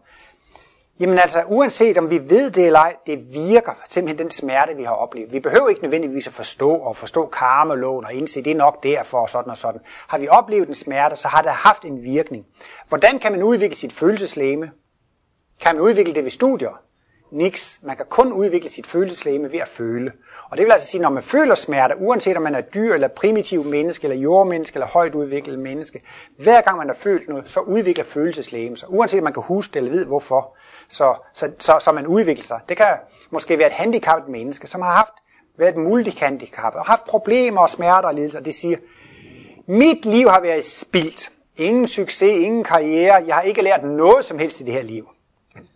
Jamen 0.99 1.19
altså, 1.19 1.43
uanset 1.47 1.97
om 1.97 2.09
vi 2.09 2.29
ved 2.29 2.51
det 2.51 2.65
eller 2.65 2.79
ej, 2.79 2.95
det 3.07 3.33
virker 3.33 3.71
simpelthen 3.89 4.25
den 4.25 4.31
smerte, 4.31 4.75
vi 4.75 4.83
har 4.83 4.93
oplevet. 4.93 5.33
Vi 5.33 5.39
behøver 5.39 5.69
ikke 5.69 5.81
nødvendigvis 5.81 6.27
at 6.27 6.33
forstå 6.33 6.69
og 6.69 6.95
forstå 6.95 7.25
karmeloven 7.25 8.05
og 8.05 8.13
indse, 8.13 8.43
det 8.43 8.51
er 8.51 8.55
nok 8.55 8.83
derfor 8.83 9.17
og 9.19 9.29
sådan 9.29 9.51
og 9.51 9.57
sådan. 9.57 9.81
Har 10.07 10.17
vi 10.17 10.27
oplevet 10.27 10.67
en 10.67 10.75
smerte, 10.75 11.15
så 11.15 11.27
har 11.27 11.41
det 11.41 11.51
haft 11.51 11.85
en 11.85 12.03
virkning. 12.03 12.45
Hvordan 12.87 13.19
kan 13.19 13.31
man 13.31 13.43
udvikle 13.43 13.75
sit 13.75 13.93
følelseslæme? 13.93 14.71
Kan 15.61 15.75
man 15.75 15.83
udvikle 15.83 16.15
det 16.15 16.23
ved 16.23 16.31
studier? 16.31 16.81
Niks. 17.33 17.79
Man 17.83 17.97
kan 17.97 18.05
kun 18.09 18.33
udvikle 18.33 18.69
sit 18.69 18.87
følelseslæme 18.87 19.51
ved 19.51 19.59
at 19.59 19.67
føle. 19.67 20.11
Og 20.49 20.57
det 20.57 20.65
vil 20.65 20.71
altså 20.71 20.87
sige, 20.87 21.01
når 21.01 21.09
man 21.09 21.23
føler 21.23 21.55
smerte, 21.55 21.95
uanset 21.97 22.37
om 22.37 22.43
man 22.43 22.55
er 22.55 22.61
dyr 22.61 22.93
eller 22.93 23.07
primitiv 23.07 23.63
menneske, 23.63 24.05
eller 24.05 24.17
jordmenneske, 24.17 24.75
eller 24.75 24.87
højt 24.87 25.15
udviklet 25.15 25.59
menneske, 25.59 26.01
hver 26.37 26.61
gang 26.61 26.77
man 26.77 26.87
har 26.87 26.95
følt 26.95 27.29
noget, 27.29 27.49
så 27.49 27.59
udvikler 27.59 28.03
følelseslæme 28.03 28.77
sig. 28.77 28.89
Uanset 28.91 29.19
om 29.19 29.23
man 29.23 29.33
kan 29.33 29.43
huske 29.43 29.73
det 29.73 29.77
eller 29.77 29.91
ved 29.91 30.05
hvorfor, 30.05 30.57
så, 30.87 31.15
så, 31.33 31.51
så, 31.59 31.79
så 31.79 31.91
man 31.91 32.07
udvikler 32.07 32.43
sig. 32.43 32.59
Det 32.69 32.77
kan 32.77 32.87
måske 33.31 33.57
være 33.57 33.67
et 33.67 33.73
handicappet 33.73 34.31
menneske, 34.31 34.67
som 34.67 34.81
har 34.81 34.93
haft 34.93 35.13
været 35.57 35.77
multihandicap 35.77 36.75
og 36.75 36.85
haft 36.85 37.05
problemer 37.05 37.61
og 37.61 37.69
smerter 37.69 38.07
og 38.07 38.15
lidelser. 38.15 38.39
Det 38.39 38.55
siger, 38.55 38.77
mit 39.67 40.05
liv 40.05 40.29
har 40.29 40.41
været 40.41 40.65
spildt. 40.65 41.31
Ingen 41.57 41.87
succes, 41.87 42.37
ingen 42.37 42.63
karriere. 42.63 43.23
Jeg 43.27 43.35
har 43.35 43.41
ikke 43.41 43.61
lært 43.61 43.83
noget 43.83 44.25
som 44.25 44.39
helst 44.39 44.61
i 44.61 44.63
det 44.63 44.73
her 44.73 44.81
liv. 44.81 45.07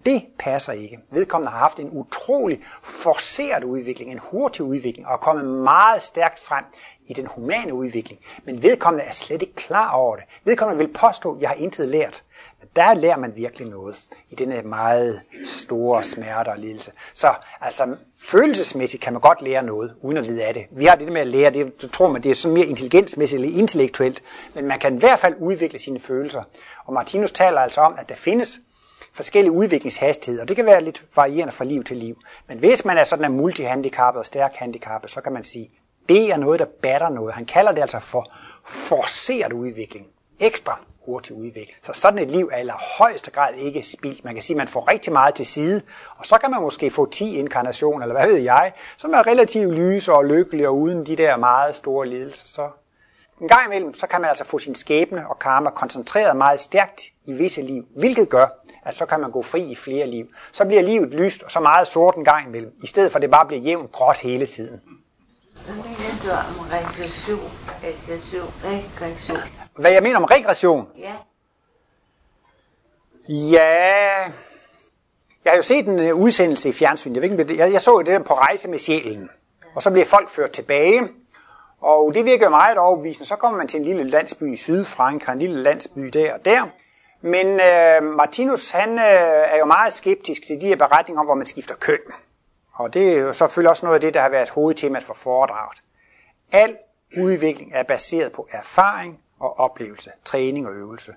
Det 0.06 0.26
passer 0.40 0.74
ikke. 0.74 1.00
Vedkommende 1.12 1.52
har 1.52 1.60
haft 1.60 1.80
en 1.80 1.90
utrolig 1.92 2.62
forceret 2.84 3.64
udvikling, 3.64 4.12
en 4.12 4.20
hurtig 4.22 4.64
udvikling, 4.64 5.08
og 5.08 5.14
er 5.14 5.18
kommet 5.18 5.46
meget 5.46 6.02
stærkt 6.02 6.40
frem 6.40 6.66
i 7.06 7.14
den 7.14 7.26
humane 7.26 7.74
udvikling. 7.74 8.20
Men 8.44 8.64
vedkommende 8.64 9.06
er 9.06 9.12
slet 9.12 9.42
ikke 9.42 9.56
klar 9.56 9.92
over 9.92 10.16
det. 10.16 10.26
Vedkommende 10.44 10.86
vil 10.86 10.94
påstå, 10.94 11.36
at 11.36 11.42
jeg 11.42 11.50
har 11.50 11.56
intet 11.56 11.88
lært. 11.88 12.24
Men 12.60 12.70
der 12.76 12.94
lærer 12.94 13.18
man 13.18 13.36
virkelig 13.36 13.68
noget 13.68 13.96
i 14.30 14.36
denne 14.36 14.62
meget 14.62 15.22
store 15.46 16.04
smerte 16.04 16.50
og 16.50 16.58
lidelse. 16.58 16.92
Så 17.14 17.34
altså, 17.62 17.96
følelsesmæssigt 18.20 19.04
kan 19.04 19.14
man 19.14 19.22
godt 19.22 19.42
lære 19.42 19.64
noget, 19.64 19.96
uden 20.02 20.18
at 20.18 20.28
vide 20.28 20.44
af 20.44 20.54
det. 20.54 20.66
Vi 20.72 20.86
har 20.86 20.96
det 20.96 21.12
med 21.12 21.22
at 21.22 21.28
lære, 21.28 21.50
det 21.50 21.92
tror 21.94 22.12
man, 22.12 22.24
det 22.24 22.32
er 22.32 22.36
sådan 22.36 22.54
mere 22.54 22.66
intelligensmæssigt 22.66 23.42
eller 23.42 23.60
intellektuelt, 23.60 24.24
men 24.54 24.66
man 24.66 24.80
kan 24.80 24.96
i 24.96 25.00
hvert 25.00 25.20
fald 25.20 25.36
udvikle 25.40 25.80
sine 25.80 26.00
følelser. 26.00 26.44
Og 26.86 26.94
Martinus 26.94 27.32
taler 27.32 27.62
altså 27.62 27.82
om, 27.82 27.96
at 27.98 28.10
der 28.10 28.16
findes 28.16 28.60
forskellige 29.18 29.52
udviklingshastigheder. 29.52 30.46
Det 30.46 30.56
kan 30.56 30.66
være 30.66 30.84
lidt 30.84 31.06
varierende 31.16 31.54
fra 31.54 31.66
liv 31.66 31.84
til 31.84 31.98
liv. 31.98 32.18
Men 32.48 32.58
hvis 32.58 32.86
man 32.86 32.98
er 32.98 33.04
sådan 33.04 33.26
en 33.26 33.38
multihandicappet 33.38 34.20
og 34.20 34.26
stærk 34.26 34.56
handicappet, 34.56 35.12
så 35.12 35.22
kan 35.22 35.34
man 35.34 35.44
sige, 35.44 35.72
det 36.10 36.32
er 36.32 36.38
noget, 36.38 36.60
der 36.60 36.66
batter 36.82 37.10
noget. 37.10 37.34
Han 37.34 37.46
kalder 37.46 37.72
det 37.72 37.82
altså 37.82 38.00
for 38.00 38.32
forceret 38.66 39.54
udvikling. 39.54 40.08
Ekstra 40.40 40.80
hurtig 41.06 41.36
udvikling. 41.36 41.78
Så 41.82 41.94
sådan 41.94 42.20
et 42.20 42.32
liv 42.32 42.50
er 42.54 42.64
i 42.64 42.70
højeste 42.98 43.32
grad 43.32 43.54
ikke 43.54 43.84
spildt. 43.84 44.24
Man 44.24 44.34
kan 44.34 44.44
sige, 44.44 44.56
at 44.56 44.58
man 44.58 44.68
får 44.68 44.92
rigtig 44.92 45.14
meget 45.14 45.36
til 45.36 45.46
side, 45.46 45.82
og 46.18 46.26
så 46.26 46.38
kan 46.38 46.52
man 46.52 46.62
måske 46.62 46.92
få 46.92 47.10
10 47.12 47.38
inkarnationer, 47.38 48.02
eller 48.02 48.16
hvad 48.16 48.28
ved 48.28 48.38
jeg, 48.38 48.74
som 48.98 49.14
er 49.14 49.28
relativt 49.28 49.74
lyse 49.74 50.14
og 50.14 50.26
lykkelige 50.26 50.68
og 50.68 50.78
uden 50.78 51.06
de 51.06 51.16
der 51.16 51.38
meget 51.38 51.76
store 51.76 52.08
lidelser. 52.08 52.48
Så 52.48 52.70
en 53.42 53.48
gang 53.48 53.66
imellem, 53.66 53.94
så 53.94 54.08
kan 54.08 54.22
man 54.22 54.30
altså 54.30 54.44
få 54.44 54.60
sin 54.60 54.76
skæbne 54.76 55.30
og 55.30 55.40
karma 55.40 55.70
koncentreret 55.70 56.38
meget 56.38 56.60
stærkt 56.60 57.02
i 57.26 57.34
visse 57.34 57.62
liv, 57.62 57.86
hvilket 57.96 58.30
gør, 58.30 58.48
at 58.86 58.96
så 58.96 59.06
kan 59.06 59.20
man 59.20 59.32
gå 59.32 59.42
fri 59.42 59.64
i 59.64 59.76
flere 59.76 60.08
liv. 60.08 60.28
Så 60.52 60.66
bliver 60.66 60.82
livet 60.82 61.10
lyst 61.10 61.44
og 61.44 61.52
så 61.52 61.60
meget 61.60 61.88
sort 61.88 62.16
en 62.16 62.24
gang 62.24 62.48
imellem, 62.48 62.74
i 62.84 62.88
stedet 62.88 63.12
for 63.12 63.18
at 63.18 63.22
det 63.22 63.32
bare 63.32 63.46
bliver 63.46 63.62
jævnt 63.62 63.92
gråt 63.92 64.18
hele 64.18 64.46
tiden. 64.46 64.82
Hvad 65.66 65.76
mener 65.76 66.24
du 66.24 66.60
om 66.60 66.68
regression? 66.72 67.52
Regression, 67.84 68.54
regression. 68.64 69.38
Hvad 69.76 69.92
jeg 69.92 70.04
mener 70.04 70.18
om 70.18 70.24
regression? 70.24 70.88
Ja. 70.98 71.14
Ja, 73.30 74.32
jeg 75.46 75.52
har 75.52 75.56
jo 75.56 75.62
set 75.62 75.88
en 75.88 76.12
uh, 76.12 76.20
udsendelse 76.20 76.70
i 76.70 76.72
fjernsyn. 76.72 77.14
Jeg, 77.14 77.22
ved 77.22 77.30
ikke, 77.30 77.58
jeg, 77.58 77.72
jeg 77.72 77.82
så 77.82 77.98
det 77.98 78.08
der 78.08 78.20
på 78.20 78.34
rejse 78.34 78.70
med 78.70 78.80
sjælen. 78.80 79.30
Og 79.76 79.82
så 79.82 79.92
bliver 79.92 80.06
folk 80.06 80.30
ført 80.30 80.52
tilbage. 80.52 81.02
Og 81.88 82.14
det 82.14 82.26
virker 82.26 82.50
meget 82.50 82.78
overbevisende. 82.78 83.28
Så 83.28 83.36
kommer 83.36 83.58
man 83.58 83.68
til 83.68 83.80
en 83.80 83.86
lille 83.86 84.10
landsby 84.10 84.54
i 84.54 84.56
Sydfrankrig, 84.56 85.34
en 85.34 85.40
lille 85.40 85.64
landsby 85.64 86.02
der 86.02 86.34
og 86.34 86.46
der. 86.46 86.70
Men 87.22 87.48
øh, 87.48 88.16
Martinus 88.16 88.72
han 88.72 88.90
øh, 88.90 89.54
er 89.54 89.58
jo 89.58 89.66
meget 89.66 89.94
skeptisk 89.94 90.48
til 90.48 90.62
de 90.62 90.68
her 90.68 90.76
beretninger 90.76 91.20
om, 91.20 91.26
hvor 91.26 91.36
man 91.36 91.46
skifter 91.46 91.76
køn. 91.76 92.00
Og 92.74 92.94
det 92.94 93.14
er 93.14 93.20
jo 93.20 93.34
selvfølgelig 93.34 93.70
også 93.70 93.86
noget 93.86 93.96
af 93.96 94.02
det, 94.02 94.14
der 94.14 94.22
har 94.22 94.30
været 94.30 94.50
hovedtemaet 94.50 95.04
for 95.04 95.14
foredraget. 95.14 95.82
Al 96.52 96.78
udvikling 97.18 97.72
er 97.74 97.84
baseret 97.84 98.32
på 98.32 98.48
erfaring 98.52 99.20
og 99.40 99.60
oplevelse, 99.60 100.12
træning 100.26 100.68
og 100.68 100.74
øvelse. 100.74 101.14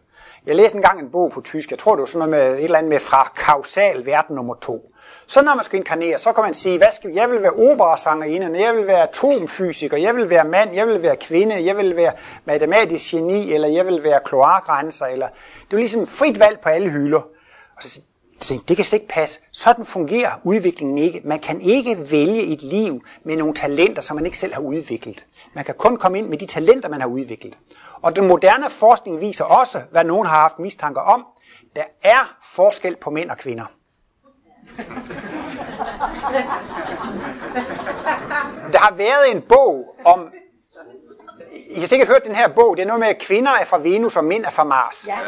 Jeg 0.46 0.56
læste 0.56 0.76
engang 0.76 1.00
en 1.00 1.10
bog 1.10 1.30
på 1.30 1.40
tysk, 1.40 1.70
jeg 1.70 1.78
tror 1.78 1.94
det 1.94 2.00
var 2.00 2.06
sådan 2.06 2.28
noget 2.28 2.50
med 2.50 2.58
et 2.58 2.64
eller 2.64 2.78
andet 2.78 2.90
med 2.90 3.00
fra 3.00 3.32
kausal 3.36 4.06
verden 4.06 4.36
nummer 4.36 4.54
to. 4.54 4.92
Så 5.26 5.42
når 5.42 5.54
man 5.54 5.64
skal 5.64 5.78
inkarnere, 5.78 6.18
så 6.18 6.32
kan 6.32 6.44
man 6.44 6.54
sige, 6.54 6.78
hvad 6.78 6.88
skal, 6.92 7.10
jeg 7.10 7.30
vil 7.30 7.42
være 7.42 7.72
operasangerinde, 7.72 8.60
jeg 8.66 8.74
vil 8.74 8.86
være 8.86 9.08
atomfysiker, 9.08 9.96
jeg 9.96 10.14
vil 10.14 10.30
være 10.30 10.44
mand, 10.44 10.74
jeg 10.74 10.86
vil 10.86 11.02
være 11.02 11.16
kvinde, 11.16 11.64
jeg 11.64 11.76
vil 11.76 11.96
være 11.96 12.12
matematisk 12.44 13.10
geni, 13.10 13.52
eller 13.52 13.68
jeg 13.68 13.86
vil 13.86 14.02
være 14.02 14.20
kloakrenser, 14.24 15.06
eller 15.06 15.28
det 15.64 15.72
er 15.72 15.76
ligesom 15.76 16.06
frit 16.06 16.40
valg 16.40 16.60
på 16.60 16.68
alle 16.68 16.90
hylder. 16.90 17.20
Og 17.76 17.82
så 17.82 18.00
tænkte, 18.40 18.68
det 18.68 18.76
kan 18.76 18.84
slet 18.84 19.00
ikke 19.00 19.12
passe. 19.12 19.40
Sådan 19.52 19.84
fungerer 19.84 20.30
udviklingen 20.44 20.98
ikke. 20.98 21.20
Man 21.24 21.38
kan 21.38 21.60
ikke 21.60 22.10
vælge 22.10 22.42
et 22.42 22.62
liv 22.62 23.02
med 23.24 23.36
nogle 23.36 23.54
talenter, 23.54 24.02
som 24.02 24.16
man 24.16 24.26
ikke 24.26 24.38
selv 24.38 24.54
har 24.54 24.60
udviklet. 24.60 25.26
Man 25.54 25.64
kan 25.64 25.74
kun 25.78 25.96
komme 25.96 26.18
ind 26.18 26.28
med 26.28 26.38
de 26.38 26.46
talenter, 26.46 26.88
man 26.88 27.00
har 27.00 27.08
udviklet. 27.08 27.54
Og 28.02 28.16
den 28.16 28.28
moderne 28.28 28.70
forskning 28.70 29.20
viser 29.20 29.44
også, 29.44 29.82
hvad 29.90 30.04
nogen 30.04 30.26
har 30.26 30.40
haft 30.40 30.58
mistanker 30.58 31.00
om. 31.00 31.26
Der 31.76 31.84
er 32.02 32.36
forskel 32.42 32.96
på 32.96 33.10
mænd 33.10 33.30
og 33.30 33.38
kvinder. 33.38 33.64
Der 38.72 38.78
har 38.78 38.94
været 38.94 39.30
en 39.34 39.42
bog 39.42 39.96
om... 40.04 40.32
I 41.70 41.80
har 41.80 41.86
sikkert 41.86 42.08
hørt 42.08 42.24
den 42.24 42.34
her 42.34 42.48
bog. 42.48 42.76
Det 42.76 42.82
er 42.82 42.86
noget 42.86 43.00
med, 43.00 43.08
at 43.08 43.18
kvinder 43.18 43.50
er 43.52 43.64
fra 43.64 43.78
Venus 43.78 44.16
og 44.16 44.24
mænd 44.24 44.44
er 44.44 44.50
fra 44.50 44.64
Mars. 44.64 45.06
Ja, 45.06 45.18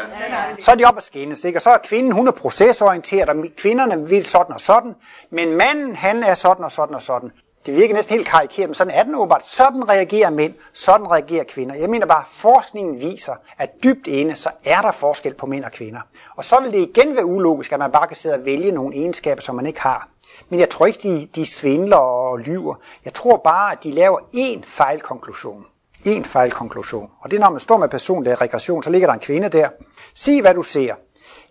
Så 0.59 0.71
er 0.71 0.75
de 0.75 0.85
op 0.85 0.97
at 0.97 1.03
skændes, 1.03 1.45
ikke? 1.45 1.57
Og 1.57 1.61
så 1.61 1.69
er 1.69 1.77
kvinden, 1.77 2.11
hun 2.11 2.27
er 2.27 2.31
procesorienteret, 2.31 3.29
og 3.29 3.45
kvinderne 3.57 4.09
vil 4.09 4.25
sådan 4.25 4.53
og 4.53 4.59
sådan. 4.59 4.95
Men 5.29 5.57
manden, 5.57 5.95
han 5.95 6.23
er 6.23 6.33
sådan 6.33 6.65
og 6.65 6.71
sådan 6.71 6.95
og 6.95 7.01
sådan. 7.01 7.31
Det 7.65 7.75
virker 7.75 7.93
næsten 7.93 8.15
helt 8.15 8.27
karikeret, 8.27 8.69
men 8.69 8.75
sådan 8.75 8.93
er 8.93 9.03
den 9.03 9.15
åbenbart. 9.15 9.45
Sådan 9.47 9.89
reagerer 9.89 10.29
mænd, 10.29 10.53
sådan 10.73 11.11
reagerer 11.11 11.43
kvinder. 11.43 11.75
Jeg 11.75 11.89
mener 11.89 12.05
bare, 12.05 12.21
at 12.21 12.27
forskningen 12.27 13.01
viser, 13.01 13.33
at 13.57 13.83
dybt 13.83 14.07
inde, 14.07 14.35
så 14.35 14.49
er 14.65 14.81
der 14.81 14.91
forskel 14.91 15.33
på 15.33 15.45
mænd 15.45 15.65
og 15.65 15.71
kvinder. 15.71 15.99
Og 16.35 16.43
så 16.43 16.61
vil 16.61 16.73
det 16.73 16.79
igen 16.79 17.15
være 17.15 17.25
ulogisk, 17.25 17.71
at 17.71 17.79
man 17.79 17.91
bare 17.91 18.07
kan 18.07 18.15
sidde 18.15 18.35
og 18.35 18.45
vælge 18.45 18.71
nogle 18.71 18.95
egenskaber, 18.95 19.41
som 19.41 19.55
man 19.55 19.65
ikke 19.65 19.81
har. 19.81 20.09
Men 20.49 20.59
jeg 20.59 20.69
tror 20.69 20.85
ikke, 20.85 20.99
de, 21.03 21.27
de 21.35 21.45
svindler 21.45 21.97
og 21.97 22.39
lyver. 22.39 22.75
Jeg 23.05 23.13
tror 23.13 23.37
bare, 23.37 23.71
at 23.71 23.83
de 23.83 23.91
laver 23.91 24.19
én 24.19 24.61
fejlkonklusion. 24.65 25.65
En 26.05 26.25
fejlkonklusion. 26.25 27.11
Og 27.21 27.31
det 27.31 27.37
er, 27.37 27.41
når 27.41 27.49
man 27.49 27.59
står 27.59 27.77
med 27.77 27.89
personlig 27.89 28.41
regression, 28.41 28.83
så 28.83 28.89
ligger 28.89 29.07
der 29.07 29.13
en 29.13 29.19
kvinde 29.19 29.49
der. 29.49 29.69
Sig, 30.13 30.41
hvad 30.41 30.53
du 30.53 30.63
ser. 30.63 30.95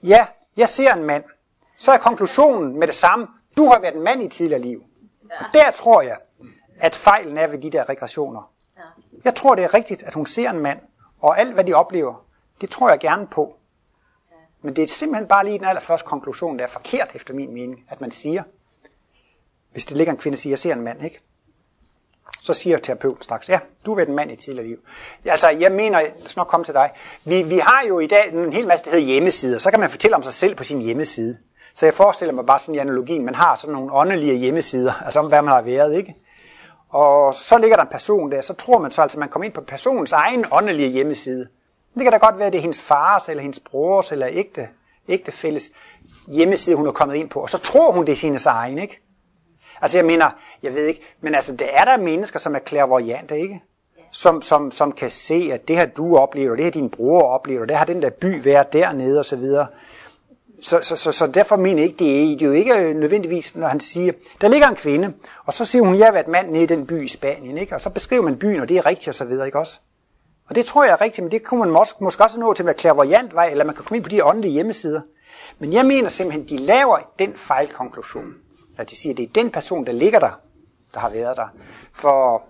Ja, 0.03 0.27
jeg 0.57 0.69
ser 0.69 0.95
en 0.95 1.05
mand. 1.05 1.25
Så 1.79 1.93
er 1.93 1.97
konklusionen 1.97 2.79
med 2.79 2.87
det 2.87 2.95
samme. 2.95 3.27
Du 3.57 3.67
har 3.67 3.81
været 3.81 3.95
en 3.95 4.03
mand 4.03 4.23
i 4.23 4.29
tidligere 4.29 4.61
liv. 4.61 4.83
Og 5.39 5.47
der 5.55 5.71
tror 5.71 6.03
jeg, 6.03 6.17
at 6.79 6.97
fejlen 6.97 7.39
er 7.39 7.47
ved 7.47 7.59
de 7.59 7.71
der 7.71 7.89
regressioner. 7.89 8.53
Jeg 9.25 9.35
tror, 9.35 9.55
det 9.55 9.65
er 9.65 9.75
rigtigt, 9.75 10.03
at 10.03 10.15
hun 10.15 10.27
ser 10.27 10.51
en 10.51 10.59
mand, 10.59 10.81
Og 11.21 11.41
alt, 11.41 11.55
hvad 11.55 11.65
de 11.65 11.75
oplever, 11.75 12.25
det 12.61 12.71
tror 12.71 12.91
jeg 12.91 13.01
gerne 13.01 13.27
på. 13.27 13.57
Men 14.63 14.77
det 14.77 14.85
er 14.85 14.89
simpelthen 14.89 15.29
bare 15.29 15.45
lige 15.45 15.59
den 15.59 15.67
allerførste 15.67 16.07
konklusion, 16.07 16.59
der 16.59 16.65
er 16.65 16.69
forkert 16.69 17.11
efter 17.15 17.35
min 17.35 17.55
mening, 17.55 17.85
at 17.89 18.01
man 18.01 18.11
siger, 18.11 18.43
hvis 19.73 19.85
det 19.85 19.97
ligger 19.97 20.13
en 20.13 20.19
kvinde 20.19 20.37
og 20.37 20.39
siger, 20.39 20.53
jeg 20.53 20.59
ser 20.59 20.73
en 20.73 20.81
mand, 20.81 21.05
ikke? 21.05 21.21
Så 22.41 22.55
siger 22.55 22.79
terapeuten 22.79 23.23
straks, 23.23 23.49
ja, 23.49 23.61
du 23.87 23.95
været 23.95 24.09
en 24.09 24.15
mand 24.15 24.33
i 24.33 24.37
tidligere 24.37 24.67
liv. 24.67 24.79
Altså, 25.25 25.49
jeg 25.49 25.73
mener, 25.73 26.01
jeg 26.01 26.13
skal 26.27 26.41
nok 26.41 26.47
komme 26.47 26.65
til 26.65 26.75
dig. 26.75 26.91
Vi, 27.25 27.43
vi 27.43 27.59
har 27.59 27.85
jo 27.89 27.99
i 27.99 28.07
dag 28.07 28.33
en 28.33 28.53
hel 28.53 28.67
masse, 28.67 28.85
der 28.85 28.91
hedder 28.91 29.07
hjemmesider. 29.07 29.59
Så 29.59 29.71
kan 29.71 29.81
man 29.81 29.91
fortælle 29.91 30.17
om 30.17 30.23
sig 30.23 30.35
selv 30.35 30.55
på 30.55 30.65
sin 30.65 30.81
hjemmeside. 30.81 31.39
Så 31.75 31.87
jeg 31.87 31.95
forestiller 31.95 32.35
mig 32.35 32.47
bare 32.47 32.59
sådan 32.59 32.75
i 32.75 32.79
analogien, 32.79 33.25
man 33.25 33.35
har 33.35 33.57
sådan 33.57 33.73
nogle 33.73 33.93
åndelige 33.93 34.35
hjemmesider, 34.35 34.93
altså 35.05 35.21
om 35.21 35.27
hvad 35.27 35.43
man 35.43 35.55
har 35.55 35.63
været, 35.63 35.95
ikke? 35.95 36.17
Og 36.89 37.35
så 37.35 37.59
ligger 37.59 37.77
der 37.77 37.83
en 37.83 37.91
person 37.91 38.33
der, 38.33 38.41
så 38.41 38.55
tror 38.55 38.79
man 38.79 38.91
så 38.91 39.03
altså, 39.03 39.17
at 39.17 39.19
man 39.19 39.29
kommer 39.29 39.45
ind 39.45 39.55
på 39.55 39.61
personens 39.61 40.13
egen 40.13 40.45
åndelige 40.53 40.89
hjemmeside. 40.89 41.49
Det 41.95 42.03
kan 42.03 42.13
da 42.13 42.19
godt 42.19 42.39
være, 42.39 42.47
at 42.47 42.53
det 42.53 42.59
er 42.59 42.63
hendes 42.63 42.83
fars, 42.83 43.29
eller 43.29 43.43
hendes 43.43 43.61
brors, 43.61 44.13
eller 44.13 44.29
ægte, 44.31 44.69
ægtefælles 45.09 45.71
hjemmeside, 46.29 46.77
hun 46.77 46.87
er 46.87 46.93
kommet 46.93 47.15
ind 47.15 47.31
på. 47.31 47.41
Og 47.41 47.51
så 47.51 47.59
tror 47.59 47.93
hun, 47.93 48.07
det 48.07 48.13
er 48.13 48.17
sine 48.17 48.39
egen, 48.47 48.79
ikke? 48.79 49.03
Altså 49.81 49.99
jeg 49.99 50.05
mener, 50.05 50.31
jeg 50.63 50.75
ved 50.75 50.87
ikke, 50.87 51.01
men 51.21 51.35
altså 51.35 51.53
det 51.53 51.69
er 51.73 51.85
der 51.85 51.97
mennesker, 51.97 52.39
som 52.39 52.55
er 52.55 52.59
klærvoyante, 52.59 53.41
ikke? 53.41 53.63
Som, 54.11 54.43
som, 54.43 54.71
som 54.71 54.93
kan 54.93 55.11
se, 55.11 55.51
at 55.53 55.69
det 55.69 55.77
her 55.77 55.87
du 55.87 56.17
oplever, 56.17 56.57
det 56.57 56.65
her 56.65 56.71
din 56.71 56.91
bror 56.91 57.23
oplever, 57.23 57.67
det 57.67 57.77
har 57.77 57.85
den 57.85 58.03
der 58.03 58.11
by 58.11 58.45
været 58.45 58.73
dernede 58.73 59.19
og 59.19 59.25
så 59.25 59.37
videre. 59.37 59.67
Så, 60.63 60.79
så, 60.83 60.97
så, 60.97 61.13
så 61.13 61.27
derfor 61.27 61.57
mener 61.57 61.83
jeg 61.83 61.87
ikke, 61.87 61.99
det 61.99 62.23
er, 62.23 62.27
det 62.27 62.43
er 62.43 62.47
jo 62.47 62.53
ikke 62.53 62.75
øh, 62.75 62.97
nødvendigvis, 62.97 63.57
når 63.57 63.69
han 63.69 63.81
siger, 63.81 64.13
der 64.41 64.49
ligger 64.49 64.69
en 64.69 64.77
kvinde, 64.77 65.13
og 65.45 65.53
så 65.53 65.65
siger 65.65 65.85
hun, 65.85 65.99
jeg 65.99 66.07
har 66.07 66.13
været 66.13 66.29
mand 66.29 66.51
nede 66.51 66.63
i 66.63 66.67
den 66.67 66.87
by 66.87 67.05
i 67.05 67.09
Spanien, 67.09 67.59
ikke? 67.59 67.75
og 67.75 67.81
så 67.81 67.91
beskriver 67.91 68.23
man 68.23 68.39
byen, 68.39 68.61
og 68.61 68.69
det 68.69 68.77
er 68.77 68.87
rigtigt 68.87 69.09
og 69.09 69.15
så 69.15 69.25
videre, 69.25 69.47
ikke 69.47 69.59
også? 69.59 69.81
Og 70.49 70.55
det 70.55 70.67
tror 70.67 70.85
jeg 70.85 70.93
er 70.93 71.01
rigtigt, 71.01 71.25
men 71.25 71.31
det 71.31 71.43
kunne 71.43 71.61
man 71.61 71.71
måske, 71.71 72.05
måske 72.05 72.25
også 72.25 72.41
nå 72.41 72.55
til 72.55 72.63
at 72.63 72.67
være 72.67 72.75
klærvoyant 72.75 73.35
vej, 73.35 73.49
eller 73.49 73.65
man 73.65 73.75
kan 73.75 73.85
komme 73.85 73.97
ind 73.97 74.05
på 74.05 74.09
de 74.09 74.25
åndelige 74.25 74.53
hjemmesider. 74.53 75.01
Men 75.59 75.73
jeg 75.73 75.87
mener 75.87 76.09
simpelthen, 76.09 76.49
de 76.49 76.57
laver 76.57 76.99
den 77.19 77.37
fejlkonklusion, 77.37 78.35
at 78.79 78.91
de 78.91 78.97
siger, 78.97 79.13
at 79.13 79.17
det 79.17 79.29
er 79.29 79.33
den 79.35 79.51
person, 79.51 79.87
der 79.87 79.93
ligger 79.93 80.19
der, 80.19 80.41
der 80.95 81.01
har 81.01 81.11
været 81.11 81.37
der. 81.37 81.47
For 81.93 82.43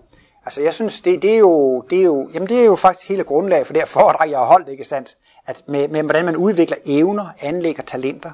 altså, 0.45 0.61
jeg 0.61 0.73
synes, 0.73 1.01
det, 1.01 1.21
det, 1.21 1.33
er 1.33 1.37
jo, 1.37 1.81
det, 1.89 1.99
er 1.99 2.03
jo, 2.03 2.29
jamen, 2.33 2.49
det 2.49 2.59
er 2.59 2.65
jo 2.65 2.75
faktisk 2.75 3.09
hele 3.09 3.23
grundlaget 3.23 3.65
for 3.67 3.73
det 3.73 3.81
her 3.81 3.87
foredrag, 3.87 4.29
jeg 4.29 4.39
har 4.39 4.45
holdt, 4.45 4.69
ikke 4.69 4.85
sandt? 4.85 5.17
At 5.45 5.63
med, 5.67 5.87
med, 5.87 6.03
hvordan 6.03 6.25
man 6.25 6.35
udvikler 6.35 6.77
evner, 6.85 7.27
anlægger 7.39 7.83
talenter. 7.83 8.31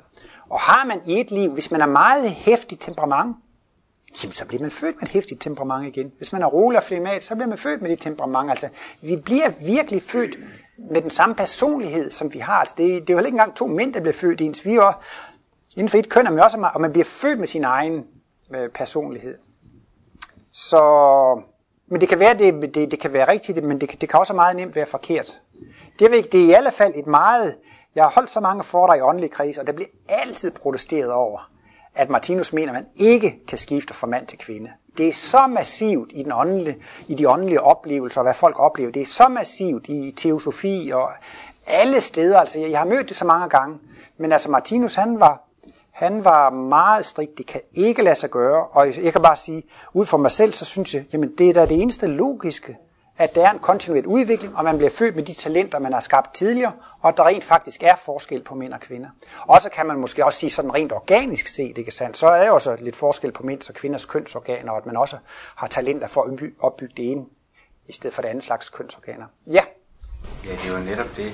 Og 0.50 0.60
har 0.60 0.86
man 0.86 1.02
i 1.06 1.20
et 1.20 1.32
liv, 1.32 1.52
hvis 1.52 1.72
man 1.72 1.82
er 1.82 1.86
meget 1.86 2.32
hæftig 2.32 2.80
temperament, 2.80 3.36
jamen 4.24 4.34
så 4.34 4.46
bliver 4.46 4.62
man 4.62 4.72
født 4.72 4.96
med 4.96 5.04
et 5.04 5.10
hæftigt 5.10 5.42
temperament 5.42 5.98
igen. 5.98 6.12
Hvis 6.18 6.34
man 6.34 6.42
er 6.42 6.46
rolig 6.48 6.78
og 6.78 6.84
flemat, 6.84 7.24
så 7.24 7.36
bliver 7.36 7.48
man 7.48 7.58
født 7.58 7.82
med 7.82 7.90
det 7.90 8.00
temperament. 8.00 8.50
Altså, 8.50 8.70
vi 9.02 9.16
bliver 9.16 9.50
virkelig 9.66 10.02
født 10.02 10.36
med 10.92 11.02
den 11.02 11.10
samme 11.10 11.36
personlighed, 11.36 12.12
som 12.12 12.34
vi 12.34 12.40
har. 12.40 12.54
Altså, 12.54 12.76
det, 12.78 12.88
det 12.88 13.10
er 13.10 13.14
jo 13.14 13.18
heller 13.18 13.28
ikke 13.28 13.36
engang 13.36 13.56
to 13.56 13.68
mænd, 13.68 13.94
der 13.94 14.00
bliver 14.00 14.14
født 14.14 14.42
ens. 14.42 14.66
Vi 14.66 14.76
er 14.76 15.04
inden 15.76 15.90
for 15.90 15.98
et 15.98 16.10
køn 16.10 16.28
er 16.28 16.32
man 16.32 16.44
også, 16.44 16.70
og 16.74 16.82
man 16.82 16.92
bliver 16.92 17.06
født 17.06 17.40
med 17.40 17.48
sin 17.48 17.64
egen 17.64 18.06
øh, 18.56 18.70
personlighed. 18.70 19.38
Så, 20.52 20.82
men 21.88 22.02
det 22.02 22.10
kan 22.10 22.20
være, 22.20 22.38
det, 22.38 22.76
det, 22.76 22.92
det 22.92 23.00
kan 23.00 23.14
være 23.14 23.28
rigtigt, 23.28 23.64
men 23.64 23.82
det, 23.82 24.02
det 24.02 24.10
kan 24.10 24.20
også 24.20 24.34
meget 24.34 24.56
nemt 24.56 24.76
være 24.76 24.86
forkert. 24.86 25.42
Det 26.00 26.18
er, 26.18 26.22
det 26.22 26.42
er 26.42 26.46
i 26.46 26.52
alle 26.52 26.72
fald 26.72 26.94
et 26.96 27.08
meget, 27.08 27.56
jeg 27.96 28.04
har 28.04 28.12
holdt 28.12 28.32
så 28.32 28.40
mange 28.40 28.64
foredrag 28.64 28.98
i 28.98 29.02
åndelig 29.02 29.32
kris, 29.32 29.58
og 29.58 29.68
der 29.68 29.74
bliver 29.74 29.90
altid 30.10 30.52
protesteret 30.52 31.12
over, 31.12 31.52
at 31.96 32.10
Martinus 32.10 32.54
mener, 32.54 32.68
at 32.68 32.74
man 32.74 32.86
ikke 32.96 33.40
kan 33.48 33.58
skifte 33.58 33.94
fra 33.94 34.08
mand 34.08 34.28
til 34.28 34.38
kvinde. 34.38 34.70
Det 34.98 35.08
er 35.08 35.14
så 35.14 35.48
massivt 35.48 36.12
i, 36.16 36.24
den 36.24 36.32
åndelige, 36.32 36.78
i 37.08 37.14
de 37.14 37.30
åndelige 37.30 37.62
oplevelser, 37.62 38.22
og 38.22 38.26
hvad 38.26 38.34
folk 38.34 38.60
oplever. 38.60 38.92
Det 38.92 39.02
er 39.02 39.06
så 39.06 39.28
massivt 39.28 39.88
i 39.88 40.12
teosofi 40.18 40.92
og 40.94 41.10
alle 41.68 42.02
steder. 42.02 42.40
Altså, 42.40 42.60
jeg 42.60 42.80
har 42.80 42.86
mødt 42.86 43.10
det 43.10 43.18
så 43.18 43.26
mange 43.26 43.50
gange. 43.50 43.78
Men 44.18 44.32
altså, 44.32 44.52
Martinus, 44.52 44.96
han 44.96 45.20
var, 45.20 45.42
han 45.92 46.26
var 46.26 46.50
meget 46.50 47.06
strikt. 47.06 47.38
Det 47.38 47.46
kan 47.46 47.62
ikke 47.74 48.02
lade 48.02 48.16
sig 48.16 48.30
gøre. 48.30 48.66
Og 48.66 49.04
jeg 49.04 49.12
kan 49.12 49.22
bare 49.22 49.36
sige, 49.36 49.64
ud 49.94 50.06
fra 50.06 50.18
mig 50.18 50.32
selv, 50.32 50.54
så 50.54 50.66
synes 50.66 50.94
jeg, 50.94 51.06
jamen 51.14 51.32
det 51.38 51.50
er 51.50 51.54
da 51.54 51.66
det 51.66 51.82
eneste 51.82 52.08
logiske 52.08 52.78
at 53.20 53.36
der 53.36 53.48
er 53.48 53.52
en 53.52 53.60
kontinuerlig 53.60 54.08
udvikling, 54.08 54.58
og 54.58 54.64
man 54.64 54.78
bliver 54.78 54.90
født 54.90 55.16
med 55.16 55.24
de 55.24 55.34
talenter, 55.34 55.80
man 55.80 55.94
har 55.94 56.00
skabt 56.00 56.34
tidligere, 56.34 56.72
og 57.02 57.10
at 57.10 57.18
der 57.18 57.24
rent 57.28 57.44
faktisk 57.44 57.84
er 57.84 57.96
forskel 57.96 58.44
på 58.44 58.56
mænd 58.56 58.74
og 58.74 58.80
kvinder. 58.80 59.10
Og 59.42 59.62
så 59.62 59.70
kan 59.70 59.86
man 59.86 59.98
måske 59.98 60.26
også 60.26 60.40
sige 60.40 60.50
sådan 60.50 60.74
rent 60.74 60.92
organisk 60.92 61.48
set, 61.48 61.78
ikke 61.78 61.92
sandt? 61.92 62.18
så 62.18 62.28
er 62.28 62.44
der 62.44 62.52
også 62.52 62.78
lidt 62.80 62.96
forskel 62.96 63.32
på 63.32 63.44
mænds 63.44 63.70
og 63.70 63.76
kvinders 63.76 64.06
kønsorganer, 64.06 64.72
og 64.72 64.78
at 64.78 64.86
man 64.86 64.98
også 64.98 65.18
har 65.56 65.68
talenter 65.68 66.08
for 66.08 66.22
at 66.22 66.40
opbygge 66.60 66.94
det 66.98 67.12
ene, 67.12 67.26
i 67.88 67.92
stedet 67.92 68.14
for 68.14 68.22
det 68.22 68.30
andet 68.30 68.44
slags 68.44 68.70
kønsorganer. 68.70 69.26
Ja? 69.52 69.62
Ja, 70.46 70.52
det 70.52 70.74
var 70.74 70.80
netop 70.80 71.18
det. 71.18 71.34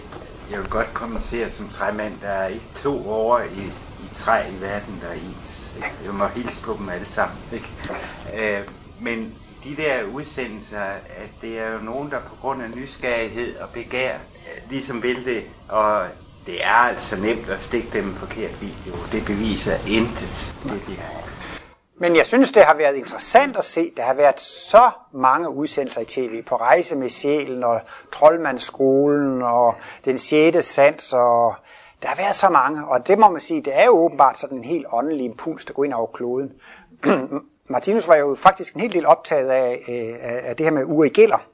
Jeg 0.52 0.60
vil 0.60 0.70
godt 0.70 0.94
kommentere 0.94 1.50
som 1.50 1.70
træmand, 1.70 2.14
der 2.22 2.28
er 2.28 2.48
ikke 2.48 2.66
to 2.76 3.10
år 3.10 3.40
i, 3.40 3.66
i 4.06 4.10
træ 4.14 4.50
i 4.50 4.62
verden, 4.62 5.00
der 5.02 5.08
er 5.08 5.14
ens. 5.14 5.74
Jeg 6.06 6.14
må 6.14 6.26
hilse 6.26 6.64
på 6.64 6.76
dem 6.80 6.90
alle 6.90 7.06
sammen. 7.06 7.38
Ikke? 7.52 7.70
Øh, 8.36 8.68
men 9.00 9.38
de 9.66 9.76
der 9.76 10.04
udsendelser, 10.14 10.82
at 10.82 11.30
det 11.42 11.60
er 11.60 11.74
jo 11.74 11.80
nogen, 11.80 12.12
der 12.12 12.20
på 12.20 12.36
grund 12.42 12.64
af 12.64 12.70
nysgerrighed 12.70 13.58
og 13.58 13.70
begær 13.70 14.14
øh, 14.14 14.70
ligesom 14.70 15.04
vil 15.04 15.26
det, 15.26 15.44
og 15.70 16.06
det 16.46 16.64
er 16.64 16.90
altså 16.90 17.22
nemt 17.22 17.50
at 17.50 17.62
stikke 17.62 17.88
dem 17.94 18.08
en 18.08 18.16
forkert 18.16 18.62
video. 18.62 18.96
Det 19.12 19.26
beviser 19.26 19.76
intet, 19.88 20.56
det 20.64 20.82
de 20.88 20.96
har. 20.96 21.36
Men 22.00 22.16
jeg 22.16 22.26
synes, 22.26 22.52
det 22.52 22.64
har 22.64 22.74
været 22.74 22.96
interessant 22.96 23.58
at 23.58 23.64
se. 23.64 23.92
Der 23.98 24.04
har 24.04 24.14
været 24.14 24.40
så 24.40 24.92
mange 25.14 25.50
udsendelser 25.50 26.02
i 26.02 26.06
tv 26.06 26.44
på 26.44 26.56
Rejse 26.56 26.96
med 26.96 27.10
Sjælen 27.10 27.64
og 27.64 27.82
Troldmandsskolen 28.14 29.42
og 29.42 29.76
Den 30.06 30.18
6. 30.18 30.66
Sans 30.66 31.14
og 31.14 31.56
der 32.02 32.08
har 32.08 32.16
været 32.16 32.36
så 32.36 32.50
mange, 32.50 32.88
og 32.88 33.08
det 33.08 33.20
må 33.20 33.30
man 33.30 33.42
sige, 33.42 33.62
det 33.62 33.80
er 33.80 33.86
jo 33.86 33.92
åbenbart 33.92 34.38
sådan 34.38 34.58
en 34.58 34.64
helt 34.64 34.86
åndelig 34.92 35.26
impuls, 35.26 35.66
der 35.66 35.74
går 35.74 35.84
ind 35.84 35.94
over 35.94 36.08
kloden. 36.08 36.52
Martinus 37.68 38.08
var 38.08 38.16
jo 38.16 38.36
faktisk 38.36 38.74
en 38.74 38.82
hel 38.82 38.94
del 38.94 39.06
optaget 39.06 39.50
af, 39.50 39.84
øh, 39.88 40.50
af 40.50 40.56
det 40.56 40.66
her 40.66 40.72
med 40.72 40.84
Uri 40.86 41.10
Geller, 41.10 41.48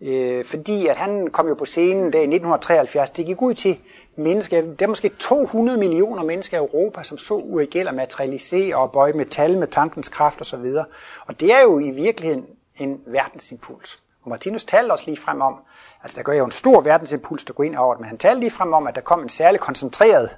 øh, 0.00 0.44
fordi 0.44 0.86
at 0.86 0.96
han 0.96 1.30
kom 1.30 1.48
jo 1.48 1.54
på 1.54 1.64
scenen 1.64 2.12
der 2.12 2.18
i 2.18 2.26
1973. 2.26 3.10
Det 3.10 3.26
gik 3.26 3.42
ud 3.42 3.54
til 3.54 3.78
mennesker, 4.16 4.60
der 4.60 4.84
er 4.84 4.88
måske 4.88 5.08
200 5.08 5.78
millioner 5.78 6.22
mennesker 6.22 6.56
i 6.56 6.60
Europa, 6.60 7.02
som 7.02 7.18
så 7.18 7.34
Uri 7.34 7.66
Geller 7.66 7.92
materialisere 7.92 8.76
og 8.76 8.92
bøje 8.92 9.12
metal 9.12 9.58
med 9.58 9.66
tankens 9.66 10.08
kraft 10.08 10.40
osv. 10.40 10.56
Og, 10.56 10.84
og 11.26 11.40
det 11.40 11.52
er 11.52 11.62
jo 11.62 11.78
i 11.78 11.90
virkeligheden 11.90 12.46
en 12.76 13.00
verdensimpuls. 13.06 14.02
Og 14.22 14.30
Martinus 14.30 14.64
talte 14.64 14.92
også 14.92 15.04
lige 15.06 15.16
frem 15.16 15.40
om, 15.40 15.60
altså 16.02 16.16
der 16.16 16.22
gør 16.22 16.32
jo 16.32 16.44
en 16.44 16.50
stor 16.50 16.80
verdensimpuls, 16.80 17.44
der 17.44 17.52
går 17.52 17.64
ind 17.64 17.76
over 17.76 17.94
det, 17.94 18.00
men 18.00 18.08
han 18.08 18.18
talte 18.18 18.40
lige 18.40 18.50
frem 18.50 18.72
om, 18.72 18.86
at 18.86 18.94
der 18.94 19.00
kom 19.00 19.22
en 19.22 19.28
særlig 19.28 19.60
koncentreret 19.60 20.36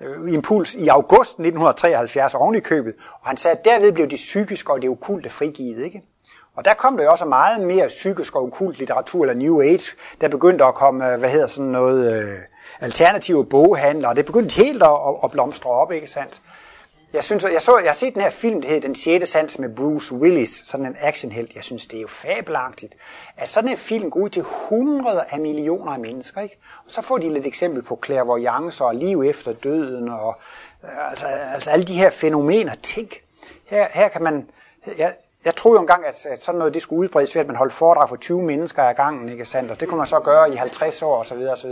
øh, 0.00 0.32
impuls 0.32 0.74
i 0.74 0.88
august 0.88 1.30
1973 1.30 2.34
oven 2.34 2.54
i 2.54 2.60
købet, 2.60 2.94
og 3.20 3.28
han 3.28 3.36
sagde, 3.36 3.56
at 3.58 3.64
derved 3.64 3.92
blev 3.92 4.10
det 4.10 4.16
psykiske 4.16 4.72
og 4.72 4.82
det 4.82 4.90
okulte 4.90 5.30
frigivet. 5.30 5.84
Ikke? 5.84 6.02
Og 6.56 6.64
der 6.64 6.74
kom 6.74 6.96
der 6.96 7.04
jo 7.04 7.10
også 7.10 7.24
meget 7.24 7.60
mere 7.60 7.86
psykisk 7.86 8.36
og 8.36 8.42
okult 8.42 8.78
litteratur, 8.78 9.22
eller 9.22 9.34
New 9.34 9.62
Age, 9.62 9.96
der 10.20 10.28
begyndte 10.28 10.64
at 10.64 10.74
komme, 10.74 11.12
øh, 11.12 11.18
hvad 11.18 11.30
hedder 11.30 11.46
sådan 11.46 11.70
noget, 11.70 12.22
øh, 12.22 12.38
alternative 12.80 13.46
boghandler, 13.46 14.08
og 14.08 14.16
det 14.16 14.26
begyndte 14.26 14.54
helt 14.54 14.82
at, 14.82 14.98
at 15.24 15.30
blomstre 15.30 15.70
op, 15.70 15.92
ikke 15.92 16.06
sandt? 16.06 16.40
Jeg, 17.12 17.24
synes, 17.24 17.44
jeg, 17.44 17.62
så, 17.62 17.78
jeg 17.78 17.88
har 17.88 17.94
set 17.94 18.14
den 18.14 18.22
her 18.22 18.30
film, 18.30 18.62
der 18.62 18.68
hedder 18.68 18.88
Den 18.88 18.94
6. 18.94 19.30
sans 19.30 19.58
med 19.58 19.68
Bruce 19.76 20.14
Willis, 20.14 20.62
sådan 20.64 20.86
en 20.86 20.96
actionhelt. 21.00 21.54
Jeg 21.54 21.64
synes, 21.64 21.86
det 21.86 21.96
er 21.96 22.00
jo 22.00 22.08
fabelagtigt, 22.08 22.96
at 23.36 23.48
sådan 23.48 23.70
en 23.70 23.76
film 23.76 24.10
går 24.10 24.20
ud 24.20 24.28
til 24.28 24.42
hundrede 24.42 25.24
af 25.30 25.40
millioner 25.40 25.92
af 25.92 26.00
mennesker. 26.00 26.40
Ikke? 26.40 26.58
Og 26.84 26.90
så 26.90 27.02
får 27.02 27.18
de 27.18 27.32
lidt 27.32 27.46
eksempel 27.46 27.82
på 27.82 28.00
clairvoyance 28.04 28.84
og 28.84 28.94
liv 28.94 29.22
efter 29.22 29.52
døden, 29.52 30.08
og 30.08 30.36
øh, 30.84 31.10
altså, 31.10 31.26
altså 31.26 31.70
alle 31.70 31.84
de 31.84 31.94
her 31.94 32.10
fænomener. 32.10 32.74
Tænk, 32.82 33.22
her, 33.66 33.86
her 33.92 34.08
kan 34.08 34.22
man... 34.22 34.50
Jeg, 34.98 35.14
jeg 35.44 35.56
troede 35.56 35.76
jo 35.76 35.80
engang, 35.80 36.04
at, 36.06 36.26
at 36.26 36.42
sådan 36.42 36.58
noget 36.58 36.74
det 36.74 36.82
skulle 36.82 37.00
udbredes 37.00 37.34
ved, 37.34 37.40
at 37.40 37.46
man 37.46 37.56
holdt 37.56 37.72
foredrag 37.72 38.08
for 38.08 38.16
20 38.16 38.42
mennesker 38.42 38.82
ad 38.82 38.94
gangen, 38.94 39.28
ikke 39.28 39.44
sandt? 39.44 39.70
Og 39.70 39.80
det 39.80 39.88
kunne 39.88 39.98
man 39.98 40.06
så 40.06 40.20
gøre 40.20 40.52
i 40.52 40.56
50 40.56 41.02
år 41.02 41.16
osv. 41.16 41.38
osv. 41.38 41.70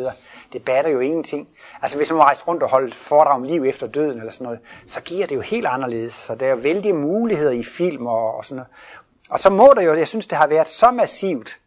Det 0.55 0.65
batter 0.65 0.91
jo 0.91 1.01
ingenting. 1.01 1.49
Altså 1.83 1.97
hvis 1.97 2.13
man 2.13 2.21
rejst 2.21 2.49
rundt 2.49 2.63
og 2.63 2.69
holdt 2.69 2.95
foredrag 2.95 3.35
om 3.35 3.43
liv 3.43 3.65
efter 3.65 3.87
døden 3.87 4.19
eller 4.19 4.33
sådan 4.33 4.45
noget, 4.45 4.61
så 4.87 5.01
giver 5.01 5.27
det 5.27 5.37
jo 5.37 5.41
helt 5.41 5.67
anderledes. 5.67 6.13
Så 6.13 6.35
der 6.35 6.47
er 6.47 6.51
jo 6.51 6.57
vældige 6.57 6.93
muligheder 6.93 7.53
i 7.53 7.65
film 7.65 8.07
og, 8.07 8.37
og 8.37 8.45
sådan 8.45 8.57
noget. 8.57 8.69
Og 9.31 9.41
så 9.41 9.51
må 9.51 9.73
der 9.77 9.83
jo, 9.83 9.95
jeg 9.95 10.09
synes, 10.09 10.27
det 10.27 10.39
har 10.39 10.47
været 10.47 10.69
så 10.69 10.91
massivt 10.91 11.59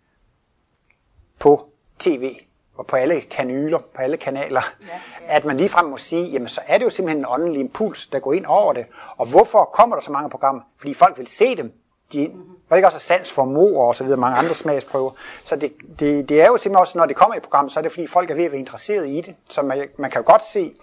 på 1.39 1.69
tv 1.99 2.35
og 2.77 2.87
på 2.87 2.95
alle 2.95 3.21
kanyler, 3.21 3.77
på 3.77 4.01
alle 4.01 4.17
kanaler, 4.17 4.61
ja, 4.81 4.87
ja. 4.87 5.35
at 5.35 5.45
man 5.45 5.57
ligefrem 5.57 5.85
må 5.85 5.97
sige, 5.97 6.25
jamen 6.25 6.47
så 6.47 6.61
er 6.67 6.77
det 6.77 6.85
jo 6.85 6.89
simpelthen 6.89 7.21
en 7.21 7.25
åndelig 7.29 7.59
impuls, 7.59 8.07
der 8.07 8.19
går 8.19 8.33
ind 8.33 8.45
over 8.45 8.73
det. 8.73 8.85
Og 9.17 9.29
hvorfor 9.29 9.63
kommer 9.73 9.95
der 9.95 10.03
så 10.03 10.11
mange 10.11 10.29
programmer? 10.29 10.61
Fordi 10.77 10.93
folk 10.93 11.17
vil 11.17 11.27
se 11.27 11.55
dem. 11.55 11.73
De, 12.13 12.31
var 12.69 12.75
det 12.75 12.77
ikke 12.77 12.87
også 12.87 12.99
sans 12.99 13.31
for 13.31 13.45
mor 13.45 13.87
og 13.87 13.95
så 13.95 14.03
videre, 14.03 14.19
mange 14.19 14.37
andre 14.37 14.53
smagsprøver. 14.53 15.11
Så 15.43 15.55
det, 15.55 15.73
det, 15.99 16.29
det 16.29 16.41
er 16.41 16.47
jo 16.47 16.57
simpelthen 16.57 16.75
også, 16.75 16.97
når 16.97 17.05
det 17.05 17.15
kommer 17.15 17.35
i 17.35 17.39
programmet, 17.39 17.71
så 17.71 17.79
er 17.79 17.81
det 17.81 17.91
fordi 17.91 18.07
folk 18.07 18.31
er 18.31 18.35
ved 18.35 18.43
at 18.43 18.51
være 18.51 18.59
interesseret 18.59 19.07
i 19.07 19.21
det. 19.21 19.35
Så 19.49 19.61
man, 19.61 19.87
man 19.97 20.11
kan 20.11 20.21
jo 20.21 20.31
godt 20.31 20.45
se, 20.45 20.73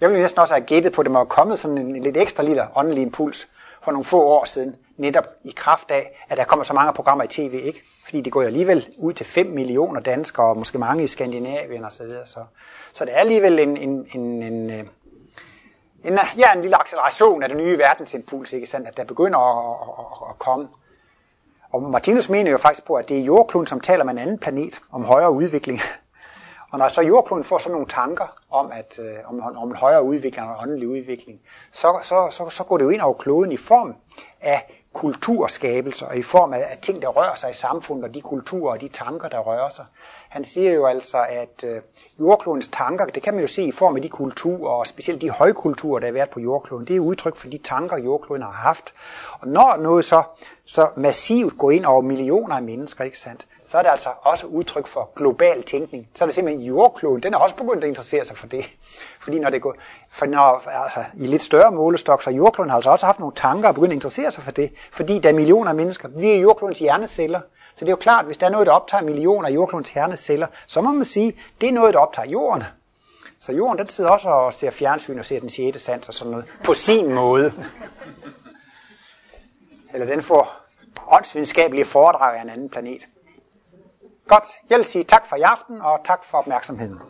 jeg 0.00 0.08
ville 0.08 0.22
næsten 0.22 0.40
også 0.40 0.54
have 0.54 0.66
gættet 0.66 0.92
på, 0.92 1.00
at 1.00 1.04
det 1.04 1.12
må 1.12 1.18
have 1.18 1.26
kommet 1.26 1.58
sådan 1.58 1.78
en, 1.78 1.96
en 1.96 2.02
lidt 2.02 2.16
ekstra 2.16 2.42
lille 2.42 2.66
åndelig 2.76 3.02
impuls 3.02 3.48
for 3.82 3.92
nogle 3.92 4.04
få 4.04 4.22
år 4.22 4.44
siden. 4.44 4.76
netop 4.96 5.24
i 5.44 5.52
kraft 5.56 5.90
af, 5.90 6.24
at 6.28 6.38
der 6.38 6.44
kommer 6.44 6.64
så 6.64 6.74
mange 6.74 6.92
programmer 6.92 7.24
i 7.24 7.28
tv, 7.28 7.60
ikke? 7.64 7.82
Fordi 8.04 8.20
det 8.20 8.32
går 8.32 8.42
jo 8.42 8.46
alligevel 8.46 8.88
ud 8.98 9.12
til 9.12 9.26
5 9.26 9.46
millioner 9.46 10.00
danskere, 10.00 10.46
og 10.46 10.56
måske 10.56 10.78
mange 10.78 11.04
i 11.04 11.06
Skandinavien 11.06 11.84
osv. 11.84 11.96
Så, 11.96 12.02
videre. 12.02 12.26
så, 12.26 12.40
så 12.92 13.04
det 13.04 13.14
er 13.14 13.18
alligevel 13.18 13.58
en, 13.58 13.76
en, 13.76 14.06
en, 14.14 14.42
en, 14.42 14.88
en, 16.04 16.18
ja, 16.38 16.52
en 16.52 16.60
lille 16.60 16.80
acceleration 16.80 17.42
af 17.42 17.48
den 17.48 17.58
nye 17.58 17.78
verdensimpuls, 17.78 18.52
ikke 18.52 18.66
sandt? 18.66 18.88
at 18.88 18.96
der 18.96 19.04
begynder 19.04 19.38
at, 19.38 19.88
at, 19.98 20.30
at 20.30 20.38
komme. 20.38 20.68
Og 21.72 21.82
Martinus 21.82 22.28
mener 22.28 22.50
jo 22.50 22.58
faktisk 22.58 22.86
på, 22.86 22.94
at 22.94 23.08
det 23.08 23.18
er 23.18 23.24
jordkloden, 23.24 23.66
som 23.66 23.80
taler 23.80 24.04
med 24.04 24.12
en 24.12 24.18
anden 24.18 24.38
planet 24.38 24.80
om 24.92 25.04
højere 25.04 25.32
udvikling. 25.32 25.80
Og 26.72 26.78
når 26.78 26.88
så 26.88 27.02
jordkloden 27.02 27.44
får 27.44 27.58
sådan 27.58 27.72
nogle 27.72 27.86
tanker 27.86 28.36
om, 28.50 28.72
at, 28.72 28.98
øh, 28.98 29.14
om, 29.26 29.56
om 29.56 29.68
en 29.68 29.76
højere 29.76 30.02
udvikling 30.02 30.48
og 30.48 30.52
en 30.54 30.70
åndelig 30.70 30.88
udvikling, 30.88 31.40
så, 31.70 31.98
så, 32.02 32.28
så, 32.30 32.48
så 32.50 32.64
går 32.64 32.76
det 32.76 32.84
jo 32.84 32.90
ind 32.90 33.00
over 33.00 33.14
kloden 33.14 33.52
i 33.52 33.56
form 33.56 33.94
af 34.40 34.83
kulturskabelser, 34.94 36.06
og 36.06 36.16
i 36.16 36.22
form 36.22 36.52
af, 36.52 36.58
af 36.70 36.78
ting, 36.82 37.02
der 37.02 37.08
rører 37.08 37.34
sig 37.34 37.50
i 37.50 37.54
samfundet, 37.54 38.04
og 38.04 38.14
de 38.14 38.20
kulturer 38.20 38.72
og 38.72 38.80
de 38.80 38.88
tanker, 38.88 39.28
der 39.28 39.38
rører 39.38 39.68
sig. 39.68 39.84
Han 40.28 40.44
siger 40.44 40.72
jo 40.72 40.86
altså, 40.86 41.18
at 41.28 41.64
øh, 41.64 41.80
jordklodens 42.20 42.68
tanker, 42.68 43.04
det 43.04 43.22
kan 43.22 43.34
man 43.34 43.40
jo 43.40 43.46
se 43.46 43.62
i 43.62 43.72
form 43.72 43.96
af 43.96 44.02
de 44.02 44.08
kulturer, 44.08 44.70
og 44.70 44.86
specielt 44.86 45.22
de 45.22 45.30
højkulturer, 45.30 45.98
der 45.98 46.06
har 46.06 46.12
været 46.12 46.30
på 46.30 46.40
jordkloden, 46.40 46.86
det 46.86 46.96
er 46.96 47.00
udtryk 47.00 47.36
for 47.36 47.48
de 47.48 47.58
tanker, 47.58 47.98
jordkloden 47.98 48.42
har 48.42 48.50
haft. 48.50 48.94
Og 49.40 49.48
når 49.48 49.76
noget 49.76 50.04
så, 50.04 50.22
så 50.66 50.88
massivt 50.96 51.58
går 51.58 51.70
ind 51.70 51.84
over 51.84 52.00
millioner 52.00 52.56
af 52.56 52.62
mennesker, 52.62 53.04
ikke 53.04 53.18
sandt, 53.18 53.46
så 53.62 53.78
er 53.78 53.82
det 53.82 53.90
altså 53.90 54.08
også 54.22 54.46
udtryk 54.46 54.86
for 54.86 55.10
global 55.16 55.62
tænkning. 55.62 56.08
Så 56.14 56.24
er 56.24 56.26
det 56.26 56.34
simpelthen 56.34 56.66
jordkloden, 56.66 57.22
den 57.22 57.34
er 57.34 57.38
også 57.38 57.56
begyndt 57.56 57.84
at 57.84 57.88
interessere 57.88 58.24
sig 58.24 58.36
for 58.36 58.46
det. 58.46 58.64
Fordi 59.24 59.38
når 59.38 59.50
det 59.50 59.62
går, 59.62 59.74
for 60.10 60.26
når, 60.26 60.68
altså, 60.68 61.04
i 61.16 61.26
lidt 61.26 61.42
større 61.42 61.72
målestok, 61.72 62.22
så 62.22 62.30
jordkloden 62.30 62.70
har 62.70 62.76
altså 62.76 62.90
også 62.90 63.06
haft 63.06 63.18
nogle 63.18 63.34
tanker 63.36 63.68
og 63.68 63.74
begyndt 63.74 63.92
at 63.92 63.96
interessere 63.96 64.30
sig 64.30 64.44
for 64.44 64.50
det. 64.50 64.70
Fordi 64.92 65.18
der 65.18 65.28
er 65.28 65.32
millioner 65.32 65.70
af 65.70 65.76
mennesker. 65.76 66.08
Vi 66.08 66.30
er 66.30 66.36
jordklodens 66.36 66.78
hjerneceller. 66.78 67.40
Så 67.74 67.84
det 67.84 67.88
er 67.88 67.92
jo 67.92 67.96
klart, 67.96 68.24
hvis 68.24 68.38
der 68.38 68.46
er 68.46 68.50
noget, 68.50 68.66
der 68.66 68.72
optager 68.72 69.04
millioner 69.04 69.48
af 69.48 69.52
jordklodens 69.52 69.90
hjerneceller, 69.90 70.46
så 70.66 70.80
må 70.80 70.92
man 70.92 71.04
sige, 71.04 71.32
det 71.60 71.68
er 71.68 71.72
noget, 71.72 71.94
der 71.94 72.00
optager 72.00 72.28
jorden. 72.28 72.64
Så 73.40 73.52
jorden, 73.52 73.78
den 73.78 73.88
sidder 73.88 74.10
også 74.10 74.28
og 74.28 74.54
ser 74.54 74.70
fjernsyn 74.70 75.18
og 75.18 75.24
ser 75.24 75.40
den 75.40 75.50
sjette 75.50 75.78
sans 75.78 76.08
og 76.08 76.14
sådan 76.14 76.30
noget. 76.30 76.46
På 76.64 76.74
sin 76.74 77.14
måde. 77.14 77.52
Eller 79.94 80.06
den 80.06 80.22
får 80.22 80.56
åndsvidenskabelige 81.08 81.84
foredrag 81.84 82.36
af 82.36 82.42
en 82.42 82.48
anden 82.48 82.68
planet. 82.68 83.06
Godt, 84.28 84.46
jeg 84.70 84.78
vil 84.78 84.84
sige 84.86 85.04
tak 85.04 85.26
for 85.26 85.36
i 85.36 85.40
aften, 85.40 85.80
og 85.80 86.00
tak 86.04 86.24
for 86.24 86.38
opmærksomheden. 86.38 87.00